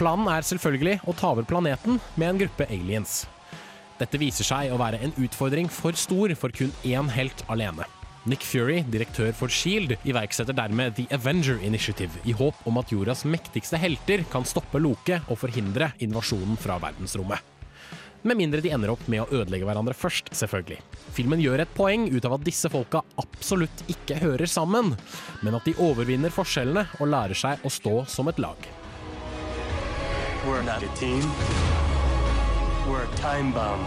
Planen 0.00 0.30
er 0.32 0.46
selvfølgelig 0.48 1.02
å 1.04 1.14
ta 1.16 1.34
over 1.36 1.44
planeten 1.46 2.00
med 2.16 2.30
en 2.30 2.40
gruppe 2.40 2.66
aliens. 2.72 3.26
Dette 4.00 4.18
viser 4.20 4.48
seg 4.48 4.72
å 4.72 4.80
være 4.80 4.98
en 5.04 5.14
utfordring 5.20 5.68
for 5.72 5.96
stor 5.96 6.32
for 6.40 6.56
kun 6.56 6.72
én 6.88 7.12
helt 7.14 7.44
alene. 7.52 7.86
Nick 8.26 8.42
Fury, 8.42 8.80
direktør 8.90 9.30
for 9.38 9.52
Shield, 9.52 9.94
iverksetter 10.08 10.56
dermed 10.56 10.96
The 10.96 11.06
Avenger 11.14 11.60
Initiative 11.62 12.24
i 12.26 12.34
håp 12.34 12.64
om 12.66 12.80
at 12.80 12.90
jordas 12.90 13.22
mektigste 13.28 13.78
helter 13.78 14.24
kan 14.32 14.48
stoppe 14.48 14.82
Loke 14.82 15.20
og 15.28 15.38
forhindre 15.44 15.92
invasjonen 16.02 16.58
fra 16.58 16.80
verdensrommet. 16.82 17.55
Med 18.26 18.40
mindre 18.40 18.58
de 18.58 18.72
ender 18.74 18.90
opp 18.90 19.04
med 19.06 19.22
å 19.22 19.28
ødelegge 19.30 19.68
hverandre 19.68 19.94
først, 19.94 20.32
selvfølgelig. 20.34 20.80
Filmen 21.14 21.38
gjør 21.38 21.60
et 21.62 21.74
poeng 21.76 22.08
ut 22.10 22.24
av 22.26 22.34
at 22.34 22.46
disse 22.48 22.66
folka 22.72 23.04
absolutt 23.22 23.84
ikke 23.92 24.18
hører 24.18 24.50
sammen, 24.50 24.96
men 25.46 25.54
at 25.54 25.68
de 25.68 25.76
overvinner 25.78 26.34
forskjellene 26.34 26.88
og 26.98 27.12
lærer 27.12 27.38
seg 27.38 27.62
å 27.62 27.70
stå 27.70 28.00
som 28.10 28.26
et 28.26 28.42
lag. 28.42 28.66
We're 30.42 30.66
not 30.66 30.82
a 30.82 30.90
team. 30.98 31.22
We're 32.90 33.06
a 33.06 33.16
time 33.22 33.54
bomb. 33.54 33.86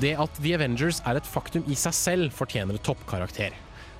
Det 0.00 0.14
at 0.16 0.40
The 0.40 0.56
Avengers 0.56 1.02
er 1.04 1.20
et 1.20 1.28
faktum 1.28 1.68
i 1.68 1.76
seg 1.76 1.92
selv, 1.96 2.32
fortjener 2.32 2.80
toppkarakter. 2.80 3.52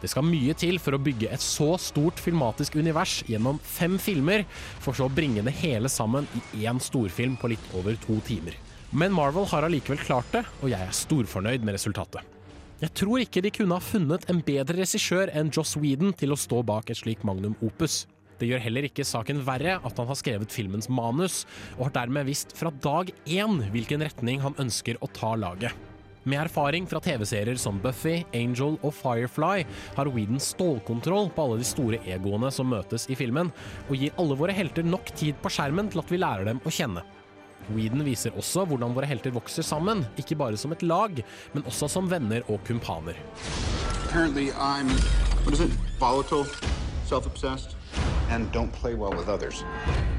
Det 0.03 0.11
skal 0.13 0.27
mye 0.27 0.55
til 0.59 0.79
for 0.83 0.95
å 0.95 1.03
bygge 1.03 1.31
et 1.35 1.43
så 1.43 1.73
stort 1.83 2.21
filmatisk 2.23 2.79
univers 2.79 3.21
gjennom 3.27 3.59
fem 3.67 3.99
filmer, 3.99 4.45
for 4.83 4.95
så 4.95 5.09
å 5.09 5.13
bringe 5.13 5.43
det 5.47 5.57
hele 5.59 5.91
sammen 5.91 6.29
i 6.39 6.65
én 6.71 6.79
storfilm 6.83 7.37
på 7.41 7.51
litt 7.55 7.71
over 7.75 7.99
to 8.07 8.21
timer. 8.29 8.55
Men 8.91 9.13
Marvel 9.13 9.49
har 9.51 9.67
allikevel 9.67 10.01
klart 10.01 10.31
det, 10.33 10.45
og 10.63 10.71
jeg 10.73 10.81
er 10.81 10.95
storfornøyd 10.97 11.67
med 11.67 11.77
resultatet. 11.77 12.23
Jeg 12.79 12.95
tror 12.95 13.25
ikke 13.25 13.43
de 13.43 13.51
kunne 13.51 13.75
ha 13.75 13.83
funnet 13.83 14.29
en 14.31 14.39
bedre 14.47 14.79
regissør 14.79 15.33
enn 15.35 15.51
Joss 15.51 15.75
Whedon 15.77 16.15
til 16.15 16.31
å 16.31 16.39
stå 16.39 16.63
bak 16.63 16.93
et 16.93 17.01
slikt 17.01 17.27
magnum 17.27 17.59
opus. 17.59 18.05
Det 18.39 18.47
gjør 18.47 18.63
heller 18.63 18.87
ikke 18.87 19.07
saken 19.07 19.43
verre 19.43 19.81
at 19.83 19.99
han 19.99 20.07
har 20.07 20.19
skrevet 20.19 20.55
filmens 20.55 20.87
manus, 20.87 21.43
og 21.75 21.89
har 21.89 21.97
dermed 22.05 22.29
visst 22.31 22.55
fra 22.55 22.71
dag 22.71 23.11
én 23.27 23.59
hvilken 23.75 24.07
retning 24.07 24.45
han 24.47 24.55
ønsker 24.63 25.01
å 25.03 25.11
ta 25.11 25.35
laget. 25.35 25.75
Med 26.25 26.41
erfaring 26.43 26.87
fra 26.87 27.01
TV-serier 27.01 27.59
som 27.61 27.79
Buffy, 27.83 28.23
Angel 28.35 28.79
og 28.83 28.93
Firefly 28.97 29.63
har 29.97 30.11
Whedon 30.11 30.41
stålkontroll 30.43 31.31
på 31.35 31.45
alle 31.45 31.61
de 31.61 31.69
store 31.69 32.01
egoene 32.11 32.51
som 32.55 32.69
møtes 32.73 33.07
i 33.09 33.17
filmen, 33.19 33.53
og 33.87 33.95
gir 33.97 34.17
alle 34.19 34.39
våre 34.39 34.57
helter 34.57 34.87
nok 34.87 35.13
tid 35.15 35.39
på 35.43 35.53
skjermen 35.53 35.91
til 35.93 36.03
at 36.03 36.13
vi 36.13 36.21
lærer 36.21 36.49
dem 36.51 36.61
å 36.65 36.75
kjenne. 36.75 37.05
Whedon 37.69 38.05
viser 38.07 38.37
også 38.39 38.65
hvordan 38.69 38.95
våre 38.97 39.09
helter 39.11 39.35
vokser 39.35 39.67
sammen, 39.67 40.05
ikke 40.21 40.39
bare 40.41 40.59
som 40.61 40.73
et 40.75 40.85
lag, 40.87 41.23
men 41.55 41.67
også 41.69 41.89
som 41.93 42.11
venner 42.11 42.43
og 42.49 42.63
kumpaner. 42.67 43.19
Well. 48.99 50.18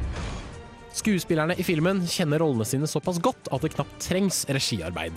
Skuespillerne 0.89 1.53
i 1.53 1.63
filmen 1.63 2.01
kjenner 2.09 2.41
rollene 2.41 2.65
sine 2.65 2.87
såpass 2.89 3.19
godt 3.21 3.51
at 3.53 3.61
det 3.61 3.75
knapt 3.75 3.99
trengs 4.01 4.41
regiarbeid. 4.49 5.13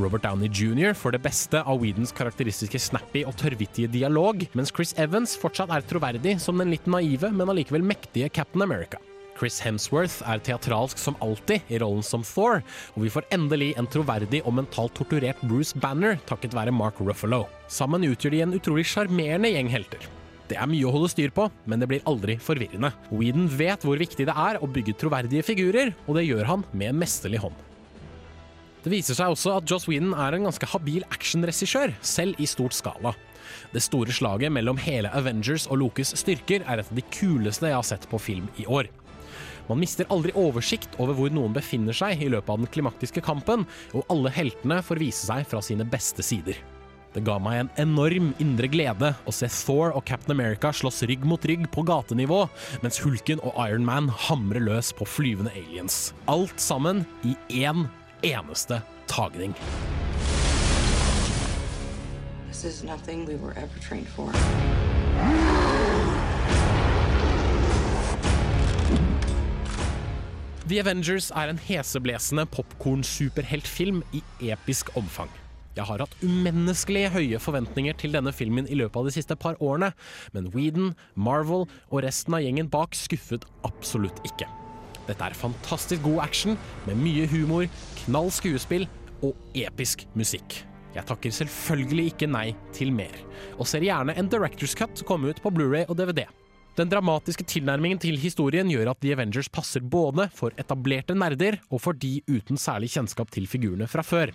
Robert 0.00 0.24
Downey 0.24 0.48
jr. 0.48 0.96
får 0.96 1.16
det 1.16 1.22
beste 1.26 1.60
av 1.60 1.82
Whedons 1.82 2.14
karakteristiske 2.16 2.80
snappy 2.80 3.26
og 3.28 3.36
tørrvittige 3.40 3.92
dialog, 3.92 4.46
mens 4.56 4.72
Chris 4.72 4.96
Evans 4.96 5.36
fortsatt 5.38 5.72
er 5.74 5.84
troverdig 5.84 6.38
som 6.40 6.58
den 6.60 6.72
litt 6.72 6.88
naive, 6.88 7.28
men 7.28 7.52
allikevel 7.52 7.84
mektige 7.84 8.32
Captain 8.32 8.64
America. 8.64 9.00
Chris 9.36 9.60
Hemsworth 9.64 10.20
er 10.28 10.40
teatralsk 10.44 11.00
som 11.00 11.16
alltid 11.24 11.68
i 11.72 11.80
rollen 11.82 12.04
som 12.06 12.24
Thor, 12.26 12.60
og 12.94 13.04
vi 13.04 13.12
får 13.12 13.28
endelig 13.34 13.72
en 13.80 13.88
troverdig 13.90 14.42
og 14.46 14.56
mentalt 14.60 14.96
torturert 14.96 15.40
Bruce 15.44 15.76
Banner 15.76 16.20
takket 16.28 16.56
være 16.56 16.72
Mark 16.72 17.00
Ruffalo. 17.00 17.44
Sammen 17.68 18.08
utgjør 18.08 18.36
de 18.36 18.42
en 18.46 18.58
utrolig 18.58 18.88
sjarmerende 18.88 19.52
gjeng 19.52 19.72
helter. 19.72 20.10
Det 20.52 20.58
er 20.60 20.68
mye 20.68 20.84
å 20.84 20.92
holde 20.92 21.08
styr 21.08 21.30
på, 21.32 21.46
men 21.64 21.80
det 21.80 21.86
blir 21.88 22.02
aldri 22.08 22.34
forvirrende. 22.36 22.90
Whedon 23.08 23.46
vet 23.48 23.86
hvor 23.86 23.96
viktig 23.96 24.26
det 24.28 24.34
er 24.36 24.58
å 24.60 24.68
bygge 24.68 24.98
troverdige 25.00 25.46
figurer, 25.46 25.94
og 26.04 26.18
det 26.18 26.26
gjør 26.26 26.44
han 26.44 26.64
med 26.76 26.90
en 26.90 26.98
mesterlig 27.00 27.40
hånd. 27.40 27.56
Det 28.84 28.92
viser 28.92 29.16
seg 29.16 29.32
også 29.32 29.54
at 29.56 29.70
Joss 29.70 29.86
Whedon 29.88 30.12
er 30.12 30.36
en 30.36 30.44
ganske 30.50 30.68
habil 30.74 31.06
actionregissør, 31.08 31.94
selv 32.04 32.36
i 32.36 32.48
stort 32.50 32.76
skala. 32.76 33.14
Det 33.72 33.80
store 33.80 34.12
slaget 34.12 34.52
mellom 34.52 34.76
hele 34.82 35.08
Avengers 35.16 35.64
og 35.70 35.80
Lokes 35.80 36.12
styrker 36.20 36.66
er 36.66 36.82
et 36.82 36.92
av 36.92 37.00
de 37.00 37.06
kuleste 37.14 37.70
jeg 37.70 37.78
har 37.78 37.88
sett 37.88 38.04
på 38.10 38.20
film 38.20 38.52
i 38.60 38.68
år. 38.68 38.90
Man 39.70 39.80
mister 39.80 40.10
aldri 40.12 40.34
oversikt 40.36 41.00
over 41.00 41.16
hvor 41.16 41.32
noen 41.32 41.56
befinner 41.56 41.96
seg 41.96 42.20
i 42.20 42.28
løpet 42.28 42.52
av 42.52 42.60
den 42.60 42.72
klimaktiske 42.76 43.24
kampen, 43.24 43.64
og 43.96 44.04
alle 44.12 44.34
heltene 44.36 44.82
får 44.84 45.00
vise 45.00 45.32
seg 45.32 45.48
fra 45.48 45.64
sine 45.64 45.88
beste 45.88 46.20
sider. 46.26 46.60
Det 47.12 47.20
ga 47.26 47.34
meg 47.42 47.58
en 47.60 47.70
enorm 47.82 48.30
indre 48.40 48.68
glede 48.72 49.10
å 49.28 49.32
se 49.36 49.48
Thor 49.52 49.92
og 49.92 50.06
Captain 50.08 50.32
America 50.32 50.70
slåss 50.72 51.02
rygg 51.10 51.26
mot 51.28 51.44
rygg 51.44 51.66
på 51.74 51.84
gatenivå, 51.84 52.46
mens 52.80 53.00
Hulken 53.04 53.42
og 53.44 53.58
Iron 53.66 53.84
Man 53.84 54.08
hamrer 54.28 54.64
løs 54.64 54.94
på 54.96 55.04
flyvende 55.04 55.52
aliens. 55.52 56.14
Alt 56.32 56.56
sammen 56.62 57.04
i 57.28 57.36
én 57.52 57.84
eneste 58.24 58.80
tagning. 59.12 59.52
This 62.48 62.64
is 62.64 62.82
nothing 62.84 63.26
we 63.26 63.36
were 63.36 63.52
ever 63.58 63.78
trained 63.80 64.08
for. 64.08 64.32
The 70.64 70.78
Avengers 70.78 71.30
er 71.36 71.50
en 71.50 71.58
heseblesende 71.58 72.46
popkorn-superheltfilm 72.48 74.00
i 74.16 74.22
episk 74.54 74.94
omfang. 74.96 75.28
Jeg 75.72 75.88
har 75.88 76.02
hatt 76.04 76.16
umenneskelig 76.20 77.06
høye 77.14 77.38
forventninger 77.40 77.96
til 78.00 78.12
denne 78.12 78.32
filmen 78.36 78.66
i 78.68 78.76
løpet 78.76 78.98
av 79.00 79.06
de 79.08 79.14
siste 79.14 79.36
par 79.40 79.56
årene, 79.64 79.92
men 80.34 80.50
Whedon, 80.52 80.90
Marvel 81.16 81.64
og 81.88 82.02
resten 82.04 82.36
av 82.36 82.42
gjengen 82.44 82.68
bak 82.72 82.96
skuffet 82.98 83.46
absolutt 83.64 84.20
ikke. 84.28 84.48
Dette 85.08 85.24
er 85.24 85.38
fantastisk 85.38 86.04
god 86.04 86.20
action 86.26 86.58
med 86.84 87.00
mye 87.00 87.24
humor, 87.32 87.70
knall 88.04 88.28
skuespill 88.34 88.84
og 89.24 89.32
episk 89.56 90.04
musikk. 90.18 90.60
Jeg 90.92 91.08
takker 91.08 91.32
selvfølgelig 91.32 92.10
ikke 92.12 92.28
nei 92.28 92.50
til 92.76 92.92
mer, 92.92 93.16
og 93.56 93.64
ser 93.68 93.84
gjerne 93.86 94.12
en 94.20 94.28
Directors 94.28 94.76
Cut 94.76 95.02
komme 95.08 95.32
ut 95.32 95.40
på 95.40 95.50
Blu-ray 95.56 95.88
og 95.88 95.96
DVD. 95.96 96.26
Den 96.76 96.88
dramatiske 96.88 97.44
tilnærmingen 97.48 98.00
til 98.00 98.16
historien 98.20 98.68
gjør 98.72 98.92
at 98.92 99.00
The 99.00 99.12
Avengers 99.16 99.48
passer 99.52 99.84
både 99.84 100.28
for 100.36 100.56
etablerte 100.60 101.16
nerder 101.16 101.58
og 101.68 101.82
for 101.84 101.96
de 101.96 102.18
uten 102.28 102.60
særlig 102.60 102.92
kjennskap 102.94 103.32
til 103.32 103.48
figurene 103.48 103.88
fra 103.88 104.04
før. 104.04 104.32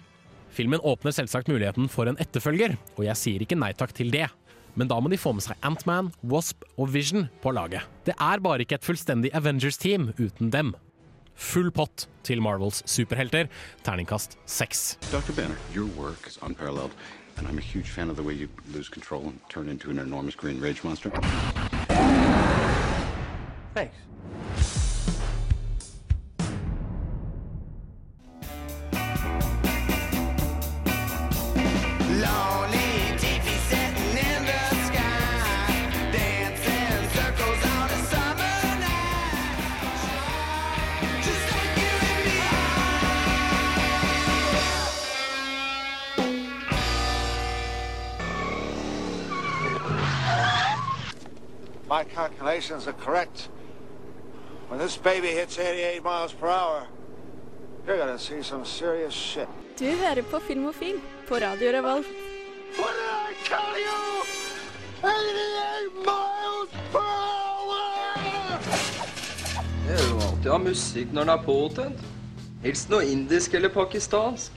Filmen 0.53 0.79
åpner 0.79 1.13
selvsagt 1.15 1.49
muligheten 1.51 1.89
for 1.91 2.09
en 2.09 2.17
etterfølger, 2.21 2.77
og 2.97 3.05
jeg 3.05 3.19
sier 3.19 3.43
ikke 3.43 3.57
nei 3.59 3.73
takk 3.77 3.93
til 3.97 4.11
det. 4.13 4.27
Men 4.77 4.89
da 4.89 4.99
må 5.01 5.09
de 5.09 5.17
få 5.17 5.33
med 5.33 5.45
seg 5.45 5.57
Antman, 5.65 6.11
Wasp 6.21 6.65
og 6.77 6.91
Vision 6.93 7.27
på 7.41 7.53
laget. 7.55 7.85
Det 8.05 8.13
er 8.13 8.43
bare 8.43 8.61
ikke 8.65 8.77
et 8.77 8.85
fullstendig 8.85 9.33
Avengers-team 9.37 10.11
uten 10.19 10.51
dem. 10.53 10.75
Full 11.37 11.71
pott 11.73 12.07
til 12.25 12.41
Marvels 12.41 12.83
superhelter, 12.89 13.49
terningkast 13.85 14.37
seks. 14.45 14.97
Dr. 15.11 15.33
Banner, 15.37 15.57
your 15.73 15.89
work 15.97 16.27
is 16.27 16.37
unparalleled, 16.41 16.93
and 17.37 17.47
I'm 17.47 17.57
a 17.57 17.61
huge 17.61 17.89
fan 17.89 18.09
of 18.09 18.17
the 18.17 18.23
way 18.23 18.33
you 18.33 18.49
lose 18.73 18.89
control 18.89 19.23
and 19.23 19.39
turn 19.49 19.69
into 19.69 19.89
an 19.89 19.99
enormous 19.99 20.35
green 20.35 20.61
rage 20.61 20.83
monster. 20.83 21.11
Thanks. 23.73 24.86
My 51.89 52.03
calculations 52.03 52.85
are 52.87 52.93
correct. 52.93 53.49
When 54.67 54.79
this 54.79 54.97
baby 54.97 55.27
hits 55.27 55.57
88 55.57 56.03
miles 56.03 56.33
per 56.33 56.47
hour, 56.47 56.87
you're 57.85 57.97
gonna 57.97 58.19
see 58.19 58.43
some 58.43 58.65
serious 58.65 59.13
shit. 59.13 59.47
Du 59.79 59.85
hører 59.85 60.21
på 60.21 60.39
Filmofil 60.39 60.99
på 61.27 61.35
Radio 61.35 61.71
Revolv. 61.71 62.05
What 62.77 62.93
did 62.93 63.09
I 63.09 63.33
tell 63.47 63.77
you? 63.79 63.97
88 65.01 65.95
miles 66.05 66.69
per 66.91 66.99
hour! 66.99 68.59
Det 69.87 69.95
er 69.95 70.09
jo 70.09 70.19
alltid 70.27 70.49
å 70.49 70.57
ha 70.57 70.57
musikk 70.57 71.13
når 71.13 71.21
den 71.21 71.33
er 71.37 71.43
påtent. 71.45 72.03
Helst 72.63 72.89
noe 72.91 73.07
indisk 73.07 73.53
eller 73.55 73.71
pakistansk. 73.71 74.51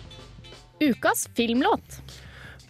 Ukas 0.83 1.29
filmlåt. 1.37 2.01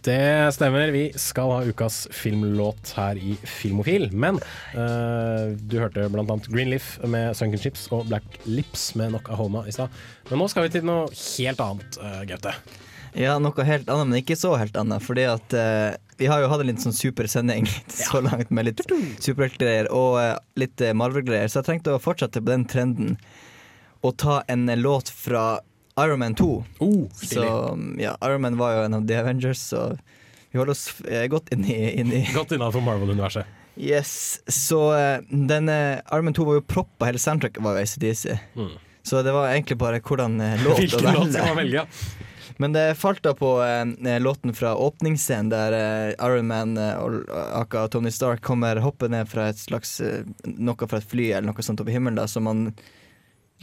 Det 0.01 0.53
stemmer, 0.55 0.89
vi 0.89 1.11
skal 1.15 1.51
ha 1.53 1.63
ukas 1.63 2.07
filmlåt 2.11 2.95
her 2.97 3.19
i 3.21 3.35
Filmofil. 3.43 4.07
Men 4.09 4.39
uh, 4.73 5.53
du 5.53 5.75
hørte 5.77 6.07
annet 6.09 6.47
Greenleaf 6.49 6.95
med 7.05 7.35
Sunken 7.37 7.61
Chips 7.61 7.83
og 7.93 8.07
Black 8.09 8.39
Lips 8.49 8.95
med 8.97 9.13
Noklahoma 9.13 9.61
i 9.69 9.75
stad. 9.75 9.93
Men 10.31 10.41
nå 10.41 10.47
skal 10.49 10.65
vi 10.65 10.73
til 10.73 10.87
noe 10.89 11.05
helt 11.11 11.61
annet, 11.61 12.01
uh, 12.01 12.23
Gaute. 12.25 12.55
Ja, 13.13 13.35
noe 13.43 13.67
helt 13.67 13.91
annet, 13.93 14.09
men 14.09 14.23
ikke 14.23 14.39
så 14.41 14.55
helt 14.57 14.79
annet. 14.81 15.05
Fordi 15.05 15.27
at 15.29 15.53
uh, 15.53 15.93
vi 16.17 16.31
har 16.33 16.41
jo 16.41 16.49
hatt 16.49 16.65
en 16.65 16.71
litt 16.71 16.81
sånn 16.81 16.97
super 16.97 17.29
sending 17.29 17.69
så 18.01 18.23
langt 18.25 18.49
med 18.49 18.71
litt 18.71 18.81
superheltgreier 19.21 19.91
og 19.93 20.17
uh, 20.17 20.33
litt 20.57 20.81
Marvel-greier, 20.97 21.45
så 21.45 21.61
jeg 21.61 21.69
trengte 21.69 21.93
å 21.93 22.01
fortsette 22.01 22.41
på 22.41 22.55
den 22.55 22.65
trenden 22.65 23.19
og 24.01 24.17
ta 24.17 24.41
en 24.49 24.65
låt 24.81 25.13
fra 25.13 25.59
Iron 26.05 26.19
Man 26.19 26.35
2. 26.35 26.49
så 27.13 27.45
ja, 27.99 28.15
Iron 28.27 28.41
Man 28.41 28.59
var 28.59 28.75
jo 28.75 28.85
en 28.85 28.99
av 28.99 29.07
The 29.07 29.19
Avengers, 29.21 29.63
så 29.71 29.91
vi 30.51 30.59
holder 30.59 30.75
oss 30.75 30.85
eh, 31.07 31.25
godt 31.31 31.51
inn 31.55 31.65
i, 31.65 31.79
inn 32.01 32.13
i 32.13 32.25
Godt 32.35 32.55
innafor 32.55 32.83
Marvel-universet. 32.83 33.59
Yes, 33.79 34.41
så 34.51 34.81
eh, 34.97 35.21
den 35.29 35.69
eh, 35.71 36.01
Iron 36.11 36.27
Man 36.27 36.35
2 36.37 36.47
var 36.47 36.59
jo 36.59 36.65
proppa, 36.75 37.07
hele 37.07 37.21
soundtracket 37.21 37.63
var 37.63 37.77
jo 37.77 37.85
ACDC. 37.85 38.35
Mm. 38.55 38.73
Så 39.07 39.21
det 39.25 39.31
var 39.33 39.49
egentlig 39.49 39.79
bare 39.81 40.01
hvordan 40.03 40.35
låt 40.61 40.75
å 40.75 40.81
Hvilken 40.81 41.07
låt 41.15 41.31
skal 41.33 41.53
man 41.53 41.63
velge? 41.63 41.87
Men 42.61 42.73
det 42.73 42.95
falt 42.95 43.23
da 43.23 43.33
på 43.33 43.55
eh, 43.63 44.19
låten 44.19 44.53
fra 44.53 44.75
åpningsscenen 44.75 45.49
der 45.49 45.73
eh, 45.73 46.27
Iron 46.27 46.47
Man 46.47 46.77
eh, 46.77 46.93
og 46.93 47.23
aka 47.57 47.87
Tony 47.87 48.11
Stark 48.11 48.43
kommer 48.45 48.77
hoppe 48.83 49.09
ned 49.09 49.29
fra 49.29 49.47
et 49.49 49.57
slags 49.57 49.95
noe 50.45 50.89
fra 50.89 50.99
et 51.01 51.09
fly 51.09 51.31
eller 51.31 51.49
noe 51.49 51.65
sånt 51.65 51.81
oppe 51.81 51.89
i 51.89 51.95
himmelen, 51.95 52.19
da, 52.21 52.27
så 52.29 52.43
man 52.43 52.67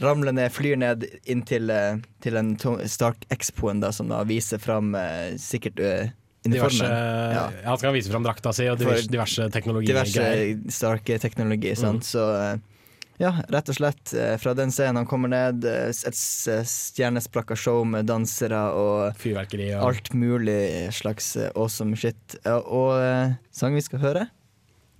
ramler 0.01 0.35
ned, 0.35 0.51
flyr 0.53 0.79
ned 0.79 1.05
inn 1.29 1.43
til, 1.47 1.69
eh, 1.69 1.99
til 2.23 2.39
en 2.39 2.55
Stark 2.87 3.25
Expoen 3.33 3.83
da, 3.83 3.91
som 3.95 4.09
da 4.11 4.21
viser 4.27 4.61
fram 4.61 4.95
eh, 4.95 5.35
sikkert 5.41 5.79
eh, 5.79 6.15
Diverse, 6.39 6.79
uniformen. 6.79 7.35
ja. 7.35 7.45
Han 7.65 7.77
skal 7.81 7.93
vise 7.93 8.11
fram 8.13 8.23
drakta 8.23 8.53
si 8.55 8.63
og 8.71 8.77
diverse, 8.79 9.09
diverse 9.11 9.49
teknologier. 9.51 9.97
Diverse. 9.97 10.71
Stark-teknologi. 10.71 11.73
Mm. 11.75 11.99
Så 11.99 12.23
ja, 13.19 13.33
rett 13.51 13.67
og 13.67 13.75
slett 13.75 14.13
fra 14.39 14.53
den 14.55 14.71
scenen 14.71 15.01
han 15.01 15.09
kommer 15.09 15.33
ned, 15.33 15.67
et 15.67 16.15
stjernesprakka 16.15 17.59
show 17.59 17.83
med 17.83 18.07
dansere 18.07 18.61
og 18.71 19.19
Fyrverkeri 19.19 19.67
og 19.75 19.89
alt 19.89 20.13
mulig 20.15 20.87
slags 20.95 21.33
awesome 21.51 21.99
shit. 21.99 22.39
Og 22.47 22.95
sangen 22.95 23.35
sang 23.51 23.75
vi 23.75 23.83
skal 23.83 24.05
høre, 24.07 24.29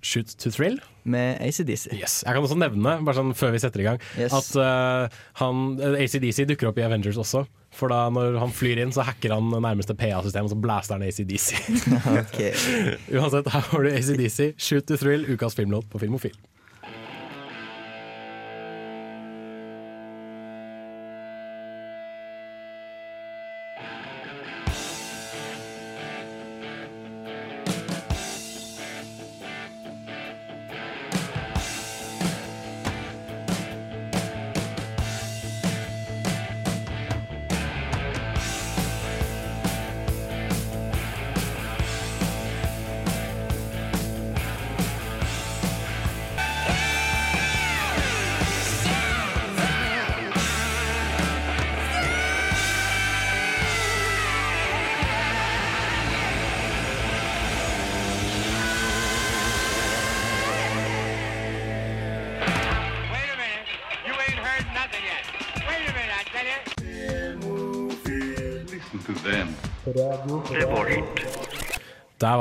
Shoot 0.02 0.32
to 0.40 0.50
Thrill. 0.50 0.78
med 1.04 1.40
ACDC. 1.40 1.94
Yes. 1.96 2.18
Jeg 2.26 2.34
kan 2.36 2.44
også 2.44 2.58
nevne, 2.60 2.98
bare 3.04 3.16
sånn 3.16 3.32
før 3.34 3.54
vi 3.54 3.58
setter 3.62 3.80
i 3.80 3.86
gang, 3.86 3.98
Yes. 4.20 4.34
at 4.36 4.50
uh, 4.60 5.08
han, 5.40 5.62
eh, 5.80 5.96
ACDC 6.04 6.44
dukker 6.50 6.68
opp 6.68 6.78
i 6.78 6.84
Avengers 6.84 7.16
også. 7.18 7.46
For 7.72 7.88
da 7.88 8.02
når 8.12 8.36
han 8.42 8.50
flyr 8.52 8.82
inn, 8.82 8.92
så 8.92 9.02
hacker 9.06 9.32
han 9.32 9.48
nærmeste 9.54 9.94
PA-system, 9.96 10.44
og 10.48 10.50
så 10.52 10.58
blaster 10.60 10.98
han 10.98 11.06
ACDC. 11.06 11.54
okay. 12.20 12.52
Uansett, 13.16 13.48
her 13.54 13.60
har 13.72 13.82
du 13.86 13.90
ACDC, 13.90 14.52
Shoot 14.60 14.86
to 14.90 14.96
Thrill, 15.00 15.24
ukas 15.30 15.54
filmlåt 15.56 15.88
på 15.90 15.98
Filmofil. 16.02 16.36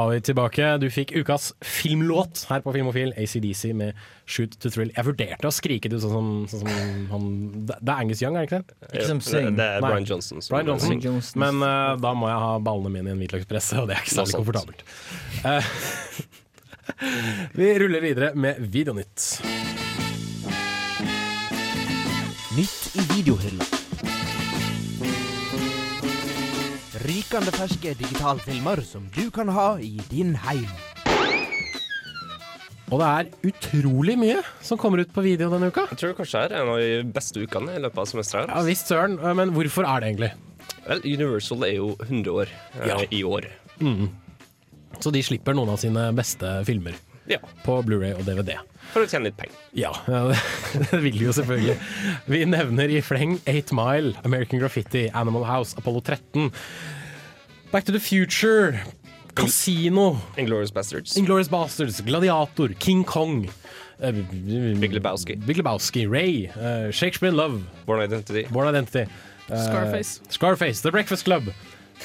Vi 0.10 0.22
tilbake. 0.26 0.66
Du 0.82 0.88
fikk 0.94 1.12
ukas 1.18 1.52
filmlåt 1.66 2.46
her 2.50 2.64
på 2.66 2.74
Filmofil, 2.74 3.14
ACDC 3.18 3.74
med 3.74 3.94
'Shoot 4.26 4.58
to 4.60 4.70
Thrill'. 4.70 4.92
Jeg 4.96 5.06
vurderte 5.06 5.48
å 5.48 5.54
skrike 5.54 5.90
det 5.90 5.98
ut 5.98 6.04
sånn 6.04 6.12
som, 6.12 6.30
sånn 6.48 6.68
som 6.68 7.08
han 7.12 7.66
Det 7.68 7.90
er 7.90 7.96
Angus 7.96 8.22
Young, 8.22 8.38
er 8.38 8.46
det 8.46 8.50
ikke 8.50 8.64
det? 8.64 8.90
Ikke 8.94 9.08
som 9.08 9.22
Sing. 9.22 9.56
Det 9.56 9.66
er 9.66 9.82
Brian 9.82 10.06
Johnson 10.06 10.42
som- 10.42 10.56
Brian 10.56 10.68
Johnson. 10.68 11.00
Johnson. 11.00 11.40
Men 11.40 11.64
uh, 11.64 11.96
da 11.96 12.14
må 12.14 12.28
jeg 12.28 12.40
ha 12.40 12.60
ballene 12.60 12.90
mine 12.90 13.08
i 13.08 13.12
en 13.12 13.20
hvitløkspresse, 13.20 13.80
og 13.82 13.88
det 13.88 13.98
er 13.98 14.02
ikke 14.02 14.18
særlig 14.18 14.36
komfortabelt. 14.42 14.84
Uh, 15.46 15.64
vi 17.60 17.74
ruller 17.80 18.02
videre 18.02 18.36
med 18.36 18.56
Videonytt. 18.60 19.42
Nytt 22.58 22.96
i 22.96 23.06
videohylla. 23.14 23.79
Rykende 27.00 27.52
ferske 27.56 27.94
digitalfilmer 27.96 28.82
som 28.84 29.06
du 29.16 29.30
kan 29.32 29.48
ha 29.56 29.70
i 29.80 29.94
din 30.12 30.34
heim. 30.44 30.66
Og 32.90 32.98
det 33.00 33.08
er 33.08 33.28
utrolig 33.52 34.16
mye 34.20 34.40
som 34.66 34.80
kommer 34.82 35.04
ut 35.06 35.12
på 35.14 35.22
video 35.24 35.52
denne 35.54 35.70
uka. 35.70 35.86
Jeg 35.94 36.00
tror 36.02 36.16
kanskje 36.18 36.42
det 36.50 36.58
er 36.58 36.64
en 36.64 36.72
av 36.74 36.80
de 36.82 37.12
beste 37.16 37.44
ukene 37.46 37.76
i 37.78 37.82
løpet 37.84 38.02
av 38.02 38.08
semesteret. 38.10 38.50
Ja 38.52 38.64
visst 38.66 38.90
søren, 38.90 39.20
men 39.38 39.54
hvorfor 39.56 39.86
er 39.88 40.02
det 40.04 40.10
egentlig? 40.12 40.32
Vel, 40.90 41.04
Universal 41.06 41.68
er 41.68 41.76
jo 41.78 41.92
100 42.02 42.34
år 42.34 42.50
eh, 42.82 42.88
Ja. 42.90 42.98
i 43.14 43.22
år. 43.24 43.46
Mm. 43.80 44.10
Så 45.00 45.14
de 45.14 45.22
slipper 45.24 45.54
noen 45.56 45.70
av 45.70 45.78
sine 45.80 46.10
beste 46.18 46.50
filmer 46.68 46.98
Ja. 47.30 47.38
på 47.64 47.76
Blu-ray 47.86 48.16
og 48.18 48.24
DVD. 48.26 48.56
For 48.94 49.06
å 49.06 49.10
tjene 49.10 49.30
litt 49.30 49.38
penger. 49.38 49.56
Ja, 49.78 49.92
det 50.90 51.00
vil 51.04 51.20
jo 51.22 51.34
selvfølgelig. 51.38 51.76
Vi 52.26 52.40
nevner 52.50 52.90
i 52.90 53.02
fleng 53.06 53.36
Eight 53.46 53.70
Mile, 53.76 54.16
American 54.26 54.60
Graffiti, 54.64 55.08
Animal 55.14 55.46
House, 55.46 55.76
Apollo 55.78 56.02
13, 56.10 56.50
Back 57.72 57.86
to 57.86 57.92
the 57.94 58.00
Future, 58.02 58.82
Casino, 59.36 60.18
Inglorious 60.38 60.72
Bastards, 60.74 61.16
Inglourious 61.18 61.48
Bastards, 61.54 62.02
Gladiator, 62.02 62.74
King 62.80 63.04
Kong, 63.06 63.46
eh, 64.02 64.12
Big 64.12 64.92
Lebowski, 64.92 65.38
Big 65.46 65.58
Lebowski 65.62 66.08
Ray, 66.10 66.48
uh, 66.58 66.90
Shakespeare 66.92 67.30
in 67.30 67.38
Love, 67.38 67.62
Born 67.86 68.02
Identity, 68.02 68.48
Born 68.52 68.68
Identity, 68.68 69.06
Uh, 69.50 69.58
Scarface. 69.66 70.20
Scarface, 70.30 70.82
The 70.82 70.92
Breakfast 70.92 71.26
Club, 71.26 71.44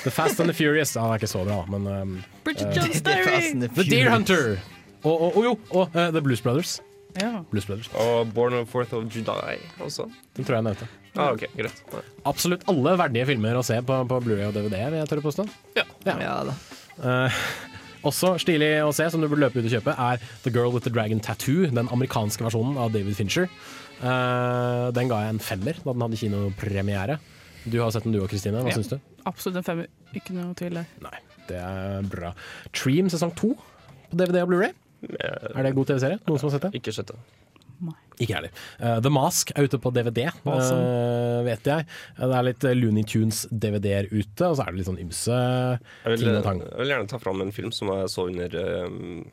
The 0.02 0.10
Fast 0.10 0.40
and 0.40 0.48
the 0.48 0.54
Furious. 0.54 0.94
Ja, 0.96 1.02
det 1.02 1.10
er 1.10 1.18
ikke 1.20 1.28
så 1.28 1.42
bra, 1.44 1.58
men 1.68 1.86
um, 1.86 2.14
Bridget 2.42 2.72
Jones' 2.72 3.02
Diary. 3.04 3.68
The 3.68 3.84
Deer 3.84 4.08
Hunter. 4.10 4.58
Og, 5.04 5.14
og, 5.14 5.30
og 5.36 5.44
jo, 5.44 5.54
og 5.70 5.94
uh, 5.94 6.08
The 6.14 6.22
Blues 6.24 6.42
Brothers. 6.44 6.78
Ja. 7.20 7.44
Blues 7.50 7.66
Brothers. 7.68 7.90
Og 8.00 8.32
Born 8.34 8.56
on 8.58 8.66
4th 8.66 8.94
of 8.96 9.04
July 9.14 9.58
også. 9.84 10.08
Den 10.36 10.46
tror 10.46 10.58
jeg 10.58 10.66
nevnte. 10.66 10.88
Ah, 11.14 11.30
okay, 11.30 11.46
greit. 11.54 11.82
Ja. 11.92 12.00
Absolutt 12.26 12.64
alle 12.70 12.96
verdige 12.98 13.28
filmer 13.28 13.54
å 13.54 13.62
se 13.66 13.76
på, 13.86 14.00
på 14.10 14.18
Blu-ray 14.24 14.48
og 14.48 14.56
DVD, 14.56 14.80
vil 14.90 14.98
jeg 14.98 15.10
tørre 15.12 15.22
påstå. 15.22 15.44
Ja. 15.78 15.84
Ja 16.08 16.32
da. 16.48 16.56
Eh, 16.98 17.36
også 18.10 18.32
stilig 18.42 18.72
å 18.82 18.90
se, 18.96 19.06
som 19.12 19.22
du 19.22 19.28
burde 19.30 19.44
løpe 19.44 19.62
ut 19.62 19.68
og 19.68 19.76
kjøpe, 19.76 19.94
er 19.94 20.24
The 20.42 20.50
Girl 20.52 20.74
with 20.74 20.88
the 20.88 20.92
Dragon 20.92 21.22
Tattoo, 21.22 21.68
den 21.70 21.86
amerikanske 21.94 22.44
versjonen 22.44 22.80
av 22.82 22.90
David 22.96 23.14
Fincher. 23.16 23.46
Uh, 24.02 24.90
den 24.92 25.08
ga 25.08 25.20
jeg 25.22 25.36
en 25.36 25.40
femmer 25.40 25.78
da 25.84 25.92
den 25.94 26.02
hadde 26.02 26.18
kinopremiere. 26.18 27.20
Du 27.64 27.78
har 27.80 27.94
sett 27.94 28.04
den 28.04 28.12
du 28.12 28.18
òg, 28.20 28.28
Kristine. 28.32 28.58
Hva 28.60 28.74
Ja. 28.74 28.76
syns 28.76 28.90
du? 28.90 28.98
Absolutt 29.24 29.62
en 29.62 29.64
femmer. 29.70 29.86
Ikke 30.18 30.34
noe 30.34 30.52
tvil 30.58 30.82
der. 30.82 30.90
Nei, 31.00 31.18
det 31.48 31.62
er 31.62 32.02
bra. 32.10 32.34
Tream 32.76 33.06
sesong 33.08 33.32
to 33.38 33.54
på 34.10 34.18
DVD 34.18 34.42
og 34.42 34.50
Blu-ray. 34.50 34.74
Er 35.20 35.60
det 35.62 35.70
en 35.72 35.76
god 35.78 35.90
TV-serie? 35.92 36.20
Noen 36.28 36.40
som 36.40 36.50
har 36.50 36.56
sett 36.58 36.68
det? 36.68 36.80
Ikke 36.80 36.94
sett 36.94 37.10
det. 37.12 37.18
Ikke 38.14 38.30
jeg 38.30 38.36
heller. 38.38 38.52
Uh, 38.78 38.98
The 39.02 39.10
Mask 39.12 39.50
er 39.54 39.66
ute 39.66 39.78
på 39.82 39.90
DVD, 39.92 40.28
Awesome. 40.46 40.82
uh, 40.82 41.40
vet 41.48 41.66
jeg. 41.66 41.86
Det 42.20 42.36
er 42.38 42.46
litt 42.46 42.66
eh, 42.70 42.76
Looney 42.78 43.06
Tunes-DVD-er 43.10 44.06
ute, 44.12 44.46
og 44.46 44.54
så 44.54 44.62
er 44.64 44.70
det 44.70 44.78
litt 44.80 44.88
sånn 44.88 45.00
ymse 45.02 45.34
Jeg 45.34 46.12
vil, 46.12 46.22
ting 46.22 46.38
og 46.38 46.46
tang. 46.46 46.62
jeg 46.62 46.78
vil 46.78 46.92
gjerne 46.94 47.10
ta 47.10 47.18
fram 47.22 47.42
en 47.42 47.50
film 47.56 47.72
som 47.74 47.90
jeg 47.90 48.12
så 48.14 48.28
under 48.30 48.54
um, 48.86 49.24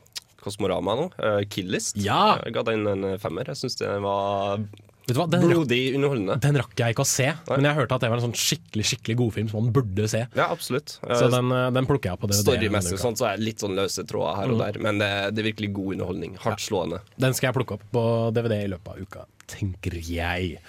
Kosmorama 0.41 0.97
nå. 0.97 1.05
Uh, 1.21 1.41
Killist. 1.53 1.99
Ja! 2.01 2.39
Jeg 2.41 2.57
ga 2.57 2.65
den 2.71 2.89
en 2.89 3.11
femmer. 3.21 3.53
Jeg 3.53 3.61
syns 3.61 3.77
den 3.79 4.01
var 4.07 4.65
Vet 5.07 5.15
du 5.15 5.19
hva, 5.19 5.25
den, 5.31 5.41
blodig 5.49 5.79
underholdende. 5.97 6.35
den 6.43 6.55
rakk 6.61 6.75
jeg 6.77 6.93
ikke 6.93 7.03
å 7.03 7.09
se, 7.09 7.25
men 7.49 7.65
jeg 7.67 7.75
hørte 7.75 7.95
at 7.97 8.03
det 8.05 8.09
var 8.11 8.19
en 8.21 8.25
sånn 8.29 8.35
skikkelig 8.37 8.85
skikkelig 8.91 9.15
godfilm 9.17 9.49
som 9.49 9.63
man 9.65 9.73
burde 9.75 10.05
se. 10.07 10.21
Ja, 10.37 10.45
absolutt. 10.53 10.93
Så 11.01 11.27
den, 11.33 11.49
eh, 11.51 11.71
den 11.75 11.87
plukker 11.89 12.11
jeg 12.11 12.13
opp 12.13 12.21
på 12.21 12.29
DVD. 12.31 12.45
Storymessig 12.45 12.99
sånn, 13.01 13.17
så 13.17 13.25
er 13.31 13.37
det 13.41 13.47
litt 13.49 13.59
sånn 13.65 13.75
løse 13.75 14.05
tråder 14.07 14.35
her 14.37 14.51
og 14.53 14.57
Mhm. 14.59 14.61
der, 14.61 14.79
men 14.85 14.97
det, 15.01 15.09
det 15.35 15.43
er 15.43 15.49
virkelig 15.51 15.71
god 15.73 15.93
underholdning. 15.97 16.37
Hardt 16.45 16.59
slående. 16.63 17.01
Den 17.17 17.33
skal 17.33 17.49
jeg 17.51 17.57
plukke 17.59 17.73
opp 17.79 17.83
på 17.91 18.05
DVD 18.37 18.61
i 18.63 18.71
løpet 18.71 18.87
av 18.93 19.01
uka, 19.01 19.25
tenker 19.47 19.97
jeg. 19.99 20.59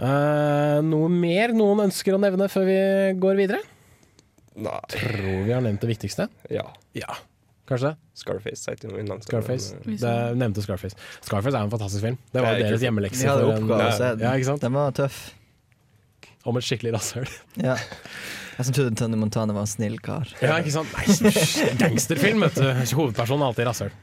Uh, 0.00 0.80
noe 0.84 1.08
mer 1.08 1.52
noen 1.56 1.86
ønsker 1.86 2.16
å 2.16 2.20
nevne 2.20 2.48
før 2.52 2.66
vi 2.68 2.80
går 3.20 3.38
videre? 3.38 3.62
Nei. 4.56 4.80
Tror 4.88 5.44
vi 5.46 5.52
har 5.52 5.60
nevnt 5.64 5.80
det 5.84 5.88
viktigste. 5.92 6.28
Ja. 6.50 6.64
Ja, 6.96 7.12
kanskje? 7.68 7.92
Scarface. 8.16 8.62
Jeg 8.70 8.80
ikke 8.80 9.12
om 9.14 9.22
Scarface. 9.24 9.80
Det 9.86 10.14
nevnte 10.38 10.64
Scarface. 10.64 10.96
Scarface 11.20 11.54
er 11.54 11.66
en 11.66 11.72
fantastisk 11.72 12.04
film. 12.04 12.18
Det 12.32 12.44
var 12.44 12.56
er 12.56 12.66
deres 12.68 12.86
hjemmelekse. 12.86 13.26
Ja, 13.26 14.32
ikke 14.32 14.50
sant? 14.52 14.64
Den 14.64 14.76
var 14.76 14.94
tøff. 14.96 15.20
Om 16.46 16.60
et 16.60 16.66
skikkelig 16.66 16.94
rasshøl. 16.94 17.30
Ja. 17.58 17.74
Jeg 18.56 18.68
som 18.68 18.74
trodde 18.76 18.96
Tony 18.96 19.18
Montana 19.20 19.52
var 19.52 19.66
en 19.66 19.70
snill 19.70 19.98
kar. 20.00 20.30
Ja, 20.40 20.56
ikke 20.62 20.72
sant? 20.78 20.92
Nei, 20.96 21.74
gangsterfilm, 21.82 22.44
vet 22.46 22.60
du. 22.60 22.68
Hovedpersonen 22.96 23.42
er 23.42 23.50
alltid 23.50 23.68
rasshøl. 23.68 23.96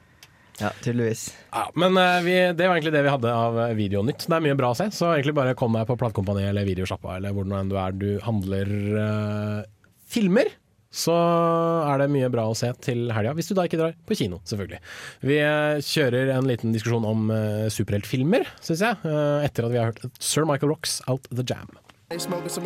Ja, 0.59 0.69
tydeligvis. 0.83 1.31
Ja, 1.49 1.63
men 1.73 1.97
uh, 1.97 2.19
vi, 2.21 2.35
det 2.53 2.67
var 2.67 2.77
egentlig 2.77 2.93
det 2.93 3.01
vi 3.07 3.13
hadde 3.13 3.31
av 3.33 3.55
eh, 3.63 3.71
Videonytt. 3.77 4.27
Det 4.27 4.35
er 4.37 4.43
mye 4.45 4.57
bra 4.59 4.69
å 4.73 4.77
se, 4.77 4.85
så 4.93 5.09
egentlig 5.15 5.33
bare 5.39 5.55
kom 5.57 5.73
deg 5.73 5.87
på 5.89 5.97
platekompaniet 5.97 6.51
eller 6.51 6.67
Videosjappa 6.67 7.15
eller 7.17 7.33
hvor 7.33 7.47
enn 7.49 7.71
du 7.71 7.77
er 7.81 7.97
du 7.97 8.09
handler 8.21 8.73
uh, 8.93 9.63
filmer. 10.13 10.51
Så 10.93 11.13
er 11.13 12.03
det 12.03 12.11
mye 12.13 12.29
bra 12.29 12.45
å 12.45 12.57
se 12.57 12.69
til 12.85 13.07
helga, 13.15 13.33
hvis 13.33 13.49
du 13.49 13.55
da 13.57 13.65
ikke 13.65 13.79
drar 13.79 13.95
på 14.05 14.17
kino, 14.19 14.37
selvfølgelig. 14.45 14.79
Vi 15.25 15.39
eh, 15.41 15.81
kjører 15.81 16.35
en 16.35 16.49
liten 16.49 16.75
diskusjon 16.75 17.07
om 17.09 17.31
uh, 17.33 17.65
superheltfilmer, 17.73 18.45
syns 18.61 18.85
jeg, 18.85 19.01
Uh, 19.03 19.41
etter 19.43 19.65
at 19.65 19.73
vi 19.73 19.79
har 19.79 19.89
hørt 19.89 20.21
Sir 20.21 20.45
Michael 20.47 20.71
Rocks 20.71 21.01
Out 21.09 21.25
The 21.33 21.43
Jam. 21.43 21.73
Damn. 22.09 22.19
smoking 22.19 22.49
some 22.49 22.65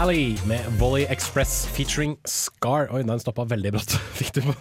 Stally 0.00 0.38
med 0.48 0.64
Volley 0.78 1.04
Express 1.12 1.66
featuring 1.76 2.16
Scar. 2.24 2.86
Oi, 2.88 3.02
den 3.04 3.20
stoppa 3.20 3.44
veldig 3.44 3.74
brått. 3.74 3.92
Fikk 4.16 4.30
du 4.32 4.38
på 4.46 4.54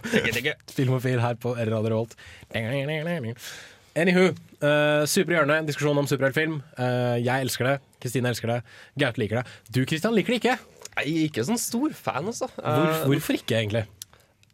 Filmofil 0.76 1.22
her 1.24 1.38
på 1.40 1.54
Radio 1.56 1.80
Revolt. 1.94 2.18
Anywho. 2.52 4.26
Uh, 4.60 5.06
Superhjørne, 5.08 5.62
diskusjon 5.70 6.02
om 6.02 6.10
superheltfilm. 6.12 6.58
Uh, 6.76 7.16
jeg 7.24 7.46
elsker 7.46 7.70
det. 7.70 7.78
Kristine 8.04 8.34
elsker 8.34 8.52
det. 8.52 8.58
Gaute 9.00 9.24
liker 9.24 9.40
det. 9.40 9.46
Du 9.72 9.80
Kristian 9.88 10.18
liker 10.18 10.36
det 10.36 10.42
ikke. 10.42 10.58
Jeg 10.98 11.06
er 11.14 11.30
ikke 11.30 11.48
sånn 11.48 11.64
stor 11.70 11.96
fan, 11.96 12.28
altså. 12.34 12.52
Hvor, 12.58 12.92
Eh, 12.98 13.08
hvorfor 13.14 13.40
ikke, 13.40 13.62
egentlig? 13.62 13.86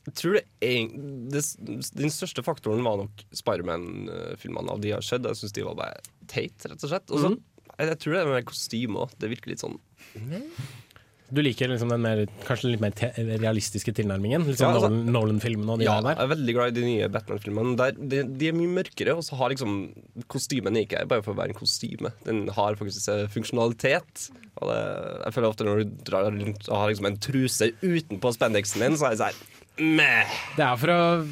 Jeg 0.06 0.18
tror 0.22 0.38
det 0.38 0.46
Den 1.98 2.14
største 2.14 2.46
faktoren 2.46 2.86
var 2.86 3.02
nok 3.02 3.26
Spiderman-filmene 3.34 4.78
av 4.78 4.86
de 4.86 4.94
jeg 4.94 5.00
har 5.02 5.10
sett. 5.10 5.26
Jeg 5.34 5.42
syns 5.42 5.58
de 5.58 5.66
var 5.66 5.82
bare 5.82 6.06
teit, 6.30 6.62
rett 6.62 6.78
og 6.78 6.94
slett. 6.94 7.10
Og 7.10 7.26
så, 7.26 7.34
mm. 7.34 7.42
jeg, 7.74 7.90
jeg 7.90 8.02
tror 8.06 8.20
det 8.20 8.22
er 8.22 8.34
med 8.36 8.50
kostyme 8.54 9.08
òg. 9.08 9.18
Det 9.18 9.34
virker 9.34 9.56
litt 9.56 9.66
sånn 9.66 9.82
Du 11.36 11.42
liker 11.42 11.72
liksom 11.72 11.90
den 11.90 12.04
mer, 12.04 12.20
kanskje 12.46 12.70
litt 12.70 12.82
mer 12.84 12.94
realistiske 13.42 13.92
tilnærmingen? 13.98 14.44
Sånn 14.46 14.60
Ja, 14.62 14.68
altså- 14.78 14.90
Nolan- 14.92 15.40
Nolan-filmene 15.40 15.72
og 15.74 15.80
de 15.80 15.86
Ja, 15.88 16.00
der? 16.00 16.14
jeg 16.16 16.24
er 16.24 16.36
veldig 16.36 16.54
glad 16.54 16.68
i 16.68 16.80
de 16.80 16.86
nye 16.86 17.08
Batman-filmene. 17.10 17.76
De, 18.08 18.24
de 18.24 18.48
er 18.48 18.54
mye 18.54 18.70
mørkere, 18.70 19.16
og 19.18 19.24
så 19.26 19.36
har 19.36 19.50
liksom 19.50 19.74
kostymen 20.30 20.78
ikke 20.78 21.08
bare 21.08 21.24
for 21.24 21.34
å 21.34 21.38
være 21.38 21.50
en 21.50 21.60
kostyme. 21.60 22.12
Den 22.24 22.48
har 22.50 22.76
faktisk 22.76 23.10
funksjonalitet. 23.34 24.30
Og 24.62 24.70
det, 24.70 25.24
jeg 25.26 25.34
føler 25.34 25.50
ofte 25.50 25.66
når 25.66 25.82
du 25.82 25.90
drar 26.06 26.30
rundt 26.32 26.70
og 26.70 26.78
har 26.78 26.90
liksom 26.94 27.08
en 27.08 27.18
truse 27.18 27.72
utenpå 27.82 28.32
spendexen 28.38 28.80
din, 28.86 28.96
så 28.96 29.08
er 29.08 29.16
det 29.16 29.20
sånn 29.26 29.96
meh. 29.98 30.30
Det 30.56 30.64
er 30.64 30.78
for 30.78 30.88
å 30.94 31.28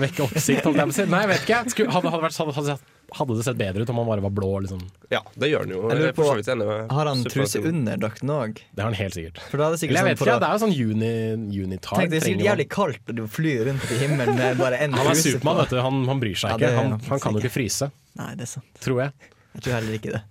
vekke 0.00 0.24
oppsikt, 0.26 0.64
holdt 0.64 0.80
jeg 0.80 0.88
på 0.88 0.94
å 0.94 0.96
si. 0.96 1.04
Nei, 1.12 1.20
jeg 1.26 1.28
vet 1.28 1.44
ikke. 1.44 1.70
Skulle, 1.70 1.92
hadde, 1.92 2.08
hadde, 2.10 2.24
vært, 2.24 2.38
hadde, 2.40 2.54
hadde, 2.56 2.78
hadde 3.18 3.36
det 3.38 3.44
sett 3.46 3.56
bedre 3.60 3.82
ut 3.82 3.90
om 3.90 3.96
han 4.00 4.06
bare 4.10 4.22
var 4.24 4.30
blå? 4.34 4.50
Liksom. 4.64 4.80
Ja, 5.10 5.20
det 5.34 5.50
gjør 5.50 5.64
han 5.66 5.72
jo. 5.74 5.80
Jeg 5.90 5.98
lurer 6.00 6.14
på, 6.16 6.26
så 6.44 6.52
enig 6.54 6.66
med 6.68 6.92
Har 6.94 7.06
han 7.10 7.24
truse 7.24 7.62
under 7.70 7.96
drakten 8.02 8.30
òg? 8.34 8.60
Det 8.74 8.84
har 8.84 8.90
han 8.92 8.98
helt 9.00 9.14
sikkert. 9.18 9.40
For 9.50 9.56
da 9.62 9.66
er 9.68 9.74
det 9.76 9.80
sikkert 9.82 9.96
Eller 9.96 10.00
jeg 10.00 10.04
sånn 10.04 10.10
vet 10.10 10.18
for 10.22 10.30
ikke, 10.30 10.36
å- 10.36 10.40
det 10.40 10.48
er 10.48 10.54
jo 10.54 10.62
sånn 10.66 10.76
uni, 10.90 11.62
unitar. 11.64 11.96
Tenk, 12.00 12.10
det 12.10 12.20
er 12.22 12.26
sikkert 12.28 12.46
jævlig 12.50 12.68
kaldt 12.76 13.14
du 13.20 13.22
flyr 13.26 13.64
rundt 13.70 13.90
i 13.90 13.98
himmelen 14.04 14.36
med 14.36 14.58
bare 14.58 14.78
en 14.84 14.92
Han 14.92 15.06
er 15.10 15.14
Supermann, 15.14 15.56
vet 15.64 15.70
du. 15.74 15.80
Han, 15.80 16.04
han 16.08 16.20
bryr 16.20 16.34
seg 16.36 16.50
Ja, 16.50 16.56
ikke. 16.56 16.60
det 16.60 16.70
er 16.70 16.76
Han, 16.82 16.90
han 16.90 17.00
han 17.10 17.20
kan 17.26 17.32
jo 17.34 17.40
ikke 17.44 17.54
fryse. 17.58 17.90
Nei, 18.20 18.34
det 18.34 18.46
er 18.48 18.52
sant. 18.58 18.66
Tror 18.80 19.02
jeg. 19.04 19.12
Jeg 19.50 19.64
tror 19.64 19.74
heller 19.80 19.96
ikke 19.98 20.12
det. 20.14 20.22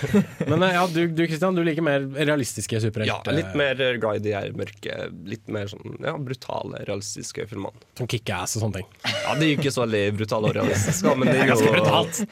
Men 0.50 0.62
eh, 0.62 0.74
ja, 0.74 0.86
du, 0.86 1.00
du 1.12 1.26
Christian, 1.26 1.56
du 1.56 1.62
liker 1.66 1.84
mer 1.84 2.04
realistiske 2.14 2.80
superhelter? 2.80 3.32
Ja, 3.32 3.36
litt 3.36 3.56
mer 3.58 3.80
glad 4.00 4.20
i 4.20 4.22
de 4.24 4.34
her 4.36 4.52
mørke, 4.56 4.94
litt 5.28 5.50
mer 5.52 5.68
sånn 5.70 5.98
ja, 6.00 6.14
brutale, 6.16 6.84
realistiske 6.88 7.44
filmene. 7.50 7.82
Som 7.98 8.08
kickass 8.10 8.56
og 8.56 8.64
sånne 8.64 8.80
ting. 8.80 8.88
Ja, 9.10 9.34
det 9.36 9.46
er 9.46 9.50
jo 9.50 9.58
ikke 9.58 9.74
så 9.74 9.84
veldig 9.84 10.02
brutale 10.20 10.52
og 10.52 10.56
realistiske, 10.60 11.14
men 11.18 11.28
det 11.28 11.34
er 11.34 11.42
jo 11.44 11.50
ganske 11.50 11.74
brutalt. 11.74 12.22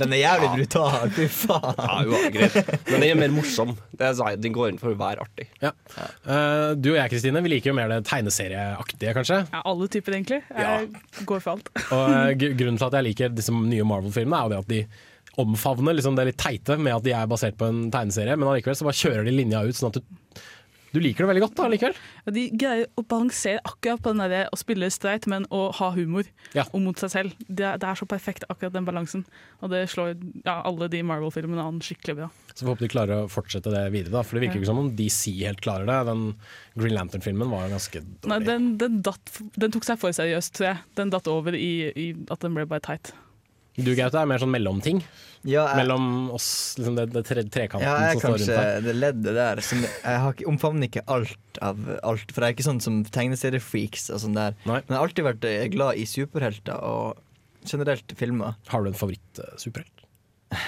Den 0.00 0.16
er 0.16 0.22
jævlig 0.22 0.52
brutal, 0.62 1.12
fy 1.18 1.28
faen. 1.34 1.82
Ja, 1.82 1.98
jo, 2.08 2.22
greit. 2.38 2.58
Men 2.88 2.96
den 2.96 3.08
er 3.10 3.20
mer 3.24 3.36
morsom. 3.36 3.76
Det 3.90 4.08
er, 4.12 4.40
den 4.46 4.56
går 4.56 4.72
inn 4.72 4.80
for 4.80 4.94
å 4.94 5.00
være 5.02 5.26
artig. 5.26 5.48
Ja. 5.62 5.74
Uh, 6.24 6.72
du 6.78 6.92
og 6.94 7.00
jeg, 7.00 7.12
Kristine, 7.16 7.44
vi 7.44 7.56
liker 7.56 7.72
jo 7.72 7.78
mer 7.82 7.90
det 7.92 8.02
tegneserieaktige, 8.08 9.16
kanskje. 9.18 9.42
Ja, 9.50 9.64
alle 9.68 9.90
typer, 9.92 10.16
egentlig. 10.16 10.42
Jeg 10.54 11.26
går 11.28 11.44
for 11.44 11.58
alt. 11.58 11.72
Og 11.90 12.04
uh, 12.06 12.32
Grunnen 12.38 12.78
til 12.78 12.88
at 12.88 13.00
jeg 13.00 13.10
liker 13.10 13.34
disse 13.34 13.52
nye 13.52 13.86
Marvel-filmene, 13.88 14.38
er 14.38 14.46
jo 14.46 14.54
det 14.54 14.62
at 14.62 14.70
de 14.72 15.10
omfavner 15.40 15.96
liksom 15.96 16.16
det 16.18 16.28
litt 16.28 16.40
teite 16.40 16.76
med 16.78 16.98
at 16.98 17.06
de 17.06 17.14
er 17.16 17.30
basert 17.30 17.56
på 17.60 17.68
en 17.70 17.86
tegneserie, 17.92 18.36
men 18.36 18.50
allikevel 18.50 18.76
så 18.78 18.88
bare 18.88 19.00
kjører 19.00 19.28
de 19.28 19.36
linja 19.36 19.62
ut, 19.64 19.78
sånn 19.78 19.92
at 19.92 20.00
du, 20.00 20.42
du 20.92 20.98
liker 21.00 21.24
det 21.24 21.30
veldig 21.30 21.42
godt 21.46 21.54
da, 21.56 21.68
likevel. 21.72 21.94
Ja, 22.26 22.34
de 22.36 22.42
greier 22.60 22.90
å 23.00 23.04
balansere 23.08 23.62
akkurat 23.64 24.02
på 24.04 24.12
den 24.12 24.20
der 24.20 24.50
å 24.52 24.58
spille 24.60 24.90
streit, 24.92 25.24
men 25.30 25.46
å 25.48 25.64
ha 25.78 25.88
humor. 25.96 26.28
Ja. 26.52 26.66
Og 26.76 26.84
mot 26.84 27.00
seg 27.00 27.14
selv. 27.14 27.38
Det 27.48 27.64
er, 27.64 27.80
det 27.80 27.88
er 27.88 27.96
så 27.96 28.08
perfekt, 28.10 28.44
akkurat 28.52 28.74
den 28.76 28.84
balansen. 28.84 29.24
Og 29.64 29.72
det 29.72 29.86
slår 29.88 30.12
ja, 30.44 30.58
alle 30.60 30.90
de 30.92 31.00
Marvel-filmene 31.08 31.64
an 31.64 31.80
skikkelig 31.84 32.18
bra. 32.20 32.28
Så 32.52 32.66
vi 32.66 32.72
håper 32.74 32.84
de 32.84 32.92
klarer 32.92 33.22
å 33.22 33.32
fortsette 33.32 33.72
det 33.72 33.86
videre, 33.94 34.18
da, 34.18 34.24
for 34.26 34.36
det 34.36 34.44
virker 34.44 34.60
jo 34.60 34.66
ikke 34.66 34.72
som 34.74 34.82
om 34.84 34.92
DC 34.98 35.32
helt 35.40 35.64
klarer 35.64 35.88
det. 35.88 35.98
Den 36.12 36.28
Green 36.76 36.96
Lantern-filmen 36.98 37.56
var 37.56 37.64
jo 37.64 37.78
ganske 37.78 38.04
Nei, 38.28 38.42
den, 38.44 38.74
den, 38.82 39.00
datt, 39.06 39.38
den 39.56 39.72
tok 39.72 39.88
seg 39.88 40.00
for 40.02 40.12
seriøst, 40.12 40.58
tror 40.58 40.74
jeg. 40.74 40.86
Den 41.00 41.16
datt 41.16 41.32
over 41.32 41.56
i, 41.56 41.74
i 41.96 42.10
at 42.28 42.44
den 42.44 42.52
ble 42.58 42.68
bare 42.68 42.84
teit. 42.84 43.14
Du 43.76 43.94
Gaute 43.96 44.18
er 44.20 44.26
mer 44.28 44.38
sånn 44.42 44.52
mellomting. 44.52 45.02
Ja, 45.44 45.64
jeg- 45.72 45.76
Mellom 45.80 46.30
oss, 46.30 46.76
liksom 46.78 46.94
det, 46.94 47.06
det 47.12 47.24
tre, 47.26 47.42
trekanten 47.42 47.82
Ja, 47.82 47.96
jeg 48.12 48.12
som 48.12 48.20
står 48.20 48.34
kanskje 48.36 48.46
rundt 48.46 48.62
her. 48.62 48.80
det 48.84 48.94
leddet 48.94 49.34
der. 49.34 49.60
Som 49.60 49.80
jeg 49.82 50.18
har 50.22 50.32
ikke, 50.36 50.46
omfavner 50.46 50.86
ikke 50.86 51.02
alt 51.08 51.58
av 51.60 51.78
alt. 52.04 52.30
For 52.30 52.42
jeg 52.44 52.52
er 52.52 52.54
ikke 52.56 52.68
sånn 52.68 52.80
som 52.84 53.00
tegneseriefreaks 53.04 54.10
og 54.14 54.20
sånn 54.22 54.34
der. 54.38 54.54
Men 54.64 54.82
jeg 54.86 54.94
har 54.96 55.06
alltid 55.08 55.24
vært 55.26 55.44
eh, 55.50 55.66
glad 55.72 55.96
i 55.98 56.04
superhelter 56.06 56.78
og 56.82 57.18
generelt 57.66 58.14
filmer. 58.18 58.54
Har 58.68 58.82
du 58.84 58.88
en 58.92 58.94
favoritt-superhelt? 58.98 60.04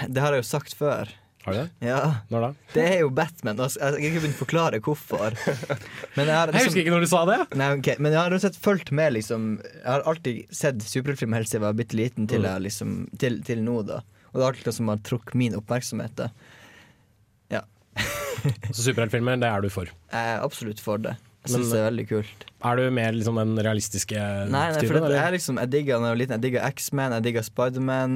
Det 0.09 0.21
har 0.25 0.33
jeg 0.33 0.43
jo 0.43 0.49
sagt 0.49 0.75
før. 0.75 1.09
Har 1.45 1.53
du 1.53 1.59
det? 1.59 1.67
Ja. 1.85 1.99
Når 2.33 2.41
da? 2.47 2.49
Det 2.73 2.85
er 2.89 3.01
jo 3.03 3.11
Batman. 3.13 3.59
og 3.61 3.75
Jeg 3.77 3.85
har 3.85 3.99
ikke 4.01 4.21
begynt 4.23 4.37
å 4.39 4.41
forklare 4.47 4.79
hvorfor. 4.85 5.35
Men 6.17 6.31
jeg, 6.31 6.37
har 6.39 6.53
Jeg 6.57 6.65
husker 6.71 6.81
ikke 6.81 6.95
når 6.95 7.05
du 7.05 7.11
sa 7.11 7.21
det. 7.29 7.37
Nei, 7.61 7.67
okay. 7.79 7.97
Men 8.01 8.15
jeg 8.17 8.21
har 8.23 8.33
uansett 8.33 8.57
fulgt 8.65 8.93
med, 8.97 9.13
liksom. 9.19 9.51
Jeg 9.75 9.85
har 9.91 10.07
alltid 10.09 10.55
sett 10.57 10.81
superheltfilm 10.89 11.37
helt 11.37 11.51
siden 11.51 11.61
jeg 11.61 11.69
var 11.69 11.77
bitte 11.83 11.99
liten, 12.01 12.27
til, 12.31 12.41
Mm. 12.45 12.49
jeg, 12.49 12.65
liksom, 12.71 12.95
til, 13.21 13.39
til 13.45 13.61
nå, 13.67 13.77
da. 13.91 14.01
Og 14.33 14.41
det 14.41 14.43
er 14.43 14.49
alltid 14.49 14.71
noe 14.71 14.79
som 14.81 14.89
har 14.95 15.03
trukket 15.11 15.37
min 15.39 15.55
oppmerksomhet. 15.61 16.17
Da. 16.19 16.31
Ja. 17.53 17.61
Så 18.73 18.81
superheltfilmer, 18.89 19.37
det 19.45 19.53
er 19.53 19.61
du 19.63 19.69
for. 19.73 19.93
Jeg 20.13 20.33
er 20.39 20.43
absolutt 20.49 20.81
for 20.83 20.99
det. 21.05 21.15
Jeg 21.45 21.53
syns 21.53 21.73
det 21.75 21.81
er 21.81 21.87
veldig 21.91 22.05
kult. 22.09 22.45
Er 22.65 22.79
du 22.81 22.85
mer 22.97 23.13
liksom 23.13 23.37
den 23.37 23.55
realistiske 23.67 24.17
Nei, 24.49 24.63
nei 24.73 24.81
typen? 24.81 25.03
Nei, 25.05 25.13
jeg, 25.19 25.33
liksom, 25.37 25.59
jeg 25.61 25.73
digga 25.75 25.99
da 25.99 26.09
jeg 26.09 26.15
var 26.15 26.21
liten. 26.23 26.37
Jeg 26.39 26.45
digga 26.47 26.69
X-Man, 26.73 27.17
jeg 27.19 27.27
digga 27.27 27.43
Spiderman. 27.45 28.15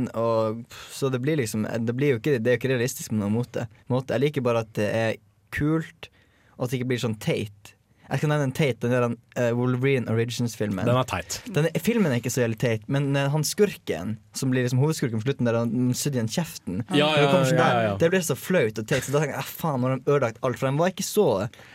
Så 0.96 1.10
det 1.12 1.20
blir 1.24 1.36
liksom 1.36 1.66
Det, 1.68 1.96
blir 1.96 2.14
jo 2.14 2.20
ikke, 2.22 2.38
det 2.40 2.54
er 2.54 2.56
jo 2.56 2.62
ikke 2.62 2.72
realistisk 2.72 3.12
på 3.12 3.20
noen 3.20 3.36
måte. 3.36 3.66
Jeg 3.90 4.24
liker 4.24 4.46
bare 4.48 4.64
at 4.64 4.72
det 4.78 4.88
er 4.88 5.18
kult, 5.54 6.08
og 6.56 6.64
at 6.64 6.72
det 6.72 6.80
ikke 6.80 6.88
blir 6.94 7.04
sånn 7.04 7.18
teit. 7.20 7.74
Jeg 8.08 8.22
skal 8.22 8.30
nevne 8.32 8.46
en 8.48 8.54
teit, 8.56 8.78
den 8.80 8.92
der 8.94 9.04
uh, 9.04 9.50
Wolverine 9.58 10.08
Origins-filmen. 10.08 10.86
Den 10.88 10.96
er 10.96 11.08
teit. 11.10 11.42
Den 11.52 11.66
filmen 11.84 12.08
er 12.08 12.22
ikke 12.22 12.32
så 12.32 12.46
jævlig 12.46 12.56
teit, 12.62 12.86
men 12.88 13.10
eh, 13.12 13.26
han 13.28 13.44
skurken, 13.44 14.14
som 14.32 14.48
blir 14.48 14.64
liksom 14.64 14.80
hovedskurken 14.80 15.20
på 15.20 15.26
slutten, 15.26 15.48
der 15.48 15.58
han 15.60 15.90
sydde 15.92 16.16
igjen 16.22 16.30
kjeften 16.32 16.80
Ja, 16.88 17.10
Når 17.12 17.20
ja, 17.20 17.28
sånn 17.34 17.60
ja. 17.60 17.92
Det 18.00 18.08
ble 18.14 18.22
så 18.24 18.38
flaut 18.38 18.80
og 18.80 18.88
teit, 18.88 19.04
så 19.04 19.12
da 19.12 19.20
tenker 19.20 19.36
jeg 19.36 19.42
"Ah, 19.42 19.50
faen, 19.60 19.82
nå 19.84 19.90
har 19.90 20.00
de 20.00 20.08
ødelagt 20.14 20.40
alt. 20.40 20.56
For 20.56 20.70
den 20.70 20.80
var 20.80 20.94
ikke 20.94 21.04
så 21.04 21.26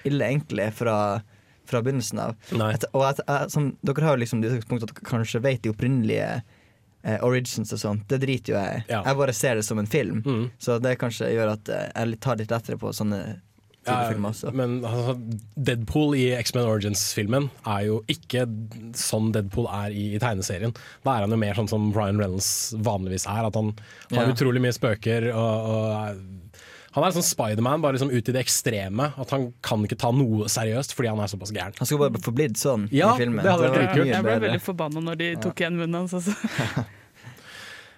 ille, 0.09 0.25
egentlig, 0.25 0.71
fra, 0.73 0.97
fra 1.69 1.81
begynnelsen 1.85 2.19
av. 2.19 2.35
Et, 2.73 2.85
og 2.93 3.05
at, 3.11 3.21
som, 3.53 3.71
dere 3.85 4.03
har 4.07 4.17
jo 4.17 4.23
liksom 4.23 4.43
at 4.43 4.59
dere 4.83 5.07
kanskje 5.07 5.41
vet 5.45 5.63
de 5.63 5.71
opprinnelige 5.71 6.27
eh, 7.03 7.17
origins 7.23 7.71
og 7.73 7.79
sånt. 7.79 8.05
Det 8.11 8.19
driter 8.23 8.53
jo 8.53 8.59
jeg. 8.59 8.83
Ja. 8.89 9.01
Jeg 9.07 9.19
bare 9.21 9.33
ser 9.37 9.55
det 9.59 9.65
som 9.67 9.79
en 9.81 9.87
film. 9.89 10.21
Mm. 10.25 10.45
Så 10.59 10.79
det 10.83 10.97
kanskje 11.01 11.31
gjør 11.33 11.55
at 11.55 11.71
eh, 11.73 11.89
jeg 11.95 12.19
tar 12.23 12.39
litt 12.41 12.51
lettere 12.53 12.79
på 12.81 12.91
sånne 12.95 13.23
Ja, 13.83 13.97
men 14.55 14.77
altså, 14.87 15.17
Deadpool 15.59 16.13
i 16.15 16.29
X-Men 16.39 16.69
Origins-filmen 16.71 17.49
er 17.67 17.81
jo 17.89 17.97
ikke 18.07 18.45
sånn 18.95 19.33
Deadpool 19.35 19.67
er 19.67 19.91
i, 19.91 20.05
i 20.15 20.21
tegneserien. 20.23 20.71
Da 21.03 21.17
er 21.17 21.25
han 21.25 21.35
jo 21.35 21.39
mer 21.41 21.57
sånn 21.59 21.67
som 21.67 21.89
Ryan 21.91 22.21
Reynolds 22.21 22.47
vanligvis 22.79 23.25
er. 23.27 23.49
At 23.49 23.59
han 23.59 23.73
har 24.13 24.29
Ja. 24.29 24.31
utrolig 24.31 24.63
mye 24.63 24.71
spøker. 24.75 25.27
Og, 25.35 25.67
og 25.73 26.52
han 26.93 27.03
er 27.07 27.13
sånn 27.15 27.25
Spiderman, 27.25 27.81
bare 27.81 27.97
liksom 27.97 28.11
ut 28.13 28.29
i 28.29 28.35
det 28.35 28.41
ekstreme. 28.43 29.11
At 29.17 29.31
han 29.33 29.47
kan 29.65 29.83
ikke 29.85 29.97
ta 29.97 30.11
noe 30.13 30.45
seriøst 30.51 30.93
fordi 30.93 31.09
han 31.09 31.21
er 31.23 31.31
såpass 31.31 31.53
gæren. 31.55 31.73
Han 31.79 31.89
skulle 31.89 32.09
bare 32.09 32.21
forblitt 32.23 32.59
sånn 32.61 32.87
Ja, 32.93 33.13
i 33.15 33.23
filmen. 33.23 33.41
det 33.43 33.49
hadde 33.51 33.63
vært 33.69 33.73
var 33.73 33.79
dritkult. 33.87 34.11
Jeg 34.13 34.23
ble 34.27 34.35
veldig 34.47 34.61
forbanna 34.61 35.05
når 35.09 35.21
de 35.23 35.31
tok 35.47 35.63
igjen 35.63 35.79
munnen 35.79 36.03
hans. 36.03 36.13
Altså. 36.13 36.85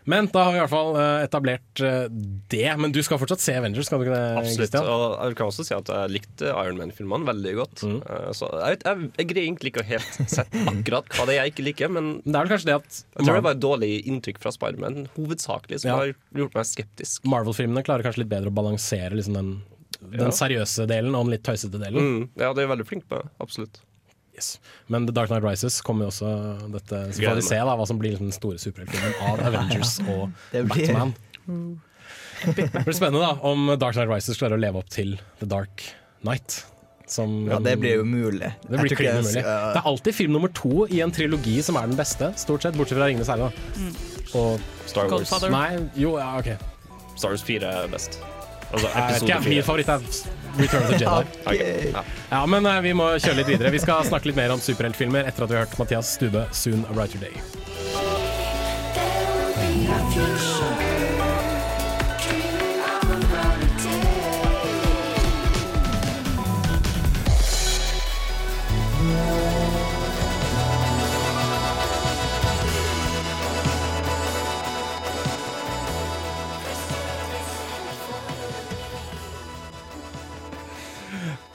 Men 0.05 0.27
da 0.29 0.43
har 0.45 0.51
vi 0.53 0.57
i 0.59 0.61
hvert 0.61 0.69
fall 0.71 0.95
eh, 1.01 1.23
etablert 1.25 1.81
eh, 1.81 2.05
det. 2.53 2.67
Men 2.77 2.91
du 2.93 2.99
skal 3.05 3.17
fortsatt 3.21 3.41
se 3.41 3.55
Avengers, 3.57 3.87
skal 3.89 3.99
du 4.01 4.05
ikke 4.05 4.13
det? 4.15 4.37
Absolutt. 4.41 4.75
Og 4.85 5.03
jeg 5.31 5.37
kan 5.39 5.49
også 5.49 5.65
si 5.65 5.73
at 5.73 5.89
jeg 5.89 6.11
likte 6.13 6.51
Iron 6.53 6.77
Man-filmene 6.77 7.25
veldig 7.31 7.53
godt. 7.57 7.83
Mm. 7.89 7.95
Eh, 8.05 8.27
Så 8.37 8.49
jeg, 8.53 8.75
vet- 8.75 8.85
jeg, 8.85 9.09
jeg 9.17 9.29
greier 9.31 9.47
egentlig 9.49 9.73
ikke 9.73 9.81
å 9.85 9.87
helt 9.89 10.19
sette 10.37 10.61
akkurat 10.71 11.09
hva 11.17 11.25
det 11.29 11.35
er 11.35 11.41
jeg 11.43 11.55
ikke 11.55 11.65
liker, 11.71 11.93
men 11.97 12.11
Det 12.25 12.35
er 12.35 12.39
vel 12.45 12.53
kanskje 12.53 12.69
det 12.69 12.77
at 12.77 12.99
jeg 13.01 13.25
tror 13.25 13.39
det 13.39 13.45
var 13.49 13.57
et 13.57 13.63
dårlig 13.65 13.91
inntrykk 14.13 14.41
fra 14.45 14.53
Spiderman, 14.53 15.01
hovedsakelig, 15.17 15.81
som 15.81 15.89
Ja. 15.89 15.97
har 16.03 16.13
gjort 16.43 16.59
meg 16.61 16.69
skeptisk. 16.69 17.25
Marvel-filmene 17.33 17.85
klarer 17.87 18.05
kanskje 18.05 18.23
litt 18.25 18.33
bedre 18.35 18.53
å 18.53 18.57
balansere 18.61 19.17
liksom 19.17 19.39
den, 19.41 19.51
den 20.13 20.33
seriøse 20.37 20.85
delen 20.91 21.17
og 21.17 21.25
den 21.25 21.33
litt 21.39 21.45
tøysete 21.49 21.81
delen. 21.81 21.97
Mm. 21.97 22.23
Ja, 22.45 22.53
det 22.53 22.65
er 22.67 22.71
veldig 22.75 22.85
flink 22.93 23.09
på. 23.09 23.23
Absolutt. 23.41 23.81
Yes. 24.35 24.59
Men 24.91 25.05
The 25.07 25.13
Dark 25.15 25.29
Knight 25.31 25.43
Rises 25.47 25.79
kommer 25.81 26.05
jo 26.05 26.11
også 26.11 26.29
dette 26.73 26.97
Så 27.15 27.23
får 27.23 27.35
vi 27.39 27.41
se 27.47 27.55
da 27.55 27.75
hva 27.79 27.85
som 27.87 27.97
blir 28.01 28.11
liksom 28.11 28.27
den 28.27 28.35
store 28.35 28.59
superheltfilmen 28.59 29.13
av 29.31 29.39
Avengers 29.47 29.93
og 30.11 30.29
Det 30.51 30.65
blir- 30.67 30.91
Batman. 30.91 31.13
Det 32.45 32.69
blir 32.83 32.93
spennende 32.97 33.21
da 33.23 33.33
om 33.47 33.67
Dark 33.79 33.95
Knight 33.95 34.09
Rises 34.11 34.37
klarer 34.37 34.57
å 34.57 34.61
leve 34.61 34.81
opp 34.81 34.89
til 34.91 35.15
The 35.39 35.47
Dark 35.47 35.85
Knight. 36.25 36.65
Som, 37.07 37.45
Ja, 37.47 37.59
det 37.61 37.75
blir 37.79 37.99
umulig. 38.01 38.49
Det 38.65 38.79
blir 38.81 38.95
klin 38.97 39.07
jeg 39.11 39.19
umulig. 39.23 39.41
skal- 39.45 39.73
Det 39.75 39.81
er 39.81 39.89
alltid 39.91 40.15
film 40.17 40.31
nummer 40.33 40.49
to 40.57 40.87
i 40.89 41.01
en 41.05 41.11
trilogi 41.13 41.61
som 41.63 41.77
er 41.77 41.85
den 41.87 41.95
beste, 41.95 42.31
stort 42.35 42.63
sett, 42.65 42.73
bortsett 42.75 42.97
fra 42.97 43.05
Ringenes 43.07 43.27
herre. 43.29 43.51
da. 43.51 43.89
Og 44.39 44.59
Star 44.89 45.07
Wars. 45.07 45.29
Godfather. 45.29 45.51
Nei, 45.53 45.89
jo, 45.95 46.17
ja, 46.17 46.31
OK. 46.39 46.49
Star 47.15 47.29
Wars 47.29 47.43
4 47.45 47.61
er 47.85 47.87
best. 47.93 48.19
Altså 48.75 48.91
episode 48.99 49.31
ikke, 49.31 49.39
Min 49.45 49.53
4. 49.55 49.65
favoritt 49.69 49.89
er 49.89 49.99
Return 50.55 50.83
of 50.83 50.89
the 50.89 50.99
Jedi. 50.99 51.25
Okay. 51.51 51.91
ja. 51.91 52.03
Ja, 52.31 52.45
men 52.45 52.65
eh, 52.65 52.81
vi 52.85 52.93
må 52.97 53.09
kjøre 53.19 53.37
litt 53.41 53.51
videre. 53.55 53.71
Vi 53.75 53.83
skal 53.83 54.05
snakke 54.07 54.31
litt 54.31 54.39
mer 54.39 54.55
om 54.55 54.63
superheltfilmer 54.63 55.27
etter 55.29 55.47
at 55.47 55.51
vi 55.51 55.59
har 55.59 55.67
hørt 55.67 55.77
Mathias 55.81 56.15
Stube, 56.15 56.47
'Soon 56.51 56.85
a 56.89 56.93
Brighter 56.95 57.19
Day'. 57.23 57.39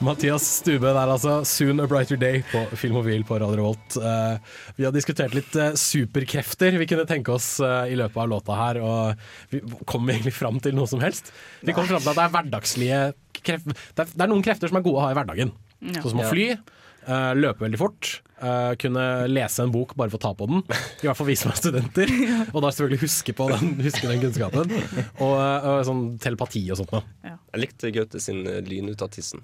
Mathias 0.01 0.45
Stube 0.59 0.89
der 0.89 1.09
altså. 1.13 1.41
'Soon 1.45 1.81
a 1.83 1.87
Brighter 1.87 2.17
Day' 2.17 2.41
på 2.49 2.63
Filmofil 2.75 3.23
på 3.27 3.37
Radio 3.37 3.59
Revolt. 3.59 3.97
Uh, 3.97 4.41
vi 4.77 4.85
har 4.87 4.93
diskutert 4.95 5.35
litt 5.37 5.53
uh, 5.55 5.75
superkrefter 5.77 6.77
vi 6.81 6.87
kunne 6.89 7.05
tenke 7.09 7.33
oss 7.35 7.59
uh, 7.61 7.85
i 7.85 7.97
løpet 7.99 8.17
av 8.17 8.31
låta 8.31 8.57
her, 8.57 8.81
og 8.81 9.53
vi 9.53 9.61
kom 9.85 10.09
egentlig 10.09 10.33
fram 10.33 10.59
til 10.63 10.75
noe 10.77 10.89
som 10.89 11.03
helst. 11.03 11.29
Vi 11.61 11.75
kom 11.77 11.85
fram 11.89 12.01
til 12.01 12.13
at 12.13 12.17
det 12.17 12.25
er 12.25 12.35
hverdagslige 12.35 13.01
kref 13.41 13.63
det, 13.65 13.75
er, 14.03 14.09
det 14.09 14.25
er 14.25 14.31
noen 14.33 14.45
krefter 14.45 14.71
som 14.71 14.81
er 14.81 14.85
gode 14.85 15.01
å 15.01 15.05
ha 15.05 15.13
i 15.13 15.17
hverdagen. 15.19 15.53
Ja. 15.81 16.01
Sånn 16.01 16.15
som 16.15 16.25
å 16.25 16.29
fly, 16.31 16.53
Uh, 17.01 17.31
løpe 17.33 17.63
veldig 17.63 17.79
fort, 17.81 18.19
Uh, 18.41 18.73
kunne 18.81 19.27
lese 19.29 19.61
en 19.61 19.69
bok 19.69 19.91
bare 19.93 20.09
for 20.09 20.17
å 20.17 20.21
ta 20.23 20.31
på 20.33 20.47
den. 20.49 20.63
I 21.03 21.05
hvert 21.05 21.17
fall 21.19 21.27
vise 21.29 21.45
meg 21.45 21.59
studenter. 21.59 22.09
studenter. 22.09 22.47
Og 22.49 22.63
da 22.63 22.71
selvfølgelig 22.73 23.03
huske 23.03 23.35
på 23.37 23.45
den, 23.51 23.75
huske 23.85 24.09
den 24.09 24.23
kunnskapen. 24.23 24.73
Og, 25.21 25.35
uh, 25.37 25.81
sånn 25.85 26.01
telepati 26.21 26.63
og 26.73 26.79
sånt 26.79 26.93
noe. 26.95 27.03
Jeg 27.21 27.61
likte 27.61 27.91
Gaute 27.93 28.21
sin 28.23 28.41
eh, 28.49 28.63
lyn 28.65 28.89
ut 28.89 29.03
av 29.05 29.11
tissen. 29.13 29.43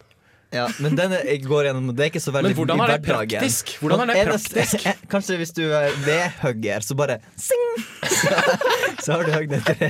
Ja, 0.56 0.68
men 0.80 0.96
den 0.96 1.12
er- 1.12 1.28
går 1.44 1.66
gjennom 1.68 1.90
Det 1.96 2.06
er 2.06 2.10
ikke 2.12 2.22
så 2.24 2.32
veldig 2.32 2.54
Men 2.54 2.56
hvordan 2.56 2.82
er 2.86 2.92
det 2.94 3.04
praktisk? 3.04 3.74
Hvordan 3.82 4.04
er 4.04 4.14
det 4.16 4.26
praktisk? 4.30 4.86
Kanskje 5.12 5.36
hvis 5.42 5.52
du 5.58 5.64
er 5.76 5.92
vedhugger, 6.06 6.86
så 6.88 6.96
bare 6.96 7.18
sing! 7.36 7.66
Så, 8.08 8.32
så 9.04 9.18
har 9.18 9.28
du 9.28 9.32
høgd 9.36 9.58
et 9.58 9.68
tre. 9.68 9.90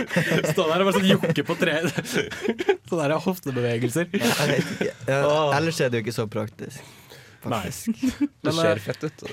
Stå 0.52 0.68
der 0.70 0.84
og 0.84 0.90
bare 0.90 0.94
sånn 1.00 1.08
jokke 1.10 1.42
på 1.48 1.56
treet. 1.58 1.90
Sånne 2.86 3.08
der 3.08 3.16
hoftebevegelser. 3.24 4.06
Ja, 4.14 4.30
jeg 4.46 4.52
vet 4.52 4.70
ikke. 4.76 4.92
Ja, 5.10 5.32
ellers 5.58 5.80
er 5.82 5.90
det 5.90 6.00
jo 6.00 6.06
ikke 6.06 6.14
så 6.20 6.28
praktisk. 6.30 6.86
Faktisk. 7.46 7.98
Nei. 8.02 8.28
Det 8.46 8.54
ser 8.56 8.70
eh, 8.72 8.82
fett 8.82 9.04
ut. 9.06 9.26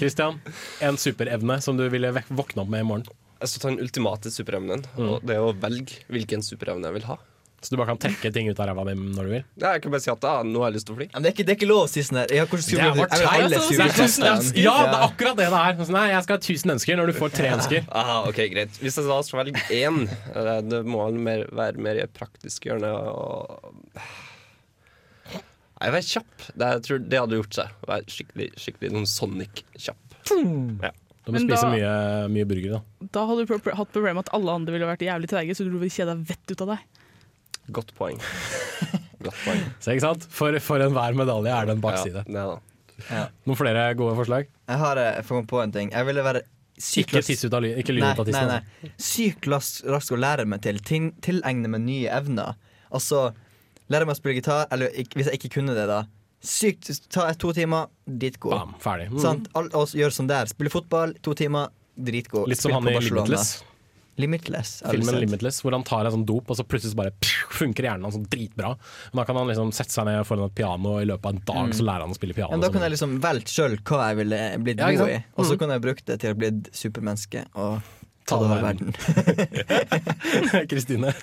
Kristian, 0.00 0.38
en 0.82 0.96
superevne 0.98 1.58
som 1.62 1.76
du 1.78 1.84
ville 1.92 2.10
våkne 2.30 2.62
opp 2.64 2.70
med 2.72 2.82
i 2.82 2.86
morgen. 2.88 3.04
Jeg 3.40 3.52
skal 3.52 3.62
ta 3.62 3.68
den 3.74 3.82
ultimate 3.84 4.30
superevnen, 4.34 4.82
Mm. 4.98 5.04
og 5.14 5.22
det 5.26 5.36
er 5.36 5.44
å 5.46 5.52
velge 5.56 6.00
hvilken 6.12 6.42
superevne 6.44 6.90
jeg 6.90 6.98
vil 6.98 7.06
ha. 7.10 7.18
Så 7.60 7.74
du 7.74 7.76
bare 7.76 7.90
kan 7.90 7.98
trekke 8.00 8.30
ting 8.32 8.46
ut 8.48 8.60
av 8.62 8.70
ræva 8.70 8.86
di 8.88 8.94
når 8.96 9.26
du 9.26 9.32
vil? 9.34 9.42
Ja, 9.60 9.74
jeg 9.74 9.82
kan 9.84 9.92
bare 9.92 10.00
si 10.00 10.08
at 10.12 10.22
ah, 10.24 10.38
nå 10.48 10.62
har 10.62 10.70
jeg 10.70 10.78
lyst 10.78 10.86
til 10.88 10.94
å 10.94 10.98
fly. 11.00 11.06
Men 11.12 11.24
det 11.24 11.28
er 11.28 11.34
ikke, 11.34 11.44
det 11.44 11.52
er 11.52 11.58
ikke 11.58 11.68
lov 11.68 11.80
å 11.82 11.90
si 11.92 12.04
sånn 12.06 12.20
her. 12.22 12.30
Det 12.30 12.36
er 12.38 12.40
jeg 12.40 12.46
har 12.80 12.94
ha 12.96 13.32
alle 13.36 13.58
teit. 13.60 13.74
Det 13.76 13.84
er 13.84 13.96
tusen 13.98 14.28
ønsker. 14.30 14.60
Ja, 14.64 14.76
det 14.86 14.94
er 14.94 15.04
akkurat 15.04 15.36
det 15.36 15.48
det 15.52 15.60
er. 15.60 15.76
Sånn, 15.82 15.96
nei, 15.98 16.06
jeg 16.14 16.24
skal 16.24 16.38
ha 16.38 16.40
1000 16.40 16.74
ønsker 16.76 17.00
når 17.00 17.12
du 17.12 17.14
får 17.18 17.34
tre 17.36 17.50
ønsker. 17.58 17.90
Aha, 18.00 18.16
ok, 18.30 18.40
greit 18.54 18.80
Hvis 18.80 18.96
jeg 18.96 19.10
da 19.10 19.18
skal 19.26 19.42
velge 19.42 19.64
én, 19.76 20.00
eh, 20.32 20.50
det 20.70 20.80
må 20.88 21.04
mer, 21.28 21.44
være 21.60 21.84
mer 21.84 22.00
i 22.00 22.04
et 22.06 22.14
praktisk 22.16 22.70
hjørne. 22.70 22.94
Og... 22.96 23.84
Nei, 25.36 25.92
Vær 25.98 26.06
kjapp. 26.06 26.32
Det, 26.54 26.70
jeg 26.78 26.84
tror 26.88 27.04
det 27.12 27.20
hadde 27.26 27.42
gjort 27.42 27.60
seg. 27.60 27.76
Vær 27.92 28.08
skikkelig, 28.16 28.48
skikkelig 28.64 28.94
noen 28.96 29.10
Sonic-kjapp. 29.10 30.16
Ja. 30.32 30.94
Du 31.26 31.34
må 31.34 31.36
Men 31.36 31.44
spise 31.44 31.66
da- 31.66 31.74
mye, 31.74 31.92
mye 32.32 32.48
burger, 32.48 32.78
da. 32.78 33.06
Da 33.12 33.26
hadde 33.28 33.44
du 33.44 33.52
hatt 33.52 33.92
problemet 33.92 34.16
med 34.16 34.24
at 34.24 34.32
alle 34.38 34.56
andre 34.56 34.72
ville 34.72 34.88
vært 34.88 35.04
jævlig 35.04 35.28
treige, 35.28 35.56
så 35.56 35.68
du 35.68 35.76
ville 35.76 35.92
kjeda 35.92 36.16
vettet 36.16 36.30
vett 36.48 36.56
ut 36.56 36.64
av 36.64 36.72
deg. 36.74 36.99
Godt 37.76 37.92
poeng. 37.98 38.18
Godt 39.26 39.36
poeng. 39.44 39.60
Så 39.84 39.92
ikke 39.94 40.04
sant? 40.06 40.24
For, 40.32 40.56
for 40.64 40.82
enhver 40.84 41.16
medalje 41.18 41.52
er 41.52 41.68
det 41.68 41.76
en 41.76 41.82
bakside. 41.84 42.24
Ja, 42.26 42.46
det 42.54 42.66
Ja. 43.10 43.26
Noen 43.48 43.56
flere 43.56 43.82
gode 43.96 44.12
forslag? 44.18 44.48
Jeg 44.68 44.76
har 44.82 44.98
eh, 45.00 45.20
kommet 45.24 45.46
på 45.48 45.60
en 45.62 45.70
ting. 45.72 45.88
Jeg 45.94 46.04
ville 46.08 46.24
være 46.24 46.42
sykt 46.80 47.14
Ikke 47.14 47.22
tiss 47.24 47.44
ut 47.46 47.54
av 47.56 47.62
ly- 47.64 47.74
ikke 47.80 47.94
lyd 47.96 48.04
ut 48.04 48.20
av 48.20 48.26
tissen, 48.28 48.50
Nei, 48.50 48.58
nei. 48.84 48.90
Sykt 49.00 49.48
rask, 49.48 49.82
rask 49.88 50.12
å 50.12 50.18
lære 50.20 50.44
meg 50.48 50.60
til. 50.64 50.80
Ting, 50.84 51.10
Tilegne 51.24 51.68
meg 51.72 51.80
nye 51.86 52.10
evner. 52.12 52.58
Altså 52.92 53.30
lære 53.90 54.04
meg 54.08 54.14
å 54.14 54.20
spille 54.20 54.36
gitar, 54.40 54.66
eller 54.72 54.92
ikk- 55.00 55.16
hvis 55.16 55.30
jeg 55.32 55.40
ikke 55.40 55.52
kunne 55.58 55.74
det, 55.76 55.86
da. 55.90 56.02
Sykt, 56.44 56.88
Ta 57.12 57.26
to 57.36 57.52
timer, 57.56 57.88
dritgod. 58.08 58.52
Bam, 58.56 58.76
ferdig. 58.80 59.10
Mm. 59.12 59.18
Sant? 59.24 59.48
All, 59.56 59.68
og 59.76 59.92
gjør 59.96 60.12
sånn 60.16 60.28
der. 60.30 60.48
Spille 60.52 60.72
fotball, 60.72 61.12
to 61.24 61.34
timer, 61.36 61.72
dritgod. 62.00 62.48
Litt 62.52 62.60
som 62.62 62.72
han 62.76 62.88
i. 62.88 62.98
Limitless. 63.00 63.62
Limitless. 64.20 64.82
Filmen 64.84 65.08
sett? 65.14 65.20
Limitless, 65.24 65.60
hvor 65.64 65.72
han 65.76 65.84
tar 65.88 66.04
en 66.08 66.12
sånn 66.18 66.26
dop, 66.28 66.50
og 66.52 66.56
så 66.60 66.64
plutselig 66.68 66.96
bare 67.00 67.12
pff, 67.16 67.56
funker 67.60 67.86
hjernen 67.88 68.04
hans 68.08 68.16
sånn 68.18 68.28
dritbra. 68.30 68.74
Men 69.12 69.22
da 69.22 69.24
kan 69.28 69.36
han 69.40 69.48
liksom 69.50 69.72
sette 69.76 69.92
seg 69.96 70.04
ned 70.08 70.24
foran 70.28 70.46
et 70.50 70.54
piano, 70.60 70.96
og 70.96 71.02
i 71.02 71.08
løpet 71.10 71.26
av 71.26 71.34
en 71.34 71.42
dag 71.50 71.62
Mm. 71.70 71.76
så 71.78 71.86
lærer 71.88 72.00
han 72.06 72.10
å 72.14 72.18
spille 72.18 72.34
piano. 72.36 72.50
Ja, 72.50 72.56
men 72.56 72.66
da 72.66 72.72
kan 72.74 72.82
jeg 72.86 72.92
liksom 72.96 73.16
velge 73.20 73.48
sjøl 73.48 73.78
hva 73.82 74.08
jeg 74.10 74.16
ville 74.22 74.42
blitt 74.64 74.78
Ja, 74.78 74.90
god 74.92 75.08
i. 75.08 75.24
Og 75.36 75.44
så 75.46 75.52
Mm. 75.54 75.58
kunne 75.58 75.72
jeg 75.78 75.82
brukt 75.88 76.04
det 76.06 76.20
til 76.20 76.34
å 76.34 76.38
bli 76.38 76.50
supermenneske 76.72 77.46
og 77.54 77.80
Ta 78.26 78.36
ta 78.36 78.44
over 78.44 78.60
verden. 78.62 78.92
Kristine. 80.70 81.14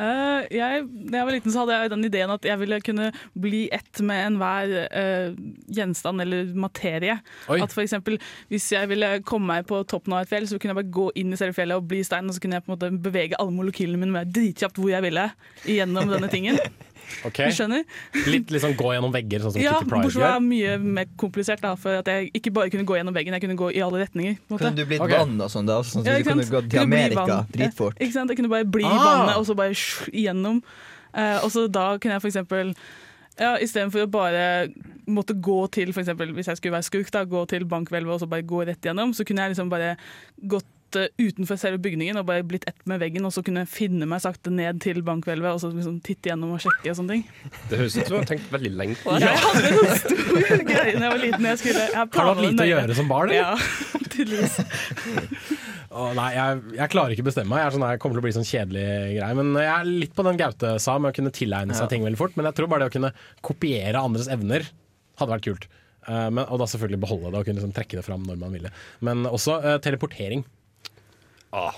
Eh, 0.00 0.46
jeg, 0.54 0.84
da 1.10 1.20
jeg 1.20 1.28
var 1.28 1.34
liten, 1.34 1.52
så 1.52 1.62
hadde 1.62 1.76
jeg 1.76 1.92
den 1.92 2.06
ideen 2.08 2.32
at 2.32 2.46
jeg 2.48 2.60
ville 2.62 2.80
kunne 2.84 3.10
bli 3.40 3.62
ett 3.74 4.00
med 4.06 4.22
enhver 4.30 4.72
uh, 4.88 5.36
gjenstand 5.68 6.24
eller 6.24 6.52
materie. 6.56 7.18
Oi. 7.52 7.60
At 7.60 7.74
for 7.74 7.84
eksempel, 7.84 8.18
Hvis 8.48 8.70
jeg 8.72 8.88
ville 8.88 9.08
komme 9.26 9.50
meg 9.50 9.66
på 9.68 9.82
toppen 9.88 10.14
av 10.16 10.24
et 10.24 10.30
fjell, 10.30 10.46
så 10.48 10.58
kunne 10.58 10.72
jeg 10.72 10.80
bare 10.80 10.94
gå 10.94 11.06
inn 11.20 11.34
i 11.34 11.38
selve 11.38 11.56
fjellet 11.56 11.80
og 11.80 11.88
bli 11.90 12.02
stein, 12.06 12.28
og 12.28 12.36
så 12.36 12.42
kunne 12.42 12.58
jeg 12.58 12.66
på 12.66 12.72
en 12.72 12.76
måte 12.76 13.02
bevege 13.04 13.38
alle 13.40 13.54
molekylene 13.54 14.00
mine 14.00 14.14
med 14.14 14.32
dritkjapt 14.34 14.80
hvor 14.80 14.92
jeg 14.92 15.04
ville 15.04 15.26
gjennom 15.66 16.10
denne 16.10 16.30
tingen. 16.32 16.60
Ok. 17.26 17.36
Du 17.50 17.54
skjønner? 17.56 17.84
Litt 18.26 18.50
liksom 18.54 18.74
gå 18.78 18.92
gjennom 18.94 19.12
vegger, 19.12 19.40
sånn 19.44 19.52
som 19.56 19.60
Ja, 19.62 19.72
Kitty 19.78 19.90
bortsett 19.90 20.12
fra 20.20 20.30
gjør. 20.38 20.44
mye 20.46 20.78
mer 20.98 21.06
komplisert, 21.20 21.60
da, 21.60 21.74
for 21.76 21.98
at 22.00 22.06
jeg 22.06 22.30
ikke 22.34 22.52
bare 22.52 22.70
kunne 22.70 22.86
gå 22.88 22.96
gjennom 22.98 23.14
veggen, 23.14 23.32
jeg 23.36 23.42
kunne 23.44 23.56
gå 23.56 23.70
i 23.74 23.80
alle 23.84 24.00
retninger. 24.04 24.38
måte. 24.50 24.58
Kunne 24.64 24.76
du 24.76 24.84
blitt 24.86 25.00
okay. 25.00 25.18
vann 25.18 25.40
og 25.40 25.50
sånn, 25.50 25.66
da? 25.66 25.80
Sånn 25.82 26.00
at 26.00 26.06
Ja, 26.06 26.18
du 26.18 26.24
kunne 26.30 26.44
gått 26.50 26.70
til 26.70 26.80
Amerika 26.80 27.46
dritfort? 27.52 27.96
Ja, 28.00 28.06
ikke 28.06 28.12
sant? 28.12 28.30
Jeg 28.30 28.36
kunne 28.40 28.48
bare 28.50 28.64
bli 28.64 28.82
i 28.82 28.86
Ah. 28.86 29.04
vannet 29.26 29.36
og 29.36 29.46
så 29.46 29.56
bare 29.56 29.70
sj- 29.74 30.10
igjennom. 30.12 30.62
Eh, 31.14 31.38
og 31.44 31.50
så 31.50 31.66
da 31.70 31.98
kunne 31.98 32.12
jeg 32.18 32.22
for 32.22 32.28
eksempel 32.30 32.74
ja, 33.40 33.56
Istedenfor 33.58 34.04
å 34.06 34.10
bare 34.10 34.68
måtte 35.08 35.32
gå 35.40 35.70
til 35.72 35.92
for 35.92 36.00
eksempel, 36.02 36.30
Hvis 36.34 36.46
jeg 36.46 36.56
skulle 36.58 36.72
være 36.76 36.84
skurk, 36.84 37.10
da, 37.10 37.24
gå 37.24 37.46
til 37.48 37.64
bankhvelvet 37.64 38.12
og 38.12 38.20
så 38.20 38.28
bare 38.28 38.42
gå 38.42 38.66
rett 38.66 38.80
gjennom, 38.82 39.10
så 39.14 39.24
kunne 39.24 39.38
jeg 39.42 39.56
liksom 39.56 39.70
bare 39.70 39.96
gått 40.46 40.64
eh, 40.98 41.10
utenfor 41.20 41.58
selve 41.60 41.78
bygningen 41.84 42.18
og 42.20 42.26
bare 42.28 42.44
blitt 42.46 42.64
ett 42.70 42.80
med 42.90 43.00
veggen, 43.02 43.26
og 43.28 43.32
så 43.34 43.42
kunne 43.46 43.62
jeg 43.64 43.70
finne 43.72 44.08
meg 44.10 44.22
sakte 44.24 44.50
ned 44.54 44.80
til 44.82 45.02
bankhvelvet 45.06 45.52
og 45.52 45.60
så 45.62 45.70
liksom 45.72 45.98
titte 46.06 46.30
gjennom 46.32 46.56
og 46.56 46.62
sjekke 46.64 46.90
og 46.92 46.98
sånne 46.98 47.16
ting. 47.18 47.24
Det 47.70 47.80
høres 47.80 47.96
ut 47.96 48.02
som 48.02 48.14
du 48.14 48.18
har 48.20 48.28
tenkt 48.30 48.50
veldig 48.54 48.72
lenge 48.78 48.98
på 49.02 49.14
det. 49.16 49.28
Jeg 49.28 49.42
hadde 49.44 49.72
en 49.72 49.98
stor 50.04 50.64
greie 50.70 50.94
da 50.94 51.04
jeg 51.04 51.14
var 51.14 51.22
liten. 51.24 51.50
Jeg 51.50 51.62
skulle, 51.62 51.86
jeg 51.90 51.98
Har 52.00 52.10
du 52.10 52.32
hatt 52.32 52.44
lite 52.46 52.66
å 52.66 52.70
gjøre 52.72 52.98
som 53.00 53.10
barn, 53.10 53.34
eller? 53.34 53.40
Ja, 53.40 54.00
tydeligvis. 54.14 54.58
Å, 55.90 56.04
nei, 56.14 56.28
jeg, 56.36 56.60
jeg 56.78 56.92
klarer 56.92 57.14
ikke 57.14 57.24
å 57.24 57.28
bestemme 57.30 57.50
meg. 57.50 57.62
Jeg, 57.64 57.70
er 57.70 57.74
sånn, 57.74 57.86
jeg 57.90 58.00
kommer 58.02 58.16
til 58.16 58.22
å 58.22 58.26
bli 58.28 58.34
sånn 58.36 58.46
kjedelig 58.46 58.84
greie. 59.16 59.34
Men 59.40 59.48
jeg 59.58 59.72
er 59.74 59.88
litt 59.90 60.12
på 60.14 60.26
den 60.26 60.38
Gaute 60.38 60.76
sa, 60.82 60.94
med 61.02 61.10
å 61.10 61.16
kunne 61.16 61.32
tilegne 61.34 61.74
seg 61.74 61.88
Ja. 61.88 61.90
ting 61.90 62.06
veldig 62.06 62.20
fort. 62.20 62.36
Men 62.38 62.46
jeg 62.46 62.58
tror 62.60 62.70
bare 62.70 62.84
det 62.84 62.92
å 62.92 62.94
kunne 62.94 63.10
kopiere 63.46 63.98
andres 64.02 64.30
evner 64.30 64.68
hadde 65.18 65.34
vært 65.34 65.48
kult. 65.48 65.66
Uh, 66.06 66.30
men, 66.32 66.44
og 66.46 66.62
da 66.62 66.68
selvfølgelig 66.70 67.02
beholde 67.02 67.32
det 67.34 67.40
og 67.42 67.48
kunne 67.48 67.58
liksom 67.60 67.74
trekke 67.76 67.98
det 67.98 68.06
fram 68.06 68.22
når 68.24 68.38
man 68.40 68.54
ville. 68.54 68.70
Men 69.04 69.26
også 69.28 69.58
uh, 69.66 69.74
teleportering. 69.82 70.46
Ah, 71.52 71.74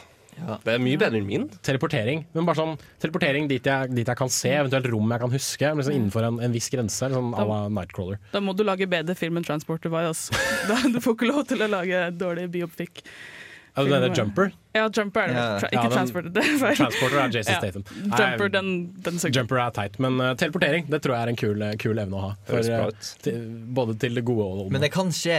Det 0.65 0.75
er 0.75 0.81
mye 0.83 0.99
bedre 1.01 1.19
enn 1.21 1.27
min. 1.29 1.45
Teleportering 1.65 2.25
Men 2.35 2.47
bare 2.49 2.57
sånn 2.59 2.75
teleportering 3.03 3.47
dit 3.51 3.65
jeg, 3.69 3.93
dit 3.95 4.09
jeg 4.09 4.17
kan 4.19 4.31
se, 4.33 4.51
eventuelt 4.63 4.89
rom 4.93 5.13
jeg 5.13 5.21
kan 5.25 5.33
huske. 5.33 5.69
Men 5.73 5.81
liksom 5.83 5.97
innenfor 5.99 6.27
en, 6.29 6.41
en 6.49 6.57
viss 6.57 6.69
grense, 6.73 7.11
sånn 7.13 7.31
à 7.37 7.45
la 7.49 7.61
Nightcrawler. 7.69 8.19
Da 8.33 8.41
må 8.45 8.55
du 8.57 8.65
lage 8.65 8.89
bedre 8.91 9.17
film 9.19 9.41
enn 9.41 9.47
Transporter 9.49 9.93
By. 9.93 10.07
Altså. 10.11 10.37
Da, 10.71 10.77
du 10.89 11.01
får 11.03 11.17
ikke 11.19 11.31
lov 11.31 11.47
til 11.51 11.63
å 11.65 11.71
lage 11.73 12.05
dårlig 12.21 12.49
biopic. 12.55 13.03
Er 13.73 13.87
det 13.89 13.91
mener 13.95 14.13
Jumper? 14.13 14.51
Ja, 14.77 14.83
Jumper 14.93 15.23
er 15.23 15.31
det. 15.33 15.35
Ja. 15.37 15.45
Tra 15.59 15.69
Ja, 15.73 15.79
ikke 15.79 15.83
den- 15.89 15.97
Transporter. 15.97 16.33
Det 16.37 16.43
er. 16.45 16.75
Transporter 16.77 17.19
er 17.23 17.31
Jason 17.33 17.53
Ja. 17.55 17.61
Statham. 17.63 17.85
Jumper, 18.21 18.49
den, 18.53 18.69
den. 19.07 19.21
Jumper 19.33 19.61
er 19.65 19.71
teit, 19.79 19.97
men 19.99 20.21
uh, 20.21 20.35
teleportering 20.37 20.91
det 20.93 21.01
tror 21.05 21.17
jeg 21.17 21.23
er 21.25 21.33
en 21.33 21.41
kul, 21.41 21.65
kul 21.81 22.03
evne 22.05 22.19
å 22.19 22.25
ha. 22.27 22.33
For, 22.51 22.61
eh, 22.61 23.09
til, 23.25 23.39
både 23.73 23.97
til 24.05 24.21
det 24.21 24.25
gode 24.29 24.45
og 24.45 24.59
det 24.59 24.65
onde. 24.67 24.75
Men 24.77 24.85
det 24.85 24.93
kan 24.93 25.09
skje 25.17 25.39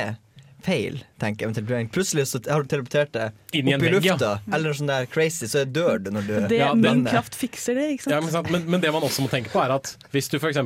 feil, 0.66 0.99
tenker 1.22 1.45
jeg. 1.45 1.51
med 1.51 1.57
teleportering. 1.57 1.89
Plutselig 1.93 2.28
så 2.32 2.41
har 2.47 2.64
du 2.64 2.72
teleportert 2.72 3.14
deg 3.16 3.32
opp 3.34 3.53
i 3.53 3.61
ja. 3.70 3.91
lufta, 3.93 4.32
eller 4.53 4.78
sånn 4.78 4.89
der 4.89 5.07
crazy, 5.11 5.47
så 5.51 5.64
dør 5.66 5.99
du 6.01 6.11
når 6.16 6.28
du 6.28 6.34
Det, 6.49 6.59
Ja, 6.59 6.72
min 6.78 7.03
kraft 7.07 7.36
fikser 7.38 7.78
det, 7.78 7.89
ikke 7.95 8.07
sant? 8.07 8.16
Ja, 8.16 8.22
men, 8.24 8.32
sant, 8.34 8.51
men, 8.53 8.66
men 8.70 8.84
det 8.84 8.91
man 8.95 9.05
også 9.05 9.26
må 9.26 9.32
tenke 9.32 9.51
på, 9.53 9.61
er 9.64 9.76
at 9.76 9.93
hvis 10.14 10.30
du 10.32 10.38
f.eks. 10.39 10.59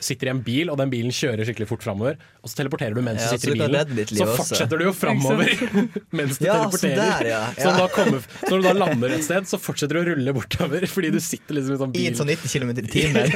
sitter 0.00 0.30
i 0.30 0.32
en 0.34 0.42
bil, 0.46 0.72
og 0.72 0.78
den 0.80 0.92
bilen 0.92 1.14
kjører 1.14 1.46
skikkelig 1.48 1.68
fort 1.70 1.84
framover, 1.86 2.18
og 2.40 2.52
så 2.52 2.60
teleporterer 2.62 2.96
du 2.96 3.02
mens 3.04 3.22
Ja, 3.24 3.30
du 3.30 3.38
sitter 3.38 3.56
i 3.56 3.60
bilen, 3.60 4.06
så 4.08 4.26
også. 4.26 4.36
fortsetter 4.40 4.80
du 4.80 4.86
jo 4.86 4.94
framover 4.96 5.50
mens 6.18 6.40
du 6.40 6.46
Ja, 6.46 6.56
teleporterer. 6.62 6.96
Så, 6.96 7.18
der, 7.20 7.30
ja. 7.30 7.42
Så, 7.58 7.88
kommer, 7.94 8.24
så 8.40 8.54
når 8.54 8.62
du 8.62 8.68
da 8.68 8.74
lander 8.78 9.16
et 9.16 9.26
sted, 9.26 9.48
så 9.50 9.60
fortsetter 9.60 9.98
du 9.98 10.02
å 10.02 10.06
rulle 10.12 10.36
bortover 10.36 10.86
fordi 10.90 11.12
du 11.14 11.20
sitter 11.22 11.58
liksom 11.58 11.74
i 11.74 11.76
en 11.76 11.82
sånn 11.82 11.96
I 12.00 12.06
en 12.10 12.18
sånn 12.18 12.30
90 12.30 12.54
km 12.54 12.70
i 12.70 12.88
timen. 12.90 13.26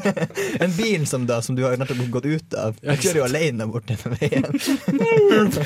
en 0.64 0.76
bil 0.76 1.06
som, 1.10 1.26
da, 1.28 1.40
som 1.44 1.58
du 1.58 1.64
har 1.66 1.76
nettopp 1.80 2.04
gått 2.14 2.28
ut 2.28 2.58
av. 2.58 2.78
Du 2.78 2.92
kjører 2.94 3.20
jo 3.22 3.26
alene 3.26 3.68
bort 3.70 3.88
denne 3.90 4.14
veien. 4.18 4.48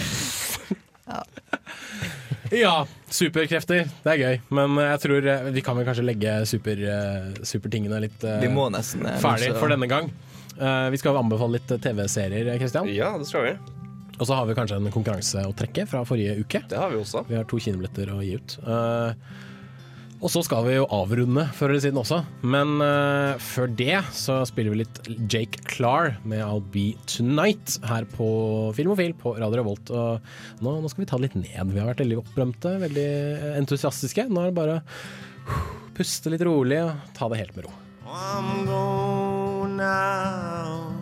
Ja, 2.48 2.86
superkrefter. 3.12 3.88
Det 4.04 4.12
er 4.14 4.20
gøy. 4.22 4.38
Men 4.56 4.78
jeg 4.80 5.00
tror 5.02 5.26
eh, 5.28 5.48
vi 5.52 5.62
kan 5.64 5.76
vel 5.76 5.84
kanskje 5.88 6.04
legge 6.06 6.36
super, 6.48 6.80
eh, 6.80 7.26
supertingene 7.44 7.98
litt 8.06 8.24
eh, 8.24 8.38
Vi 8.40 8.48
må 8.52 8.68
nesten, 8.72 9.04
ferdig 9.20 9.50
for 9.58 9.68
denne 9.72 9.88
gang. 9.90 10.08
Eh, 10.56 10.86
vi 10.94 11.00
skal 11.00 11.18
anbefale 11.20 11.58
litt 11.58 11.74
TV-serier, 11.84 12.48
Kristian. 12.60 12.88
Ja, 12.92 13.12
det 13.20 13.28
skal 13.28 13.44
vi. 13.50 13.52
Og 14.18 14.26
så 14.26 14.34
har 14.34 14.48
vi 14.48 14.56
kanskje 14.58 14.78
en 14.80 14.88
konkurranse 14.90 15.44
å 15.46 15.52
trekke 15.56 15.84
fra 15.86 16.00
forrige 16.08 16.38
uke. 16.40 16.64
Det 16.70 16.78
har 16.80 16.90
vi 16.90 16.98
også. 17.02 17.22
Vi 17.28 17.36
har 17.38 17.46
to 17.48 17.60
kinobilletter 17.62 18.10
å 18.16 18.22
gi 18.24 18.32
ut. 18.40 18.56
Eh, 18.64 19.36
og 20.18 20.32
så 20.32 20.42
skal 20.42 20.64
vi 20.66 20.74
jo 20.74 20.86
avrunde 20.90 21.44
før 21.54 21.70
eller 21.70 21.82
siden 21.84 22.00
også. 22.00 22.20
Men 22.42 22.80
uh, 22.82 23.38
før 23.38 23.70
det 23.78 24.00
så 24.16 24.40
spiller 24.48 24.74
vi 24.74 24.80
litt 24.80 25.00
Jake 25.30 25.62
Clar 25.70 26.16
med 26.26 26.42
I'll 26.42 26.64
Be 26.74 26.90
Tonight 27.06 27.76
her 27.86 28.06
på 28.16 28.28
Filmofil 28.74 29.14
på 29.18 29.36
Radio 29.38 29.60
Revolt. 29.60 29.92
Og 29.94 30.64
nå, 30.64 30.74
nå 30.82 30.90
skal 30.90 31.04
vi 31.04 31.10
ta 31.10 31.20
det 31.20 31.28
litt 31.28 31.38
ned. 31.44 31.70
Vi 31.70 31.78
har 31.78 31.92
vært 31.92 32.02
veldig 32.02 32.18
opprømte, 32.24 32.74
veldig 32.82 33.10
entusiastiske. 33.60 34.26
Nå 34.26 34.42
er 34.42 34.50
det 34.50 34.58
bare 34.58 34.80
å 34.80 35.60
puste 35.98 36.34
litt 36.34 36.42
rolig 36.46 36.82
og 36.82 37.14
ta 37.14 37.30
det 37.30 37.44
helt 37.44 37.54
med 37.54 37.68
ro. 37.68 37.76
I'm 38.08 38.64
going 38.66 39.76
now 39.76 40.94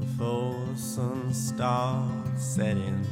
before 0.00 0.54
the 0.72 0.78
sun 0.80 1.34
starts 1.34 2.54
setting. 2.54 3.04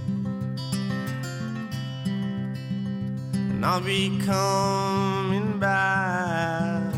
And 3.63 3.71
I'll 3.71 3.81
be 3.81 4.19
coming 4.25 5.42
back 5.63 6.93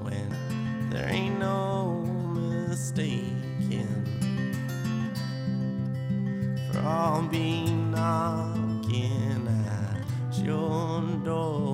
when 0.00 0.88
there 0.88 1.06
ain't 1.10 1.38
no 1.38 2.00
mistaking. 2.32 4.06
For 6.72 6.78
I'll 6.78 7.28
be 7.28 7.66
knocking 7.92 9.46
at 9.68 10.38
your 10.38 11.02
door 11.22 11.73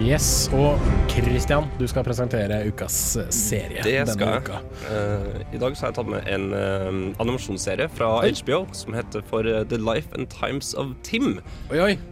Yes, 0.00 0.48
og 0.56 0.80
Christian, 1.12 1.66
du 1.76 1.84
skal 1.90 2.04
presentere 2.06 2.62
ukas 2.70 2.94
eh, 3.20 3.26
serie 3.34 3.82
Det 3.84 3.92
denne 3.98 4.14
skal 4.14 4.38
uka. 4.40 4.60
jeg. 4.62 4.94
Eh, 4.96 5.42
I 5.58 5.60
dag 5.60 5.76
så 5.76 5.84
har 5.84 5.90
jeg 5.92 5.96
tatt 5.98 6.08
med 6.08 6.30
en 6.32 6.46
uh, 6.54 7.20
animasjonsserie 7.20 7.88
fra 7.92 8.08
HBO 8.24 8.62
som 8.72 8.96
heter 8.96 9.20
for 9.28 9.44
The 9.44 9.76
Life 9.76 10.08
and 10.16 10.30
Times 10.32 10.72
of 10.72 10.94
Tim. 11.04 11.42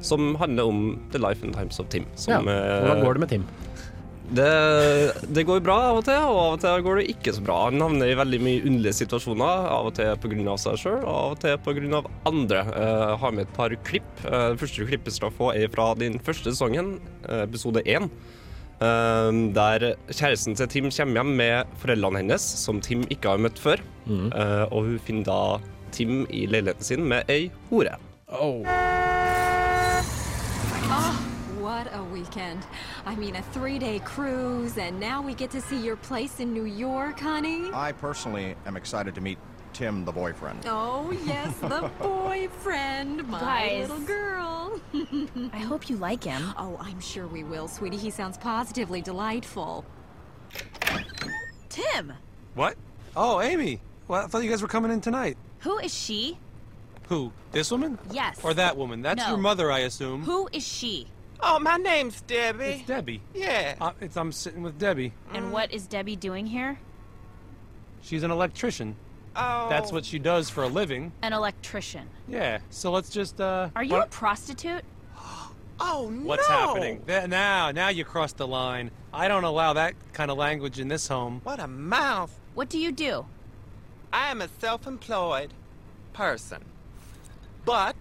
Som 0.04 0.34
handler 0.36 0.68
om 0.68 0.82
The 1.14 1.22
Life 1.22 1.46
and 1.46 1.56
Times 1.56 1.80
of 1.80 1.88
Tim. 1.88 2.04
Som, 2.14 2.44
ja. 2.44 2.82
hvordan 2.84 3.04
går 3.06 3.16
det 3.16 3.24
med 3.24 3.32
Tim? 3.32 3.48
Det, 4.28 5.12
det 5.32 5.42
går 5.48 5.62
bra 5.64 5.74
av 5.88 5.98
og 6.02 6.04
til, 6.04 6.18
og 6.20 6.36
av 6.38 6.54
og 6.58 6.60
til 6.60 6.82
går 6.84 6.98
det 7.00 7.04
ikke 7.14 7.32
så 7.32 7.42
bra. 7.46 7.54
Han 7.70 7.80
havner 7.80 8.10
i 8.12 8.16
veldig 8.18 8.40
mye 8.44 8.60
underlige 8.68 8.98
situasjoner, 8.98 9.68
av 9.72 9.88
og 9.88 9.94
til 9.96 10.10
pga. 10.20 10.56
seg 10.60 10.76
sjøl, 10.82 10.98
og 11.00 11.08
av 11.14 11.30
og 11.32 11.38
til 11.44 11.56
pga. 11.64 12.02
andre. 12.28 12.60
Eh, 12.68 13.04
Jeg 13.08 13.18
har 13.22 13.32
med 13.32 13.46
et 13.46 13.54
par 13.56 13.70
klipp. 13.88 14.10
Eh, 14.26 14.50
Det 14.52 14.60
første 14.60 14.84
klippet 14.90 15.12
skal 15.16 15.30
få 15.32 15.54
er 15.56 15.68
fra 15.72 15.94
den 15.94 16.18
første 16.20 16.52
sesongen, 16.52 17.00
eh, 17.28 17.42
episode 17.46 17.80
én. 17.86 18.10
eh, 18.80 19.30
Der 19.56 19.96
kjæresten 20.12 20.54
til 20.56 20.66
Tim 20.68 20.90
kommer 20.90 21.22
hjem 21.22 21.36
med 21.36 21.66
foreldrene 21.80 22.18
hennes, 22.18 22.42
som 22.42 22.80
Tim 22.82 23.04
ikke 23.08 23.30
har 23.30 23.38
møtt 23.38 23.58
før. 23.58 23.80
Mm. 24.06 24.32
Og 24.72 24.84
hun 24.84 24.98
finner 24.98 25.24
da 25.24 25.58
Tim 25.90 26.26
i 26.30 26.46
leiligheten 26.46 26.82
sin 26.84 27.08
med 27.08 27.24
ei 27.30 27.50
hore. 27.70 27.96
Oh, 28.28 28.62
what 31.78 31.94
a 31.94 32.02
weekend. 32.02 32.66
I 33.06 33.14
mean, 33.14 33.36
a 33.36 33.42
three 33.42 33.78
day 33.78 34.00
cruise, 34.00 34.76
and 34.78 34.98
now 34.98 35.22
we 35.22 35.32
get 35.34 35.50
to 35.52 35.60
see 35.60 35.78
your 35.80 35.94
place 35.96 36.40
in 36.40 36.52
New 36.52 36.64
York, 36.64 37.20
honey. 37.20 37.70
I 37.72 37.92
personally 37.92 38.56
am 38.66 38.76
excited 38.76 39.14
to 39.14 39.20
meet 39.20 39.38
Tim, 39.74 40.04
the 40.04 40.10
boyfriend. 40.10 40.64
Oh, 40.66 41.12
yes, 41.24 41.56
the 41.60 41.88
boyfriend, 42.00 43.28
my 43.28 43.38
Guys. 43.38 43.88
little 43.90 44.04
girl. 44.04 44.80
I 45.52 45.58
hope 45.58 45.88
you 45.88 45.96
like 45.98 46.24
him. 46.24 46.52
Oh, 46.58 46.76
I'm 46.80 46.98
sure 47.00 47.28
we 47.28 47.44
will, 47.44 47.68
sweetie. 47.68 47.96
He 47.96 48.10
sounds 48.10 48.36
positively 48.38 49.00
delightful. 49.00 49.84
Tim, 51.68 52.12
What? 52.54 52.76
Oh, 53.14 53.40
Amy. 53.40 53.80
Well, 54.08 54.24
I 54.24 54.26
thought 54.26 54.42
you 54.42 54.50
guys 54.50 54.62
were 54.62 54.68
coming 54.68 54.90
in 54.90 55.00
tonight. 55.00 55.36
who 55.60 55.78
is 55.78 55.94
she? 55.94 56.38
Who? 57.08 57.32
This 57.52 57.70
woman? 57.70 57.98
Yes. 58.10 58.40
Or 58.42 58.52
that 58.54 58.76
woman? 58.76 59.00
That's 59.02 59.22
No. 59.22 59.28
your 59.28 59.38
mother, 59.38 59.70
I 59.70 59.80
assume. 59.80 60.22
Who 60.24 60.48
is 60.52 60.66
she? 60.66 61.06
Oh, 61.40 61.58
my 61.58 61.76
name's 61.76 62.20
Debbie. 62.22 62.64
It's 62.64 62.86
Debbie. 62.86 63.20
Yeah. 63.34 63.76
Uh, 63.80 63.92
it's, 64.00 64.16
I'm 64.16 64.32
sitting 64.32 64.62
with 64.62 64.78
Debbie. 64.78 65.12
And 65.32 65.52
what 65.52 65.72
is 65.72 65.86
Debbie 65.86 66.16
doing 66.16 66.46
here? 66.46 66.78
She's 68.02 68.22
an 68.22 68.30
electrician. 68.30 68.96
Oh. 69.36 69.68
That's 69.68 69.92
what 69.92 70.04
she 70.04 70.18
does 70.18 70.50
for 70.50 70.64
a 70.64 70.68
living. 70.68 71.12
An 71.22 71.32
electrician. 71.32 72.08
Yeah. 72.26 72.58
So 72.70 72.90
let's 72.90 73.08
just, 73.10 73.40
uh. 73.40 73.70
Are 73.76 73.84
you 73.84 73.94
why- 73.94 74.04
a 74.04 74.06
prostitute? 74.06 74.82
Oh, 75.80 76.10
no. 76.12 76.26
What's 76.26 76.48
happening? 76.48 77.02
Th- 77.06 77.28
Now, 77.28 77.70
now 77.70 77.88
you 77.88 78.04
crossed 78.04 78.38
the 78.38 78.48
line. 78.48 78.90
I 79.14 79.28
don't 79.28 79.44
allow 79.44 79.74
that 79.74 79.94
kind 80.12 80.28
of 80.28 80.36
language 80.36 80.80
in 80.80 80.88
this 80.88 81.06
home. 81.06 81.40
What 81.44 81.60
a 81.60 81.68
mouth. 81.68 82.36
What 82.54 82.68
do 82.68 82.80
you 82.80 82.90
do? 82.90 83.24
I 84.12 84.32
am 84.32 84.42
a 84.42 84.48
self 84.58 84.88
employed 84.88 85.52
person. 86.12 86.64
But 87.64 87.94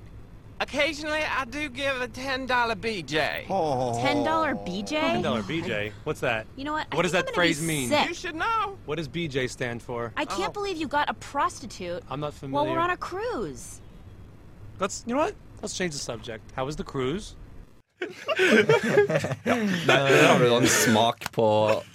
occasionally 0.60 1.22
I 1.24 1.46
do 1.46 1.70
give 1.70 2.02
a 2.02 2.08
$10 2.08 2.48
BJ. 2.48 3.46
$10 3.46 3.48
BJ? 3.48 4.88
$10 4.88 5.42
BJ. 5.44 5.92
What's 6.04 6.20
that? 6.22 6.48
You 6.56 6.64
know 6.66 6.74
what? 6.74 6.88
I 6.92 6.96
What 6.96 7.04
does 7.04 7.12
that 7.14 7.28
I'm 7.30 7.34
phrase 7.34 7.62
mean? 7.62 7.90
sick. 7.90 8.08
You 8.08 8.14
should 8.14 8.36
know. 8.36 8.78
What 8.86 8.98
does 8.98 9.08
BJ 9.08 9.50
stand 9.50 9.82
for? 9.82 10.12
I 10.18 10.26
can't 10.26 10.50
oh. 10.50 10.54
believe 10.54 10.78
you 10.78 10.88
got 10.88 11.10
a 11.10 11.14
prostitute 11.14 12.04
I'm 12.10 12.20
not 12.20 12.28
while 12.28 12.32
familiar. 12.32 12.72
we're 12.74 12.80
on 12.80 12.90
a 12.90 12.98
cruise. 12.98 13.82
Let's, 14.80 15.04
you 15.08 15.14
know 15.16 15.22
what? 15.22 15.36
Let's 15.62 15.76
change 15.76 15.94
the 15.94 16.00
subject. 16.00 16.52
How 16.56 16.66
was 16.66 16.76
the 16.76 16.84
cruise? 16.84 17.36
Der, 19.48 19.64
der 19.88 20.28
har 20.28 20.40
du 20.40 20.46
da 20.46 20.58
en 20.60 20.70
smak 20.70 21.32
på 21.34 21.46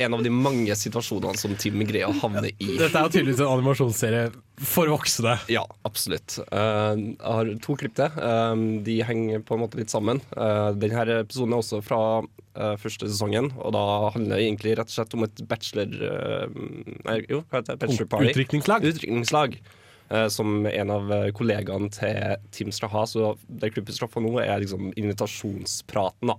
en 0.02 0.16
av 0.16 0.22
de 0.24 0.32
mange 0.34 0.74
situasjonene 0.78 1.38
som 1.38 1.54
Tim 1.60 1.82
greier 1.86 2.10
å 2.10 2.16
havne 2.24 2.50
i. 2.56 2.72
Dette 2.80 2.98
er 2.98 3.06
jo 3.06 3.12
tydeligvis 3.14 3.42
en 3.44 3.52
animasjonsserie 3.52 4.24
for 4.62 4.90
voksne. 4.92 5.36
Ja, 5.50 5.62
absolutt. 5.86 6.38
Eh, 6.42 6.94
jeg 6.98 7.16
har 7.22 7.52
to 7.64 7.76
klipp 7.78 7.94
til. 7.98 8.18
Eh, 8.18 8.54
de 8.86 8.98
henger 9.06 9.44
på 9.46 9.56
en 9.56 9.62
måte 9.64 9.78
litt 9.80 9.92
sammen. 9.94 10.20
Uh, 10.34 10.70
denne 10.78 11.06
episoden 11.22 11.54
er 11.54 11.62
også 11.62 11.80
fra 11.84 12.00
eh, 12.20 12.74
første 12.80 13.08
sesongen, 13.08 13.52
og 13.58 13.74
da 13.76 13.84
handler 14.14 14.38
det 14.38 14.48
egentlig 14.48 14.76
rett 14.78 14.90
og 14.90 14.96
slett 14.96 15.16
om 15.18 15.26
et 15.26 15.44
bachelor... 15.48 15.94
eh, 16.08 16.58
nei, 17.06 17.20
jo, 17.30 17.42
hva 17.48 17.60
heter 17.60 17.76
det? 17.76 17.80
Bachelor 17.86 18.10
party. 18.12 18.32
Utdrikningslag. 18.32 18.90
Utdrikningslag. 18.90 19.58
Eh, 20.12 20.28
som 20.28 20.66
en 20.66 20.90
av 20.92 21.12
eh, 21.12 21.30
kollegaene 21.32 21.88
til 21.92 22.36
Tim 22.52 22.72
skal 22.72 22.92
ha. 22.92 23.04
Så 23.08 23.34
det 23.48 23.72
klippet 23.74 23.96
skal 23.96 24.10
få 24.12 24.22
nå, 24.22 24.36
er 24.44 24.60
liksom 24.62 24.92
invitasjonspraten, 24.92 26.32
da. 26.34 26.38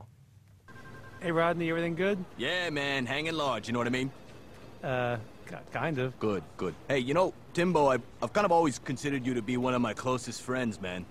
Hey, 1.21 1.31
Rodney, 1.31 1.69
everything 1.69 1.95
good? 1.95 2.17
Yeah, 2.37 2.69
man, 2.69 3.05
hanging 3.05 3.33
large, 3.33 3.67
you 3.67 3.73
know 3.73 3.79
what 3.79 3.87
I 3.87 3.91
mean? 3.91 4.11
Uh, 4.83 5.17
ki- 5.47 5.55
kind 5.71 5.97
of. 5.97 6.19
Good, 6.19 6.43
good. 6.57 6.75
Hey, 6.89 6.99
you 6.99 7.13
know, 7.13 7.33
Timbo, 7.53 7.87
I've, 7.87 8.01
I've 8.21 8.33
kind 8.33 8.45
of 8.45 8.51
always 8.51 8.77
considered 8.77 9.25
you 9.25 9.33
to 9.33 9.41
be 9.41 9.55
one 9.55 9.73
of 9.73 9.81
my 9.81 9.93
closest 9.93 10.41
friends, 10.41 10.81
man. 10.81 11.05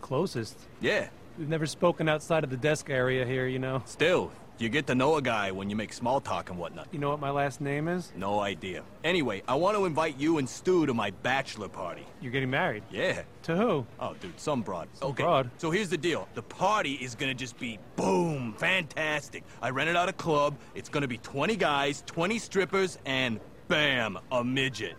Closest. 0.00 0.58
Yeah. 0.80 1.06
We've 1.38 1.48
never 1.48 1.66
spoken 1.66 2.08
outside 2.08 2.42
of 2.44 2.50
the 2.50 2.56
desk 2.56 2.90
area 2.90 3.24
here, 3.24 3.46
you 3.46 3.60
know. 3.60 3.82
Still, 3.86 4.32
you 4.62 4.68
get 4.68 4.86
to 4.86 4.94
know 4.94 5.16
a 5.16 5.22
guy 5.22 5.50
when 5.50 5.68
you 5.68 5.74
make 5.74 5.92
small 5.92 6.20
talk 6.20 6.48
and 6.50 6.58
whatnot. 6.58 6.86
You 6.92 7.00
know 7.00 7.10
what 7.10 7.20
my 7.20 7.30
last 7.30 7.60
name 7.60 7.88
is? 7.88 8.12
No 8.16 8.40
idea. 8.40 8.84
Anyway, 9.02 9.42
I 9.48 9.56
want 9.56 9.76
to 9.76 9.86
invite 9.86 10.18
you 10.18 10.38
and 10.38 10.48
Stu 10.48 10.86
to 10.86 10.94
my 10.94 11.10
bachelor 11.10 11.68
party. 11.68 12.06
You're 12.20 12.30
getting 12.30 12.50
married. 12.50 12.84
Yeah. 12.90 13.22
To 13.44 13.56
who? 13.56 13.86
Oh, 13.98 14.14
dude, 14.20 14.38
some 14.38 14.62
broad. 14.62 14.88
okay. 15.02 15.24
broad? 15.24 15.50
So 15.58 15.70
here's 15.72 15.88
the 15.88 15.98
deal. 15.98 16.28
The 16.34 16.42
party 16.42 16.94
is 16.94 17.16
gonna 17.16 17.34
just 17.34 17.58
be 17.58 17.78
boom, 17.96 18.54
fantastic. 18.56 19.42
I 19.60 19.70
rented 19.70 19.96
out 19.96 20.08
a 20.08 20.12
club. 20.12 20.56
It's 20.76 20.88
gonna 20.88 21.08
be 21.08 21.18
20 21.18 21.56
guys, 21.56 22.04
20 22.06 22.38
strippers, 22.38 22.98
and 23.04 23.40
bam, 23.66 24.18
a 24.30 24.44
midget. 24.44 24.94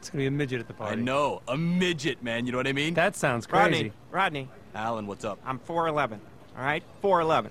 It's 0.00 0.10
gonna 0.10 0.22
be 0.22 0.26
a 0.26 0.30
midget 0.30 0.60
at 0.60 0.66
the 0.66 0.74
party. 0.74 0.92
I 0.92 0.96
know, 0.96 1.42
a 1.46 1.56
midget, 1.56 2.22
man. 2.22 2.46
You 2.46 2.52
know 2.52 2.58
what 2.58 2.66
I 2.66 2.72
mean? 2.72 2.94
That 2.94 3.14
sounds 3.14 3.46
crazy. 3.46 3.62
Rodney, 3.62 3.92
Rodney, 4.10 4.48
Alan, 4.74 5.06
what's 5.06 5.24
up? 5.24 5.38
I'm 5.44 5.60
4'11, 5.60 6.18
all 6.56 6.64
right? 6.64 6.82
4'11. 7.02 7.50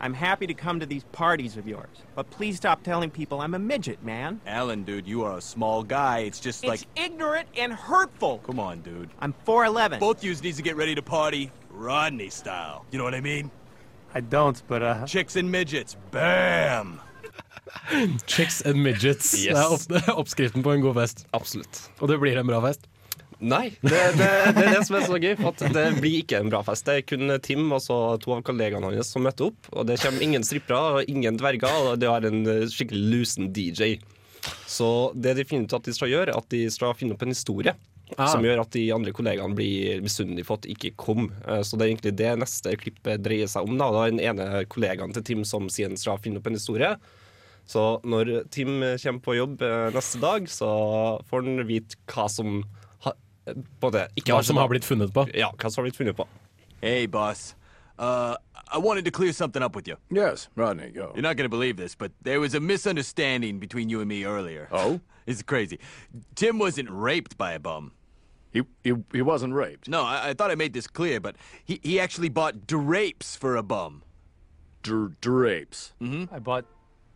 I'm 0.00 0.14
happy 0.14 0.46
to 0.46 0.54
come 0.54 0.80
to 0.80 0.86
these 0.86 1.04
parties 1.12 1.56
of 1.56 1.66
yours, 1.66 2.02
but 2.14 2.28
please 2.30 2.56
stop 2.56 2.82
telling 2.82 3.10
people 3.10 3.40
I'm 3.40 3.54
a 3.54 3.58
midget, 3.58 4.02
man. 4.02 4.40
Alan, 4.46 4.84
dude, 4.84 5.06
you 5.06 5.24
are 5.24 5.38
a 5.38 5.40
small 5.40 5.82
guy. 5.82 6.18
It's 6.20 6.40
just 6.40 6.64
like. 6.64 6.82
It's 6.82 6.86
ignorant 7.06 7.48
and 7.56 7.72
hurtful. 7.72 8.38
Come 8.38 8.58
on, 8.60 8.80
dude. 8.80 9.08
I'm 9.20 9.34
4'11. 9.46 10.00
Both 10.00 10.22
yous 10.24 10.42
needs 10.42 10.56
to 10.58 10.62
get 10.62 10.76
ready 10.76 10.94
to 10.94 11.02
party 11.02 11.50
Rodney 11.70 12.28
style. 12.30 12.84
You 12.90 12.98
know 12.98 13.04
what 13.04 13.14
I 13.14 13.20
mean? 13.20 13.50
I 14.14 14.20
don't, 14.20 14.62
but 14.68 14.82
uh. 14.82 15.06
Chicks 15.06 15.36
and 15.36 15.50
midgets. 15.50 15.96
Bam! 16.10 17.00
Chicks 18.26 18.60
and 18.60 18.82
midgets. 18.82 19.34
Yes. 19.44 19.54
Det 19.54 19.56
er 19.56 19.72
opp, 19.72 19.80
det 19.88 20.02
er 20.08 20.18
oppskriften 20.18 20.62
på 20.62 20.72
en 20.72 20.80
god 20.80 20.94
fest. 20.94 21.26
Absolutt. 21.32 21.90
Og 22.00 22.08
det 22.08 22.20
blir 22.20 22.38
en 22.38 22.46
bra 22.46 22.60
fest. 22.64 22.86
Nei, 23.44 23.66
det, 23.84 24.00
det, 24.16 24.28
det 24.56 24.64
er 24.64 24.72
det 24.78 24.82
som 24.88 24.96
er 24.98 25.06
så 25.08 25.18
gøy. 25.20 25.34
For 25.40 25.74
det 25.76 25.84
blir 26.00 26.20
ikke 26.22 26.40
en 26.40 26.50
bra 26.52 26.62
fest. 26.66 26.86
Det 26.88 26.96
er 27.00 27.06
kun 27.08 27.34
Tim 27.44 27.66
og 27.76 27.82
så 27.84 27.98
to 28.22 28.34
av 28.36 28.42
kollegaene 28.46 28.92
hans 28.94 29.12
som 29.12 29.24
møter 29.26 29.50
opp. 29.50 29.70
Og 29.74 29.86
det 29.88 29.98
kommer 30.02 30.24
ingen 30.24 30.46
strippere 30.46 31.00
og 31.00 31.10
ingen 31.12 31.36
dverger, 31.40 31.80
og 31.90 31.98
de 32.00 32.08
har 32.10 32.24
en 32.28 32.42
eh, 32.50 32.66
skikkelig 32.72 33.02
lusen 33.12 33.50
DJ. 33.54 33.96
Så 34.68 34.88
det 35.16 35.36
de 35.38 35.44
finner 35.48 35.68
ut 35.68 35.76
at 35.76 35.86
de 35.88 35.92
skal 35.96 36.10
gjøre, 36.12 36.32
er 36.32 36.38
at 36.40 36.48
de 36.52 36.64
skal 36.72 36.96
finne 36.98 37.16
opp 37.16 37.24
en 37.24 37.32
historie. 37.32 37.74
Ah. 38.18 38.28
Som 38.28 38.44
gjør 38.44 38.60
at 38.60 38.74
de 38.76 38.82
andre 38.92 39.14
kollegaene 39.16 39.56
blir 39.56 40.02
misunnelige 40.04 40.44
for 40.44 40.60
at 40.60 40.66
de 40.66 40.74
ikke 40.74 40.92
kom. 41.00 41.30
Eh, 41.48 41.62
Så 41.64 41.76
det 41.80 41.86
er 41.86 41.92
egentlig 41.94 42.14
det 42.20 42.32
neste 42.40 42.74
klippet 42.80 43.22
dreier 43.24 43.48
seg 43.50 43.68
om. 43.68 43.76
Da. 43.80 43.90
Det 43.94 44.00
er 44.02 44.14
den 44.16 44.24
ene 44.28 44.64
kollegaen 44.70 45.14
til 45.16 45.24
Tim 45.24 45.44
som 45.48 45.68
sier 45.72 45.88
han 45.90 46.00
skal 46.00 46.20
finne 46.24 46.40
opp 46.42 46.48
en 46.50 46.58
historie. 46.58 46.94
Så 47.64 47.80
når 48.04 48.42
Tim 48.52 48.82
kommer 49.00 49.22
på 49.24 49.36
jobb 49.38 49.62
eh, 49.64 49.88
neste 49.96 50.20
dag, 50.20 50.48
så 50.52 50.68
får 51.30 51.46
han 51.46 51.62
vite 51.68 51.96
hva 52.12 52.26
som 52.28 52.58
ha, 53.46 53.54
på 53.80 53.90
det, 53.90 54.08
ikke 54.16 54.32
Hva 54.32 54.42
som 54.44 54.56
har 54.56 54.68
blitt 54.68 54.84
funnet 54.84 55.12
på. 55.14 55.26
Ja, 55.34 55.52
hva 55.52 55.70
som 55.70 55.82
har 55.82 55.90
blitt 55.90 55.96
funnet 55.96 56.16
på. 56.16 56.26
Hey, 56.80 57.06
boss. 57.06 57.54
Uh, 57.98 58.34
I 58.72 58.78
wanted 58.78 59.04
to 59.04 59.10
clear 59.10 59.32
something 59.32 59.62
up 59.62 59.76
with 59.76 59.86
you. 59.86 59.96
Yes, 60.10 60.48
Rodney, 60.56 60.90
go. 60.90 61.12
You're 61.14 61.22
not 61.22 61.36
going 61.36 61.48
to 61.48 61.56
believe 61.56 61.76
this, 61.76 61.94
but 61.94 62.10
there 62.22 62.40
was 62.40 62.54
a 62.54 62.60
misunderstanding 62.60 63.58
between 63.60 63.88
you 63.88 64.00
and 64.00 64.08
me 64.08 64.24
earlier. 64.24 64.68
Oh? 64.72 65.00
It's 65.26 65.42
crazy. 65.42 65.78
Tim 66.34 66.58
wasn't 66.58 66.90
raped 66.90 67.38
by 67.38 67.52
a 67.52 67.58
bum. 67.58 67.92
He, 68.52 68.62
he, 68.82 68.92
he 69.10 69.22
wasn't 69.22 69.54
raped. 69.54 69.88
No, 69.88 70.02
I, 70.02 70.28
I 70.28 70.34
thought 70.34 70.50
I 70.50 70.54
made 70.54 70.74
this 70.74 70.86
clear, 70.86 71.18
but 71.18 71.36
he, 71.64 71.80
he 71.82 71.98
actually 71.98 72.28
bought 72.28 72.66
drapes 72.66 73.34
for 73.34 73.56
a 73.56 73.62
bum. 73.62 74.02
Dr- 74.82 75.18
drapes. 75.22 75.94
Mm-hmm. 76.02 76.34
I 76.34 76.38
bought. 76.40 76.66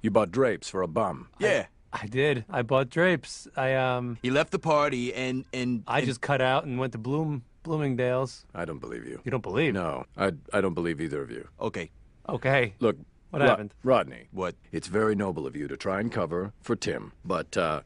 You 0.01 0.11
bought 0.11 0.31
drapes 0.31 0.71
for 0.71 0.81
a 0.81 0.89
bum. 0.89 1.29
Yeah. 1.39 1.67
I 1.67 1.69
did. 2.07 2.45
I 2.51 2.63
bought 2.63 2.91
drapes. 2.91 3.49
I 3.57 3.75
um. 3.75 4.19
He 4.23 4.31
left 4.31 4.51
the 4.53 4.59
party 4.59 5.13
and 5.15 5.45
and 5.53 5.83
I 5.87 5.99
and- 5.99 6.07
just 6.07 6.21
cut 6.21 6.41
out 6.41 6.65
and 6.65 6.79
went 6.79 6.93
to 6.93 6.99
Bloom 6.99 7.43
Bloomingdale's. 7.63 8.45
I 8.55 8.65
don't 8.65 8.79
believe 8.79 9.07
you. 9.07 9.21
You 9.25 9.31
don't 9.31 9.43
believe? 9.43 9.75
No, 9.75 10.05
I, 10.17 10.33
I 10.53 10.61
don't 10.61 10.75
believe 10.75 11.01
either 11.01 11.21
of 11.23 11.31
you. 11.31 11.47
Okay. 11.61 11.91
Okay. 12.29 12.75
Look, 12.81 12.97
What 13.31 13.41
Ro- 13.43 13.49
happened? 13.49 13.75
Rodney. 13.83 14.29
What? 14.33 14.55
It's 14.73 14.87
very 14.89 15.15
noble 15.15 15.47
of 15.47 15.55
you 15.57 15.69
to 15.69 15.77
try 15.77 16.01
and 16.01 16.11
cover 16.13 16.53
for 16.61 16.77
Tim, 16.77 17.13
but 17.25 17.57
uh, 17.57 17.81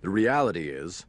the 0.00 0.08
reality 0.10 0.68
is, 0.68 1.06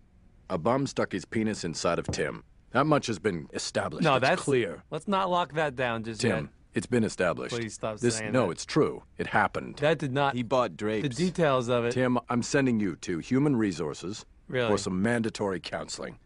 a 0.50 0.58
bum 0.58 0.86
stuck 0.88 1.12
his 1.14 1.26
penis 1.26 1.64
inside 1.64 1.98
of 2.00 2.06
Tim. 2.08 2.44
That 2.72 2.86
much 2.86 3.08
has 3.08 3.18
been 3.20 3.48
established. 3.54 4.04
No, 4.04 4.16
It's 4.16 4.28
that's 4.28 4.42
clear. 4.42 4.84
Let's 4.92 5.08
not 5.08 5.30
lock 5.32 5.54
that 5.54 5.76
down 5.76 6.04
just 6.04 6.22
Tim, 6.22 6.30
yet. 6.46 6.46
It's 6.76 6.86
been 6.86 7.04
established. 7.04 7.56
Please 7.56 7.74
stop 7.74 7.98
this, 8.00 8.18
saying 8.18 8.32
No, 8.32 8.46
that. 8.46 8.52
it's 8.52 8.66
true. 8.66 9.04
It 9.18 9.28
happened. 9.28 9.78
That 9.78 9.98
did 9.98 10.14
not. 10.14 10.36
He 10.36 10.44
bought 10.44 10.78
drapes. 10.78 11.08
The 11.08 11.26
details 11.26 11.70
of 11.70 11.86
it. 11.86 11.92
Tim, 11.94 12.20
I'm 12.30 12.44
sending 12.44 12.80
you 12.80 12.96
to 12.98 13.18
Human 13.20 13.56
Resources 13.56 14.26
Really? 14.48 14.68
for 14.68 14.78
some 14.78 15.02
mandatory 15.02 15.60
counseling. 15.60 16.20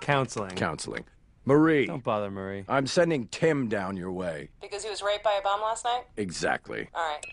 Counseling. 0.00 0.50
Counseling. 0.50 1.04
Marie, 1.44 1.86
Don't 1.86 2.04
bother, 2.04 2.30
Marie. 2.30 2.64
I'm 2.68 2.86
sending 2.86 3.26
Tim 3.28 3.68
down 3.68 3.96
your 3.96 4.12
way. 4.12 4.50
Because 4.60 4.84
he 4.84 4.90
was 4.90 5.02
raped 5.02 5.24
by 5.24 5.32
a 5.40 5.42
bomb 5.42 5.60
last 5.60 5.84
night? 5.84 6.04
Exactly. 6.16 6.88
All 6.94 7.02
right. 7.02 7.24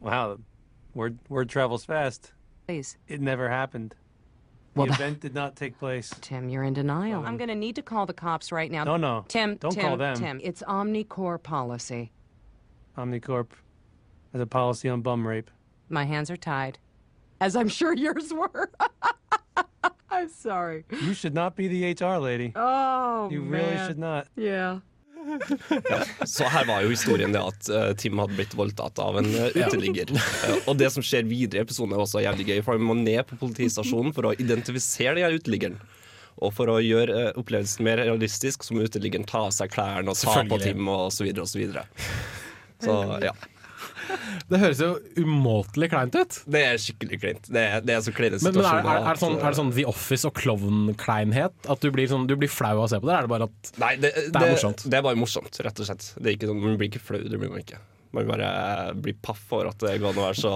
Wow, 0.00 0.38
word 0.94 1.18
word 1.28 1.48
travels 1.48 1.84
fast. 1.84 2.32
Please. 2.66 2.96
It 3.08 3.20
never 3.20 3.48
happened. 3.50 3.94
Well, 4.74 4.86
the 4.86 4.92
that- 4.92 5.00
event 5.00 5.20
did 5.20 5.34
not 5.34 5.56
take 5.56 5.78
place. 5.78 6.12
Tim, 6.20 6.48
you're 6.48 6.64
in 6.64 6.74
denial. 6.74 7.24
I'm 7.24 7.36
going 7.36 7.48
to 7.48 7.54
need 7.54 7.76
to 7.76 7.82
call 7.82 8.06
the 8.06 8.12
cops 8.14 8.50
right 8.52 8.70
now. 8.70 8.84
No, 8.84 8.96
no. 8.96 9.24
Tim, 9.28 9.56
Don't 9.56 9.72
Tim, 9.72 9.82
call 9.84 9.96
them. 9.96 10.16
Tim, 10.16 10.40
it's 10.42 10.62
Omnicorp 10.64 11.42
policy. 11.42 12.10
Omnicorp 12.98 13.48
has 14.32 14.40
a 14.40 14.46
policy 14.46 14.88
on 14.88 15.00
bum 15.02 15.26
rape. 15.26 15.50
My 15.88 16.04
hands 16.04 16.30
are 16.30 16.36
tied. 16.36 16.78
As 17.40 17.54
I'm 17.56 17.68
sure 17.68 17.92
yours 17.92 18.32
were. 18.32 18.70
I'm 20.10 20.28
sorry. 20.28 20.84
You 21.02 21.12
should 21.14 21.34
not 21.34 21.56
be 21.56 21.66
the 21.68 21.92
HR 22.04 22.18
lady. 22.18 22.52
Oh, 22.54 23.28
You 23.30 23.42
really 23.42 23.76
should 23.86 23.98
not. 23.98 24.28
Yeah. 24.36 24.78
Så 26.26 26.48
her 26.52 26.66
var 26.68 26.84
jo 26.84 26.92
historien 26.92 27.34
det 27.34 27.42
at 27.42 27.70
uh, 27.72 27.90
Tim 27.98 28.20
hadde 28.22 28.36
blitt 28.38 28.54
voldtatt 28.58 28.98
av 29.02 29.18
en 29.20 29.28
uh, 29.30 29.48
uteligger. 29.56 30.12
Uh, 30.14 30.56
og 30.70 30.78
det 30.80 30.90
som 30.94 31.04
skjer 31.04 31.26
videre 31.28 31.62
i 31.62 31.66
episoden 31.66 31.96
er 31.96 32.04
også 32.04 32.22
jævlig 32.24 32.48
gøy, 32.50 32.62
for 32.66 32.80
vi 32.80 32.88
må 32.88 32.96
ned 32.98 33.22
på 33.28 33.38
politistasjonen 33.40 34.14
for 34.16 34.30
å 34.30 34.34
identifisere 34.36 35.18
den 35.20 35.38
uteliggeren. 35.40 35.80
Og 36.42 36.50
for 36.56 36.66
å 36.66 36.80
gjøre 36.82 37.18
eh, 37.28 37.36
opplevelsen 37.38 37.86
mer 37.86 38.00
realistisk, 38.02 38.64
så 38.66 38.74
må 38.74 38.88
uteliggeren 38.88 39.26
ta 39.28 39.44
av 39.46 39.52
seg 39.54 39.70
klærne 39.70 40.10
og 40.10 40.18
ta 40.18 40.42
på 40.50 40.58
Tim 40.64 40.88
og 40.90 41.12
så 41.14 41.26
videre 41.26 41.46
og 41.46 41.50
så 41.50 41.60
videre. 41.60 41.84
Så 42.82 42.96
ja. 43.22 43.30
Det 44.50 44.60
høres 44.60 44.80
jo 44.82 44.90
umåtelig 45.16 45.88
kleint 45.92 46.18
ut. 46.18 46.38
Det 46.50 46.62
er 46.68 46.80
skikkelig 46.80 47.20
kleint. 47.22 47.48
Det 47.48 47.62
er, 47.62 47.84
det 47.84 47.96
er 47.96 48.04
så 48.04 48.12
kleine 48.14 48.40
Men, 48.42 48.58
men 48.58 48.68
er, 48.68 48.82
er, 48.82 49.00
er, 49.00 49.08
det 49.16 49.22
sånn, 49.22 49.38
er 49.40 49.46
det 49.46 49.60
sånn 49.60 49.72
The 49.76 49.86
Office 49.90 50.28
og 50.28 50.36
klovnkleinhet? 50.36 51.56
At 51.70 51.84
du 51.84 51.90
blir, 51.94 52.10
sånn, 52.10 52.28
du 52.30 52.36
blir 52.40 52.52
flau 52.52 52.74
av 52.76 52.86
å 52.86 52.92
se 52.92 53.00
på 53.00 53.08
det? 53.08 53.16
Er 53.16 53.28
det 53.28 53.32
bare 53.32 53.48
at 53.50 53.74
Nei, 53.80 53.94
det, 54.02 54.12
det 54.34 54.44
er 54.44 54.54
morsomt? 54.54 54.86
Det 54.86 55.00
er 55.00 55.08
bare 55.08 55.20
morsomt, 55.20 55.58
rett 55.64 55.82
og 55.82 55.90
slett. 55.90 56.12
Det 56.18 56.30
er 56.30 56.38
ikke 56.38 56.52
sånn, 56.52 56.62
man 56.62 56.78
blir 56.80 56.92
ikke 56.92 57.02
flau, 57.02 57.20
det 57.24 57.40
blir 57.40 57.52
man 57.52 57.64
ikke. 57.64 57.80
Man 58.14 58.28
bare 58.28 58.94
blir 58.94 59.16
paff 59.22 59.40
for 59.48 59.66
at 59.66 59.80
det 59.82 59.96
går 59.98 60.12
an 60.12 60.20
å 60.20 60.26
være 60.28 60.38
så 60.38 60.50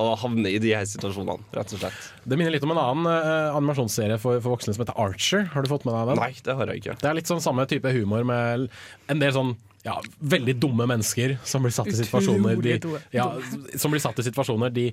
Å 0.00 0.04
havne 0.22 0.48
i 0.54 0.60
de 0.62 0.72
her 0.72 0.86
situasjonene, 0.88 1.44
rett 1.52 1.74
og 1.76 1.82
slett. 1.82 2.08
Det 2.24 2.38
minner 2.40 2.54
litt 2.54 2.64
om 2.64 2.72
en 2.72 2.80
annen 2.80 3.10
uh, 3.10 3.58
animasjonsserie 3.58 4.16
for, 4.22 4.40
for 4.40 4.56
voksne 4.56 4.72
som 4.76 4.84
heter 4.86 4.96
Archer. 5.00 5.44
Har 5.52 5.64
du 5.64 5.72
fått 5.72 5.84
med 5.84 5.96
deg 5.96 6.14
den? 6.14 6.22
Nei, 6.22 6.32
det 6.46 6.56
har 6.56 6.72
jeg 6.72 6.82
ikke. 6.82 6.96
Det 7.02 7.10
er 7.10 7.18
litt 7.18 7.30
sånn 7.30 7.44
samme 7.44 7.66
type 7.68 7.92
humor 7.92 8.24
med 8.28 8.68
en 9.12 9.20
del 9.22 9.36
sånn 9.36 9.52
ja, 9.84 9.98
veldig 10.34 10.56
dumme 10.62 10.86
mennesker 10.88 11.36
som 11.44 11.64
blir 11.64 11.74
satt 11.76 11.90
i 11.92 11.98
situasjoner 11.98 12.62
de, 12.64 12.78
ja, 13.12 13.28
som 13.76 13.92
blir 13.92 14.02
satt 14.02 14.18
i 14.22 14.26
situasjoner 14.26 14.72
de 14.74 14.88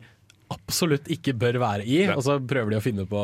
absolutt 0.52 1.08
ikke 1.12 1.34
bør 1.40 1.60
være 1.62 1.86
i, 1.88 2.00
og 2.12 2.22
så 2.26 2.38
prøver 2.44 2.74
de 2.74 2.80
å 2.80 2.84
finne 2.84 3.06
på, 3.10 3.22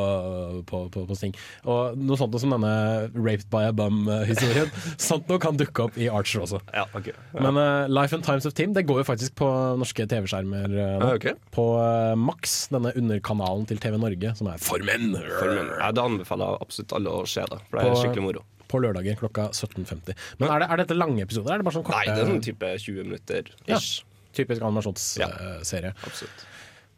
på, 0.69 0.81
på, 0.93 1.03
på 1.09 1.17
ting. 1.19 1.33
Og 1.67 1.97
noe 1.99 2.15
sånt 2.19 2.35
som 2.39 2.53
denne 2.55 2.71
'Raped 3.11 3.49
by 3.51 3.65
a 3.69 3.73
Bum'-historien. 3.75 4.71
sånt 5.09 5.27
noe 5.27 5.41
kan 5.43 5.59
dukke 5.59 5.87
opp 5.87 5.99
i 5.99 6.07
Archer 6.07 6.45
også. 6.45 6.61
Ja, 6.71 6.85
okay. 6.97 7.15
Ja. 7.33 7.43
Men 7.43 7.59
uh, 7.59 7.87
Life 7.91 8.15
and 8.15 8.23
Times 8.23 8.47
of 8.47 8.55
Tim 8.57 8.75
det 8.77 8.85
går 8.87 9.01
jo 9.03 9.07
faktisk 9.11 9.35
på 9.43 9.49
norske 9.79 10.07
TV-skjermer 10.07 10.75
Uh. 10.77 11.03
Ah. 11.03 11.33
På 11.53 11.63
uh, 11.79 12.13
Max, 12.19 12.67
denne 12.71 12.91
underkanalen 12.97 13.65
til 13.67 13.79
TV 13.81 13.97
Norge, 13.99 14.33
som 14.37 14.49
er 14.51 14.61
For 14.63 14.83
menn! 14.85 15.15
For 15.39 15.51
menn. 15.51 15.71
Ja, 15.79 15.91
det 15.95 16.03
anbefaler 16.03 16.53
jeg 16.53 16.67
absolutt 16.67 16.95
alle 16.99 17.15
å 17.19 17.25
se 17.27 17.43
det, 17.49 17.59
for 17.67 17.79
det 17.79 17.83
er 17.83 17.91
På- 17.91 18.01
skikkelig 18.03 18.25
moro. 18.27 18.43
På 18.67 18.81
lørdager 18.83 19.15
klokka 19.19 19.49
17.50. 19.55 20.13
Men 20.39 20.49
er, 20.51 20.59
det, 20.63 20.69
er 20.73 20.77
dette 20.83 20.97
lange 20.97 21.23
episoder? 21.23 21.53
Er 21.53 21.57
det 21.61 21.67
bare 21.69 21.77
sånn 21.79 21.85
korte 21.87 22.03
Nei, 22.05 22.15
det 22.15 22.23
er 22.25 22.31
sånn 22.33 22.43
type 22.43 22.71
20 22.83 23.03
minutter 23.07 23.51
Ja, 23.67 23.77
ish. 23.77 24.03
typisk 24.35 24.61
animasjonsserie. 24.61 25.93
Absolutt. 26.05 26.47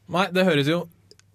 Nei, 0.10 0.26
det 0.34 0.46
høres 0.48 0.68
jo 0.72 0.88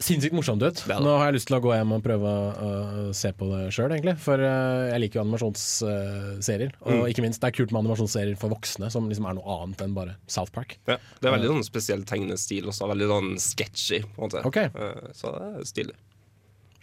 sinnssykt 0.05 0.35
morsomt 0.35 0.61
ut. 0.67 0.81
Nå 0.91 1.13
har 1.17 1.29
jeg 1.31 1.37
lyst 1.37 1.47
til 1.49 1.55
å 1.57 1.61
gå 1.63 1.71
hjem 1.73 1.93
og 1.95 2.03
prøve 2.05 2.31
å 2.67 2.71
se 3.15 3.31
på 3.39 3.47
det 3.53 3.61
sjøl, 3.73 3.93
egentlig. 3.95 4.17
For 4.21 4.43
eh, 4.43 4.89
jeg 4.91 5.01
liker 5.05 5.21
jo 5.21 5.23
animasjonsserier. 5.25 6.73
Og 6.83 6.93
Mm. 6.93 7.05
ikke 7.13 7.23
minst, 7.25 7.41
det 7.41 7.49
er 7.53 7.57
kult 7.57 7.73
med 7.73 7.85
animasjonsserier 7.85 8.37
for 8.37 8.51
voksne, 8.51 8.91
som 8.91 9.07
liksom 9.09 9.29
er 9.31 9.35
noe 9.39 9.63
annet 9.63 9.81
enn 9.87 9.95
bare 9.95 10.17
South 10.27 10.51
Park. 10.53 10.77
Ja, 10.91 10.99
det 11.21 11.31
er 11.31 11.37
veldig 11.39 11.53
sånn 11.55 11.65
spesiell 11.65 12.03
tegnestil 12.05 12.67
også, 12.67 12.89
veldig 12.91 13.09
sånn 13.09 13.31
sketchy, 13.39 14.03
på 14.03 14.19
en 14.19 14.29
måte. 14.29 14.45
Okay. 14.51 14.65
Eh, 14.75 15.13
Så 15.15 15.31
det 15.39 15.61
er 15.63 15.65
stilig. 15.65 15.95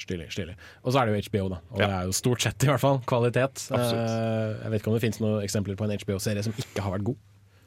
Stilig. 0.01 0.27
stilig. 0.33 0.55
Og 0.83 0.93
så 0.95 1.01
er 1.01 1.05
det 1.11 1.15
jo 1.17 1.29
HBO, 1.29 1.47
da. 1.55 1.59
Og 1.71 1.77
det 1.83 1.89
er 1.89 2.03
jo 2.09 2.11
stort 2.17 2.41
sett, 2.41 2.63
i 2.65 2.71
hvert 2.71 2.81
fall, 2.81 2.99
kvalitet. 3.05 3.67
Absolutt. 3.69 4.09
Eh, 4.09 4.63
jeg 4.65 4.71
vet 4.73 4.81
ikke 4.81 4.91
om 4.93 4.97
det 4.97 5.03
finnes 5.05 5.21
noen 5.21 5.43
eksempler 5.45 5.77
på 5.79 5.85
en 5.87 5.95
HBO-serie 6.01 6.43
som 6.47 6.53
ikke 6.57 6.81
har 6.85 6.95
vært 6.97 7.05
god. 7.11 7.19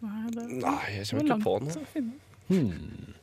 Nei, 0.04 0.30
det, 0.34 0.46
Nei, 0.60 0.78
jeg 0.98 1.06
kommer 1.08 1.24
ikke 1.24 1.42
på 1.46 1.56
noe. 1.64 2.04
Hmm. 2.44 3.14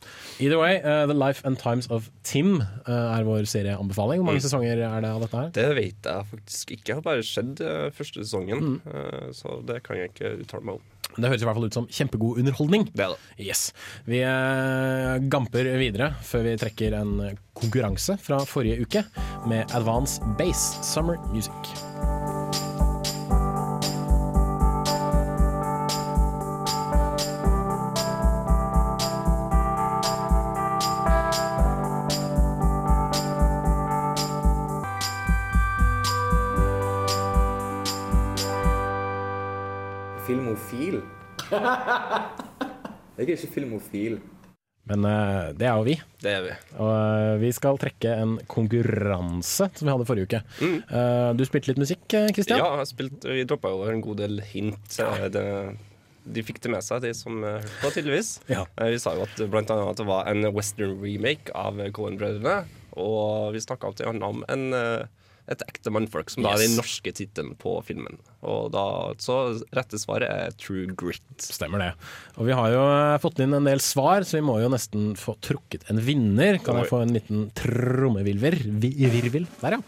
Either 0.41 0.57
way, 0.57 0.79
uh, 0.81 1.05
The 1.05 1.13
Life 1.13 1.43
and 1.45 1.59
Times 1.61 1.85
of 1.93 2.07
Tim 2.25 2.55
uh, 2.87 2.89
er 2.89 3.23
vår 3.27 3.45
serieanbefaling. 3.45 4.17
Hvor 4.23 4.25
mange 4.31 4.41
Mm. 4.41 4.47
sesonger 4.47 4.71
er 4.81 5.01
det 5.05 5.09
av 5.11 5.21
dette 5.21 5.37
her? 5.37 5.49
Det 5.53 5.67
vet 5.77 6.01
jeg 6.09 6.25
faktisk 6.31 6.71
ikke. 6.71 6.87
Jeg 6.87 6.95
har 6.95 7.01
bare 7.05 7.21
skjedd 7.27 7.61
uh, 7.61 7.89
første 7.93 8.23
sesongen, 8.25 8.63
Mm. 8.63 8.81
eh, 8.89 9.27
så 9.37 9.59
det 9.67 9.83
kan 9.83 9.97
jeg 9.97 10.09
ikke 10.09 10.31
uttale 10.41 10.63
meg 10.65 10.75
om. 10.79 10.81
Det 11.17 11.31
høres 11.31 11.43
i 11.43 11.49
hvert 11.49 11.59
fall 11.59 11.69
ut 11.69 11.77
som 11.77 11.87
kjempegod 11.91 12.41
underholdning. 12.41 12.87
Det 12.93 13.11
det. 13.13 13.19
Yes. 13.49 13.69
Vi 14.07 14.23
eh, 14.25 15.15
gamper 15.31 15.71
videre 15.81 16.13
før 16.25 16.47
vi 16.49 16.57
trekker 16.61 16.97
en 17.01 17.15
konkurranse 17.57 18.17
fra 18.21 18.41
forrige 18.47 18.85
uke 18.85 19.05
med 19.51 19.65
Advance 19.77 20.21
Base 20.39 20.83
Summer 20.85 21.19
Music. 21.33 21.90
Jeg 43.17 43.27
er 43.27 43.33
ikke 43.35 43.51
filmofil. 43.55 44.21
Men 44.89 45.05
uh, 45.05 45.51
det 45.53 45.67
er 45.67 45.77
jo 45.77 45.85
vi. 45.85 45.93
Det 46.23 46.31
er 46.31 46.41
vi. 46.45 46.53
Og 46.81 46.89
uh, 46.89 47.35
vi 47.41 47.51
skal 47.53 47.77
trekke 47.79 48.15
en 48.23 48.33
konkurranse 48.49 49.67
som 49.69 49.85
vi 49.85 49.93
hadde 49.93 50.07
forrige 50.09 50.27
uke. 50.31 50.41
Eh, 50.65 51.29
du 51.37 51.45
spilte 51.45 51.69
litt 51.69 51.81
musikk, 51.81 52.01
Kristian? 52.09 52.33
Christian? 52.35 52.63
Ja, 52.63 52.71
jeg 52.81 52.89
spilt, 52.89 53.27
vi 53.29 53.45
droppa 53.47 53.71
jo 53.73 53.85
en 53.91 54.03
god 54.03 54.23
del 54.23 54.41
hint. 54.51 54.97
Det, 55.35 55.45
de 56.31 56.43
fikk 56.45 56.61
det 56.63 56.73
med 56.73 56.85
seg, 56.85 57.03
de 57.05 57.13
som 57.17 57.43
hørte 57.45 57.77
på, 57.83 57.93
tydeligvis. 57.93 58.33
Ja. 58.49 58.65
Vi 58.81 58.99
sa 59.01 59.13
jo 59.17 59.27
at 59.27 59.41
blant 59.53 59.71
annet 59.73 59.93
at 59.93 60.01
det 60.01 60.09
var 60.09 60.29
en 60.31 60.49
western 60.55 60.97
remake 61.03 61.53
av 61.57 61.81
Cohen-brødrene. 61.93 62.79
Og 62.99 63.53
vi 63.55 63.61
snakka 63.63 63.93
om 64.11 64.43
en, 64.49 64.73
eh, 64.73 65.05
et 65.49 65.63
ekte 65.65 65.91
mannfolk, 65.93 66.29
som 66.31 66.45
da 66.45 66.53
er 66.53 66.63
den 66.63 66.77
norske 66.77 67.13
tittelen 67.15 67.55
på 67.59 67.77
filmen. 67.87 68.19
Og 68.45 68.69
da, 68.75 68.85
så 69.21 69.39
rette 69.75 69.99
svaret 70.01 70.29
er 70.29 70.53
True 70.61 70.91
Grit. 70.97 71.23
Stemmer 71.41 71.81
det. 71.81 71.89
Og 72.37 72.49
vi 72.49 72.57
har 72.57 72.73
jo 72.73 72.83
eh, 72.91 73.17
fått 73.23 73.41
inn 73.43 73.57
en 73.57 73.67
del 73.67 73.81
svar, 73.83 74.27
så 74.27 74.39
vi 74.39 74.45
må 74.47 74.59
jo 74.61 74.71
nesten 74.71 75.13
få 75.19 75.35
trukket 75.43 75.89
en 75.91 76.01
vinner. 76.03 76.61
Kan 76.63 76.81
jeg 76.81 76.91
få 76.91 77.03
en 77.05 77.15
liten 77.17 77.49
trommevirvel? 77.57 78.61
Virvel? 78.81 79.49
Der, 79.63 79.79
ja. 79.79 79.83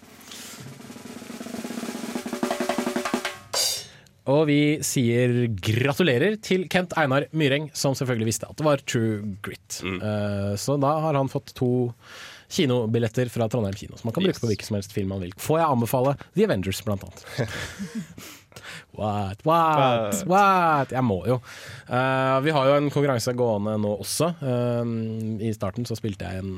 Og 4.31 4.45
vi 4.47 4.59
sier 4.87 5.49
gratulerer 5.51 6.37
til 6.39 6.69
Kent 6.71 6.93
Einar 6.99 7.25
Myreng, 7.35 7.67
som 7.75 7.95
selvfølgelig 7.97 8.29
visste 8.29 8.47
at 8.47 8.59
det 8.59 8.67
var 8.67 8.83
True 8.87 9.35
Grit. 9.43 9.81
Eh, 9.83 10.53
så 10.59 10.77
da 10.79 10.93
har 11.03 11.19
han 11.19 11.31
fått 11.31 11.51
to 11.57 11.73
kinobilletter 12.53 13.31
fra 13.33 13.49
Trondheim 13.49 13.75
kino, 13.77 13.97
som 13.97 14.09
man 14.09 14.15
kan 14.15 14.25
bruke 14.27 14.43
på 14.43 14.51
hvilken 14.51 14.69
som 14.69 14.77
helst 14.79 14.95
film 14.95 15.11
man 15.13 15.23
vil. 15.23 15.33
Får 15.41 15.61
jeg 15.61 15.73
anbefale 15.75 16.15
The 16.35 16.47
Avengers, 16.47 16.81
blant 16.85 17.05
annet. 17.07 17.27
What, 18.93 19.39
what, 19.47 20.19
what? 20.29 20.91
Jeg 20.93 21.01
må 21.05 21.17
jo. 21.25 21.39
Uh, 21.87 22.37
vi 22.45 22.53
har 22.53 22.67
jo 22.69 22.75
en 22.77 22.91
konkurranse 22.93 23.33
gående 23.37 23.73
nå 23.81 23.95
også. 24.03 24.29
Uh, 24.43 24.83
I 25.41 25.53
starten 25.55 25.87
så 25.89 25.97
spilte 25.97 26.29
jeg 26.29 26.43
en 26.43 26.51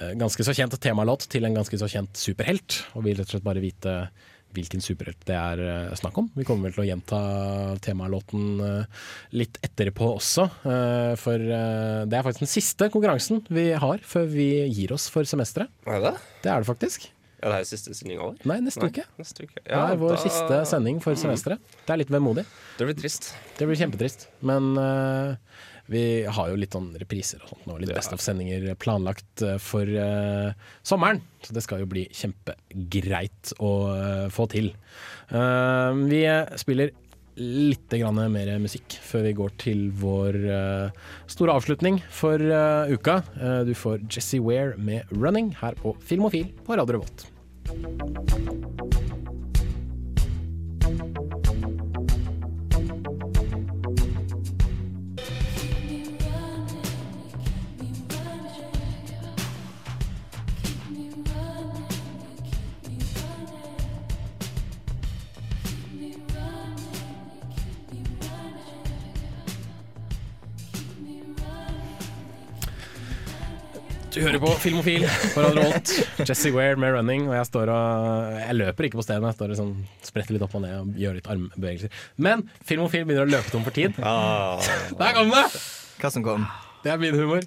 uh, 0.00 0.10
ganske 0.18 0.42
så 0.42 0.54
kjent 0.58 0.74
temalåt 0.82 1.28
til 1.30 1.46
en 1.46 1.54
ganske 1.60 1.78
så 1.78 1.90
kjent 1.90 2.18
superhelt, 2.18 2.80
og 2.98 3.06
vil 3.06 3.18
rett 3.18 3.30
og 3.30 3.36
slett 3.36 3.46
bare 3.46 3.62
vite 3.62 3.94
hvilken 4.58 4.82
superhelt 4.84 5.20
det 5.28 5.36
er 5.38 5.62
eh, 5.64 5.94
snakk 5.98 6.18
om. 6.20 6.28
Vi 6.36 6.44
kommer 6.48 6.68
vel 6.68 6.76
til 6.76 6.84
å 6.84 6.88
gjenta 6.90 7.20
temalåten 7.84 8.60
eh, 8.64 9.04
litt 9.38 9.58
etterpå 9.64 10.10
også, 10.18 10.48
eh, 10.68 11.12
for 11.20 11.38
det 11.38 12.18
er 12.18 12.26
faktisk 12.26 12.44
den 12.44 12.52
siste 12.52 12.90
konkurransen 12.92 13.44
vi 13.48 13.70
har 13.78 14.02
før 14.04 14.26
vi 14.32 14.48
gir 14.74 14.92
oss 14.96 15.08
for 15.12 15.24
semesteret. 15.28 15.70
Er 15.86 16.02
det? 16.04 16.14
Det 16.44 16.52
er 16.52 16.64
det 16.64 16.68
faktisk. 16.68 17.08
Ja, 17.38 17.52
det 17.52 17.58
er 17.60 17.66
siste 17.70 17.92
sending 17.94 18.18
over? 18.18 18.34
Nei, 18.50 18.56
neste 18.66 18.82
uke. 18.90 19.04
Neste 19.20 19.44
uke. 19.46 19.60
det 19.62 19.70
er 19.78 19.98
vår 20.00 20.16
da- 20.16 20.22
siste 20.24 20.56
sending 20.66 20.98
for 21.04 21.14
Mm. 21.14 21.20
semesteret. 21.22 21.60
Det 21.86 21.92
er 21.94 22.00
litt 22.02 22.10
vemodig. 22.10 22.44
Det 22.78 22.86
blir 22.88 22.98
trist. 22.98 23.28
Det 23.56 23.68
blir 23.68 23.78
kjempetrist. 23.78 24.26
Men 24.42 24.72
eh, 24.76 25.36
vi 25.88 26.04
har 26.28 26.50
jo 26.50 26.58
litt 26.60 26.74
sånn 26.76 26.90
repriser 27.00 27.40
og 27.42 27.54
sånt 27.54 27.66
nå, 27.68 27.78
litt 27.80 27.94
Best 27.96 28.12
of-sendinger 28.12 28.74
planlagt 28.80 29.42
eh, 29.44 29.56
for 29.62 29.88
uh, 29.88 30.52
sommeren. 30.86 31.22
Så 31.44 31.56
det 31.56 31.64
skal 31.64 31.82
jo 31.82 31.88
bli 31.90 32.04
kjempegreit 32.12 33.54
å 33.64 33.72
uh, 33.88 34.26
få 34.32 34.48
til. 34.52 34.72
Uh, 35.32 35.96
vi 36.10 36.22
spiller 36.60 36.92
litt 37.38 37.94
grann 37.94 38.18
mer 38.34 38.50
musikk 38.58 38.98
før 39.06 39.28
vi 39.28 39.36
går 39.38 39.52
til 39.62 39.84
vår 39.94 40.38
store 41.30 41.54
avslutning 41.54 42.00
for 42.10 42.42
uka. 42.90 43.20
Du 43.62 43.70
får 43.78 44.02
Jesse 44.10 44.42
Ware 44.42 44.74
med 44.74 45.06
'Running' 45.14 45.54
her 45.60 45.78
på 45.78 45.94
Filmofil 46.02 46.50
på 46.66 46.74
Radio 46.74 46.98
Revolt. 46.98 47.28
Du 74.18 74.24
hører 74.26 74.40
på 74.42 74.48
Filmofil 74.58 75.04
på 75.30 75.42
Radio 75.44 75.62
Rolt. 75.62 75.90
Jesse 76.26 76.50
Ware 76.50 76.74
med 76.76 76.90
'Running'. 76.90 77.28
Og 77.28 77.34
jeg 77.36 77.46
står 77.46 77.70
og 77.70 78.32
Jeg 78.40 78.54
løper 78.56 78.84
ikke 78.88 78.98
på 78.98 79.02
stedet, 79.06 79.22
jeg 79.22 79.34
står 79.36 79.50
og 79.54 79.58
sånn, 79.60 79.74
spretter 80.02 80.34
litt 80.34 80.42
opp 80.42 80.54
og 80.58 80.62
ned 80.64 80.74
og 80.80 80.96
gjør 80.98 81.14
litt 81.20 81.28
armbevegelser. 81.30 81.88
Men 82.16 82.42
Filmofil 82.66 83.04
begynner 83.06 83.28
å 83.28 83.30
løpe 83.30 83.52
tom 83.52 83.62
for 83.62 83.70
tid. 83.70 83.94
Der 83.94 85.12
kom 85.14 85.30
det! 85.30 85.44
Hva 86.02 86.10
som 86.10 86.24
kom? 86.26 86.46
Det 86.82 86.90
er 86.92 86.98
min 86.98 87.14
humor. 87.14 87.46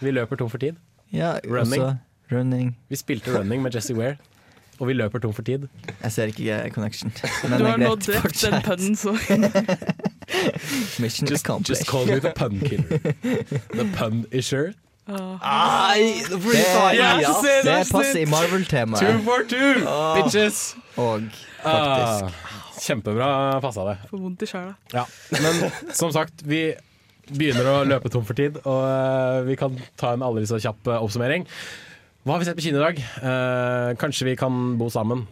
Vi 0.00 0.10
løper 0.14 0.36
tom 0.38 0.50
for 0.52 0.58
tid. 0.62 0.76
Ja, 1.10 1.32
Running. 1.44 1.82
også 1.82 1.96
running. 2.30 2.76
Vi 2.88 2.96
spilte 2.96 3.34
'Running' 3.34 3.60
med 3.66 3.74
Jesse 3.74 3.94
Ware, 3.94 4.16
og 4.78 4.86
vi 4.86 4.92
løper 4.94 5.18
tom 5.18 5.32
for 5.34 5.42
tid. 5.42 5.66
Jeg 6.04 6.12
ser 6.12 6.26
ikke 6.30 6.70
connection. 6.70 7.10
Du 7.42 7.48
Men 7.48 7.58
du 7.58 7.64
har 7.66 7.76
nå 7.76 7.94
drept 7.96 8.38
den 8.46 8.62
punnen, 8.62 8.94
så 8.96 9.18
Mission 11.02 11.26
Just, 11.28 11.44
accomplished. 11.44 11.80
just 11.80 11.90
call 11.90 12.06
me 12.06 12.20
the 12.20 12.30
pun 12.36 12.60
killer. 12.60 12.98
The 13.74 13.84
pun-isher. 13.98 14.66
Ai, 14.68 14.89
nå 15.10 16.38
får 16.40 16.52
du 16.52 16.60
ta 16.64 16.84
i, 16.92 17.00
det. 17.00 17.54
Det 17.66 17.78
passer 17.90 18.20
i 18.22 18.26
Marvel-temaet. 18.30 19.02
Two 19.02 19.22
for 19.26 19.46
two, 19.50 19.72
bitches! 20.18 20.60
Og 21.00 21.26
Ah, 21.60 22.20
faktisk. 22.24 22.86
kjempebra 22.86 23.26
passa 23.60 23.84
det. 23.90 23.96
får 24.10 24.22
vondt 24.22 24.42
i 24.42 24.48
sjela. 24.48 24.74
Ja, 24.96 25.04
men 25.36 25.58
som 25.92 26.12
sagt, 26.14 26.40
vi 26.48 26.70
begynner 27.30 27.68
å 27.68 27.74
løpe 27.86 28.08
tom 28.10 28.24
for 28.26 28.34
tid, 28.38 28.56
og 28.64 28.80
eh, 28.88 29.42
vi 29.46 29.56
kan 29.60 29.76
ta 30.00 30.14
en 30.16 30.24
aldri 30.26 30.46
så 30.48 30.56
kjapp 30.62 30.88
eh, 30.88 31.02
oppsummering. 31.04 31.44
Hva 32.24 32.34
har 32.34 32.40
vi 32.42 32.48
sett 32.48 32.56
på 32.58 32.64
kino 32.64 32.80
i 32.80 32.84
dag? 32.86 32.98
Eh, 33.20 33.90
kanskje 34.00 34.26
vi 34.32 34.36
kan 34.40 34.56
bo 34.80 34.88
sammen? 34.92 35.26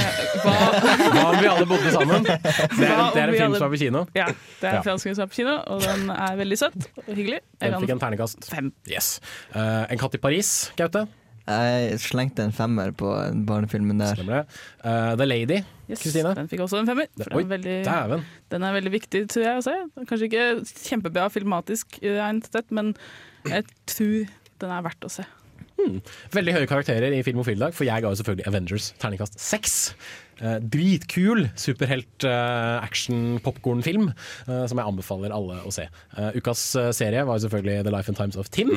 Hva 0.00 1.24
om 1.30 1.38
vi 1.40 1.48
alle 1.50 1.66
bodde 1.68 1.92
sammen? 1.94 2.24
Det 2.24 2.36
er, 2.36 2.94
en- 2.94 3.12
det 3.14 3.22
er 3.22 3.28
en 3.28 3.34
film 3.34 3.46
alle- 3.50 3.58
som 3.60 3.66
er 3.68 3.74
på 3.76 3.80
kino. 3.84 4.04
Ja, 4.16 4.26
det 4.26 4.66
er 4.68 4.72
Ja. 4.72 4.76
en 4.78 4.84
fransk 4.86 5.02
film 5.08 5.14
som 5.18 5.24
er 5.26 5.30
på 5.32 5.38
kino, 5.40 5.54
og 5.66 5.80
den 5.84 6.10
er 6.10 6.36
veldig 6.40 6.58
søt 6.58 6.76
og 7.06 7.14
hyggelig. 7.14 7.40
Jeg 7.60 7.72
Den 7.72 7.80
fikk 7.84 7.90
en 7.96 8.02
ternekast. 8.04 8.44
Fem. 8.50 8.72
Yes. 8.88 9.20
Uh, 9.54 9.86
en 9.90 9.98
katt 9.98 10.14
i 10.14 10.18
Paris, 10.18 10.70
Gaute. 10.76 11.06
Jeg 11.50 11.96
slengte 11.98 12.44
en 12.44 12.52
femmer 12.54 12.92
på 12.94 13.08
barnefilmen 13.48 13.98
der. 13.98 14.14
Stemmer 14.14 14.36
det. 14.44 14.58
Eh, 14.84 15.16
The 15.16 15.26
Lady, 15.26 15.56
Yes, 15.90 15.98
Kristine. 16.04 16.34
Den 16.36 16.46
fikk 16.46 16.60
også 16.62 16.78
en 16.78 16.86
femmer. 16.86 17.08
for 17.18 17.34
Oi, 17.34 17.42
Den 17.42 17.50
er, 17.50 18.06
veldig, 18.06 18.24
den 18.50 18.62
er 18.62 18.72
veldig 18.76 18.92
viktig, 18.92 19.22
tror 19.32 19.42
jeg 19.42 19.56
å 19.58 19.64
se. 19.64 19.74
Kanskje 20.06 20.28
ikke 20.28 20.44
kjempebra 20.86 21.26
filmatisk 21.32 21.98
men 22.70 22.94
jeg 23.48 23.64
tror 23.86 24.28
den 24.60 24.70
er 24.70 24.82
verdt 24.86 25.08
å 25.08 25.10
se. 25.10 25.24
Hmm. 25.80 26.00
Veldig 26.36 26.58
høye 26.58 26.68
karakterer 26.68 27.16
i 27.16 27.22
Film 27.24 27.40
og 27.40 27.48
Filmdag, 27.48 27.72
for 27.76 27.88
jeg 27.88 28.04
ga 28.04 28.12
jo 28.12 28.18
selvfølgelig 28.20 28.48
Avengers 28.50 28.90
terningkast 29.00 29.40
seks. 29.40 29.78
Eh, 30.40 30.56
dritkul 30.72 31.42
superhelt-action-popkornfilm 31.60 34.06
eh, 34.10 34.64
som 34.70 34.78
jeg 34.80 34.88
anbefaler 34.88 35.34
alle 35.36 35.56
å 35.68 35.70
se. 35.74 35.84
Eh, 36.16 36.30
ukas 36.40 36.60
eh, 36.80 36.94
serie 36.96 37.26
var 37.28 37.34
jo 37.36 37.42
selvfølgelig 37.46 37.76
The 37.84 37.92
Life 37.92 38.08
and 38.12 38.18
Times 38.20 38.36
of 38.40 38.46
Tim. 38.52 38.70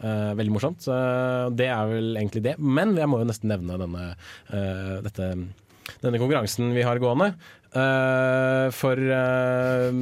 Eh, 0.00 0.32
veldig 0.38 0.54
morsomt. 0.54 0.82
Det 1.58 1.68
er 1.68 1.84
vel 1.92 2.08
egentlig 2.16 2.42
det. 2.44 2.54
Men 2.60 2.88
jeg 2.98 3.08
må 3.08 3.18
jo 3.22 3.28
nesten 3.30 3.48
nevne 3.52 3.80
denne, 3.80 4.04
eh, 4.52 4.96
dette, 5.06 5.24
denne 6.04 6.20
konkurransen 6.20 6.74
vi 6.76 6.82
har 6.84 6.98
gående. 7.02 7.28
Eh, 7.72 8.66
for 8.76 8.96
eh, 8.96 9.92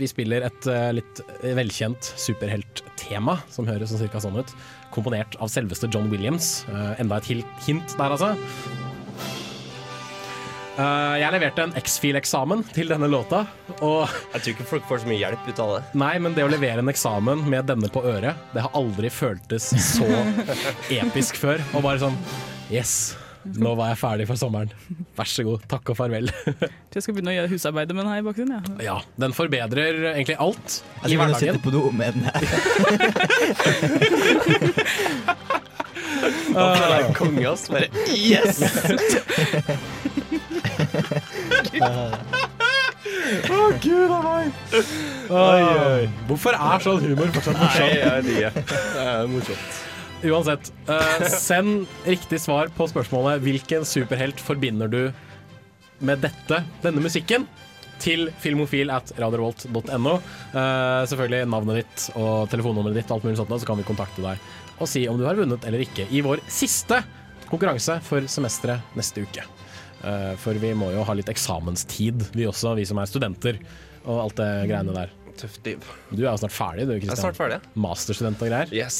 vi 0.00 0.08
spiller 0.08 0.46
et 0.46 0.68
eh, 0.70 0.90
litt 0.96 1.22
velkjent 1.42 2.12
superhelttema, 2.20 3.38
som 3.52 3.68
høres 3.68 3.92
sånn 3.92 4.02
cirka 4.04 4.22
sånn 4.22 4.38
ut. 4.40 4.54
Komponert 4.94 5.36
av 5.42 5.52
selveste 5.52 5.90
John 5.92 6.10
Williams. 6.12 6.62
Eh, 6.72 6.94
enda 7.02 7.20
et 7.20 7.28
hint 7.66 7.98
der, 7.98 8.14
altså. 8.14 8.32
Uh, 10.72 11.18
jeg 11.20 11.28
leverte 11.34 11.66
en 11.66 11.74
X-Fil-eksamen 11.76 12.62
til 12.72 12.88
denne 12.88 13.04
låta, 13.12 13.42
og 13.84 14.08
Jeg 14.32 14.38
tror 14.38 14.52
ikke 14.54 14.68
folk 14.70 14.86
får 14.88 15.02
så 15.02 15.10
mye 15.10 15.18
hjelp 15.20 15.50
ut 15.50 15.60
av 15.60 15.72
det. 15.74 15.82
Nei, 16.00 16.14
men 16.24 16.32
det 16.32 16.46
å 16.46 16.48
levere 16.48 16.80
en 16.80 16.88
eksamen 16.88 17.44
med 17.44 17.68
denne 17.68 17.90
på 17.92 18.00
øret, 18.08 18.40
det 18.54 18.64
har 18.64 18.72
aldri 18.78 19.10
føltes 19.12 19.68
så 19.92 20.08
episk 21.02 21.36
før. 21.42 21.60
Og 21.76 21.84
bare 21.84 22.00
sånn 22.00 22.16
Yes, 22.72 23.12
nå 23.44 23.72
var 23.78 23.88
jeg 23.92 23.98
ferdig 24.00 24.26
for 24.30 24.36
sommeren. 24.38 24.70
Vær 25.18 25.28
så 25.28 25.42
god, 25.46 25.60
takk 25.70 25.90
og 25.92 25.96
farvel. 25.98 26.28
Så 26.30 26.94
jeg 26.98 27.02
skal 27.06 27.14
begynne 27.16 27.32
å 27.32 27.36
gjøre 27.40 27.50
husarbeidet 27.52 27.94
med 27.96 28.02
den 28.04 28.12
her 28.12 28.20
i 28.22 28.26
bakgrunnen. 28.26 28.60
Ja. 28.78 28.84
Ja, 28.92 28.96
den 29.24 29.32
forbedrer 29.36 29.92
egentlig 30.14 30.36
alt 30.42 30.68
Jeg 30.78 30.82
i 30.82 30.84
skal 31.00 31.18
kunne 31.18 31.26
hverdagen. 31.32 31.54
sitte 31.54 31.64
på 31.64 31.70
do 31.74 31.82
med 31.90 32.10
den 32.14 32.24
her. 32.30 32.40
Da 36.52 36.64
føler 36.76 36.92
jeg 37.00 37.14
konge, 37.16 37.42
ass. 37.50 37.64
Bare 37.72 37.88
yes! 38.14 38.60
Å, 43.52 43.58
gud 43.82 44.12
a 44.12 44.18
meg! 44.22 44.52
Oi, 45.32 46.08
Hvorfor 46.28 46.56
er 46.58 46.84
sånn 46.84 47.00
humor 47.06 47.32
fortsatt 47.34 47.58
morsomt? 47.58 47.88
Nei, 47.88 47.96
jeg 47.98 48.08
vet 48.12 48.26
ikke. 48.36 48.52
Det 48.68 49.06
er 49.06 49.32
morsomt. 49.32 49.81
Uansett, 50.22 50.72
eh, 50.86 51.26
send 51.28 51.86
riktig 52.06 52.38
svar 52.40 52.70
på 52.76 52.86
spørsmålet 52.90 53.42
Hvilken 53.42 53.86
superhelt 53.88 54.38
forbinder 54.40 54.90
du 54.90 55.02
med 56.02 56.22
dette, 56.22 56.62
denne 56.82 57.02
musikken? 57.02 57.46
Til 58.02 58.28
filmofil 58.42 58.90
at 58.90 59.12
radiovolt.no. 59.18 60.14
Eh, 60.18 61.02
selvfølgelig 61.10 61.46
navnet 61.50 61.82
ditt 61.82 62.06
og 62.18 62.50
telefonnummeret 62.50 62.98
ditt, 62.98 63.10
alt 63.14 63.26
mulig 63.26 63.38
sånt, 63.38 63.54
så 63.54 63.68
kan 63.68 63.78
vi 63.78 63.86
kontakte 63.86 64.24
deg 64.24 64.50
og 64.82 64.88
si 64.90 65.04
om 65.06 65.18
du 65.20 65.26
har 65.28 65.38
vunnet 65.38 65.62
eller 65.68 65.84
ikke 65.84 66.08
i 66.10 66.22
vår 66.24 66.42
siste 66.50 67.02
konkurranse 67.50 67.98
for 68.06 68.26
semesteret 68.30 68.96
neste 68.98 69.22
uke. 69.26 69.44
Eh, 70.02 70.32
for 70.42 70.58
vi 70.58 70.72
må 70.74 70.90
jo 70.94 71.04
ha 71.06 71.14
litt 71.14 71.30
eksamenstid, 71.30 72.28
vi 72.34 72.48
også, 72.50 72.74
vi 72.78 72.86
som 72.88 72.98
er 72.98 73.10
studenter, 73.10 73.60
og 74.02 74.24
alt 74.24 74.38
det 74.40 74.50
greiene 74.70 74.96
der. 74.96 75.12
Tøft 75.38 75.64
liv. 75.66 75.84
Du 76.10 76.24
er 76.24 76.30
jo 76.30 76.38
snart 76.42 76.54
ferdig, 76.54 76.88
du, 76.88 76.96
Kristian. 77.00 77.52
Er. 77.54 77.68
Masterstudent 77.78 78.42
og 78.42 78.50
greier. 78.50 78.72
Yes. 78.74 78.98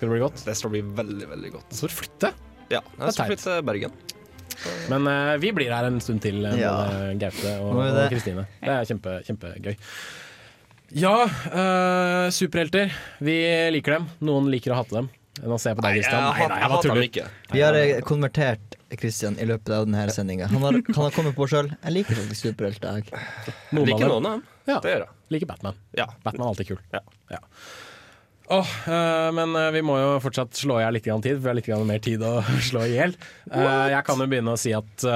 Skal 0.00 0.08
det 0.08 0.14
bli 0.16 0.22
godt? 0.22 0.40
Det 0.46 0.54
skal 0.56 0.72
bli 0.72 0.80
veldig, 0.96 1.26
veldig 1.28 1.50
godt. 1.58 1.74
Så 1.76 1.90
du 1.90 1.92
flytte. 1.92 2.30
Ja, 2.72 2.80
jeg 2.96 3.12
skal 3.12 3.28
flytte 3.34 3.44
til 3.44 3.66
Bergen. 3.68 3.92
Men 4.88 5.06
uh, 5.08 5.34
vi 5.40 5.50
blir 5.56 5.68
her 5.72 5.86
en 5.88 6.00
stund 6.00 6.20
til, 6.24 6.40
eh, 6.48 6.56
Ja. 6.60 6.72
både 6.88 7.18
Gaute 7.20 7.52
og 7.60 8.08
Kristine. 8.12 8.46
det? 8.46 8.64
Det 8.64 8.72
er 8.78 8.88
kjempe, 8.88 9.14
kjempegøy. 9.28 9.76
Ja, 11.00 11.12
uh, 11.28 12.26
superhelter. 12.34 12.90
Vi 13.20 13.36
liker 13.76 13.98
dem. 13.98 14.08
Noen 14.26 14.48
liker 14.50 14.72
å 14.74 14.80
hate 14.80 14.96
dem. 14.96 15.10
Nå 15.40 15.56
ser 15.62 15.70
jeg 15.72 15.78
på 15.78 15.84
deg, 15.86 16.00
Kristian. 16.00 16.24
Nei, 16.26 16.48
nei, 16.50 16.58
jeg 16.60 16.70
hater 16.72 16.88
dem 16.88 16.96
tuller. 16.96 17.06
ikke. 17.06 17.26
Vi 17.54 17.60
har 17.64 17.78
konvertert 18.08 18.74
Kristian 19.00 19.36
i 19.40 19.46
løpet 19.48 19.70
av 19.76 19.84
denne 19.86 20.08
sendinga. 20.12 20.48
Han, 20.50 20.60
har- 20.66 20.80
han 20.80 21.04
har 21.06 21.14
kommet 21.14 21.36
på 21.38 21.46
sjøl. 21.48 21.70
Jeg 21.84 21.92
liker 21.94 22.18
faktisk 22.18 22.48
superhelter, 22.50 22.98
jeg. 22.98 23.22
Noen 23.72 23.86
Liker 23.92 24.08
noen 24.10 24.26
av 24.26 24.32
dem. 24.40 24.42
Ja. 24.68 24.80
Det 24.80 24.90
gjør 24.96 25.04
jeg. 25.06 25.14
Liker 25.36 25.46
Batman. 25.52 25.78
Ja. 25.96 26.08
Batman 26.24 26.46
er 26.48 26.50
alltid 26.50 26.72
kul. 26.74 26.82
Ja. 26.92 27.00
Ja. 27.30 27.38
Åh, 28.50 28.70
uh, 28.90 29.28
men 29.36 29.52
uh, 29.54 29.68
vi 29.70 29.82
må 29.86 29.94
jo 30.00 30.08
fortsatt 30.24 30.58
slå 30.58 30.80
i 30.80 30.82
hjel 30.82 30.96
litt 30.96 31.06
grann 31.06 31.22
tid, 31.22 31.36
for 31.38 31.44
vi 31.44 31.50
har 31.52 31.58
litt 31.60 31.68
grann 31.70 31.84
mer 31.86 32.02
tid 32.02 32.24
å 32.26 32.32
slå 32.70 32.82
i 32.88 32.96
hjel. 32.96 33.14
Uh, 33.46 33.86
jeg 33.92 34.02
kan 34.08 34.18
jo 34.18 34.26
begynne 34.32 34.56
å 34.56 34.58
si 34.60 34.72
at 34.74 35.06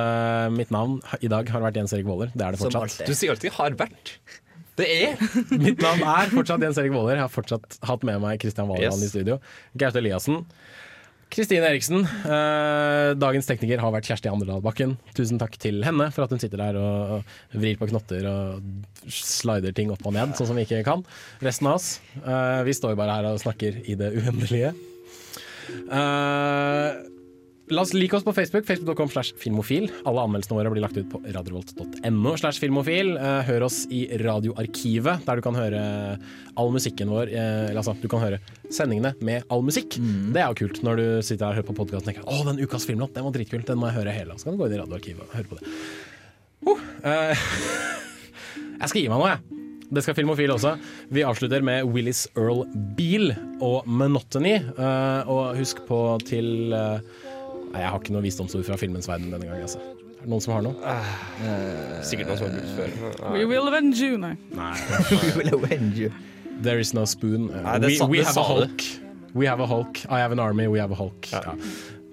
mitt 0.54 0.70
navn 0.74 1.00
i 1.20 1.30
dag 1.32 1.50
har 1.50 1.64
vært 1.66 1.80
Jens 1.82 1.94
Erik 1.96 2.06
Våler. 2.06 2.30
Det 2.34 2.46
er 2.46 2.54
det 2.54 2.62
fortsatt. 2.62 3.02
Du 3.08 3.14
sier 3.14 3.34
alltid 3.34 3.56
'har 3.58 3.76
vært'. 3.80 4.14
Det 4.74 4.86
er 4.90 5.20
Mitt 5.66 5.82
navn 5.82 6.02
er 6.02 6.30
fortsatt 6.34 6.62
Jens 6.62 6.78
Erik 6.82 6.94
Våler. 6.94 7.18
Jeg 7.18 7.26
har 7.26 7.30
fortsatt 7.34 7.76
hatt 7.86 8.06
med 8.06 8.22
meg 8.22 8.40
Kristian 8.42 8.70
Valeland 8.70 9.02
Yes. 9.02 9.06
i 9.06 9.12
studio. 9.12 9.36
Gaute 9.78 10.00
Eliassen. 10.02 10.40
Kristine 11.32 11.66
Eriksen. 11.68 12.04
Eh, 12.04 13.12
dagens 13.18 13.48
tekniker 13.48 13.80
har 13.82 13.92
vært 13.94 14.08
Kjersti 14.10 14.30
Anderdal 14.30 14.62
Bakken. 14.64 14.96
Tusen 15.16 15.40
takk 15.40 15.56
til 15.60 15.80
henne 15.86 16.10
for 16.14 16.26
at 16.26 16.34
hun 16.34 16.42
sitter 16.42 16.60
der 16.60 16.78
og 16.80 17.24
vrir 17.56 17.78
på 17.80 17.88
knotter 17.90 18.26
og 18.30 19.08
slider 19.10 19.74
ting 19.76 19.92
opp 19.94 20.04
og 20.06 20.14
ned, 20.16 20.36
sånn 20.38 20.50
som 20.50 20.58
vi 20.58 20.66
ikke 20.66 20.84
kan. 20.86 21.04
Resten 21.44 21.70
av 21.70 21.80
oss, 21.80 22.00
eh, 22.20 22.60
vi 22.66 22.76
står 22.76 22.94
jo 22.94 23.00
bare 23.00 23.18
her 23.18 23.30
og 23.32 23.42
snakker 23.42 23.82
i 23.84 23.96
det 23.98 24.12
uendelige. 24.20 24.74
Eh, 25.90 27.13
La 27.72 27.80
oss 27.80 27.94
like 27.94 28.16
oss 28.16 28.24
på 28.24 28.32
Facebook. 28.32 28.66
Facebook.com 28.66 29.08
slash 29.08 29.32
filmofil. 29.40 29.86
Alle 30.04 30.20
anmeldelsene 30.26 30.58
våre 30.58 30.72
blir 30.74 30.84
lagt 30.84 30.98
ut 31.00 31.06
på 31.08 31.20
radiovolt.no 31.24 32.34
slash 32.36 32.60
filmofil. 32.60 33.14
Eh, 33.16 33.40
hør 33.48 33.64
oss 33.70 33.84
i 33.88 34.02
Radioarkivet, 34.20 35.24
der 35.24 35.40
du 35.40 35.44
kan 35.46 35.56
høre 35.56 35.80
all 36.60 36.74
musikken 36.74 37.08
vår. 37.08 37.32
eh, 37.32 37.70
eller 37.70 37.80
altså, 37.80 37.96
du 38.02 38.04
kan 38.12 38.20
høre 38.20 38.40
sendingene 38.68 39.14
med 39.24 39.48
all 39.48 39.64
musikk. 39.64 39.96
Det 39.96 40.42
er 40.42 40.52
jo 40.52 40.60
kult 40.60 40.82
når 40.84 41.00
du 41.00 41.06
sitter 41.24 41.46
her 41.46 41.54
og 41.54 41.62
hører 41.62 41.70
på 41.70 41.78
podkasten 41.80 42.04
og 42.04 42.12
tenker 42.12 42.28
å, 42.28 42.44
den 42.50 42.60
ukas 42.60 42.84
filmlåt, 42.84 43.14
den 43.16 43.24
var 43.24 43.32
dritkult, 43.32 43.66
den 43.66 43.80
må 43.80 43.88
jeg 43.88 44.02
høre 44.02 44.12
hele. 44.12 44.36
Så 44.36 44.50
kan 44.50 44.58
du 44.58 44.60
gå 44.60 44.68
inn 44.68 44.76
i 44.76 44.82
Radioarkivet 44.84 45.24
og 45.24 45.36
høre 45.38 45.48
på 45.48 45.60
det. 45.60 45.74
Uh, 47.04 47.48
jeg 48.82 48.92
skal 48.92 49.00
gi 49.00 49.08
meg 49.08 49.24
nå, 49.24 49.30
jeg. 49.32 49.60
Det 49.94 50.02
skal 50.02 50.16
Filmofil 50.16 50.50
også. 50.50 50.76
Vi 51.12 51.22
avslutter 51.24 51.62
med 51.64 51.84
Willis 51.94 52.26
Earl 52.34 52.64
Beale 52.96 53.36
og 53.62 53.86
Monotony. 53.86 54.56
Uh, 54.76 55.28
og 55.30 55.60
husk 55.60 55.84
på 55.88 56.00
til 56.28 56.74
Nei, 57.74 57.82
jeg 57.82 57.90
har 57.90 57.98
ikke 57.98 58.14
noe 58.14 58.22
visdomsord 58.22 58.62
fra 58.68 58.76
filmens 58.78 59.08
verden 59.10 59.32
denne 59.34 59.48
gangen. 59.48 59.64
Altså. 59.66 59.80
Er 60.14 60.20
det 60.22 60.30
noen 60.30 60.42
som 60.44 60.52
har 60.54 60.62
noe? 60.62 60.92
sikkert 62.06 62.30
noen 62.30 62.38
som 62.38 62.46
har 62.46 62.54
brukt 62.54 62.76
før. 62.78 63.32
We 63.34 63.48
will 63.50 63.66
avenge 63.66 63.98
you, 63.98 64.20
nei. 64.20 64.36
nei. 64.54 64.76
We 65.10 65.32
will 65.40 65.58
avenge 65.58 65.98
you. 65.98 66.12
There 66.62 66.78
is 66.78 66.94
no 66.94 67.02
spoon. 67.04 67.50
Uh, 67.50 67.64
Nei, 67.66 67.78
det 67.82 67.90
we 67.98 68.06
we 68.14 68.22
have 68.22 68.38
a 68.38 68.46
hulk. 68.46 68.86
We 69.34 69.48
have 69.50 69.58
a 69.58 69.66
hulk. 69.66 69.98
I 70.06 70.20
have 70.22 70.30
an 70.30 70.38
army. 70.38 70.68
We 70.70 70.78
have 70.78 70.94
a 70.94 70.94
hulk. 70.94 71.26
Ja. 71.32 71.56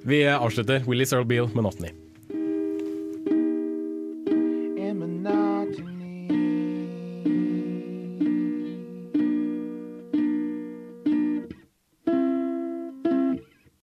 Vi 0.02 0.24
eh, 0.26 0.34
avslutter. 0.34 0.82
Willy 0.88 1.06
Searle 1.06 1.30
Beale, 1.30 1.54
Monotony. 1.54 1.94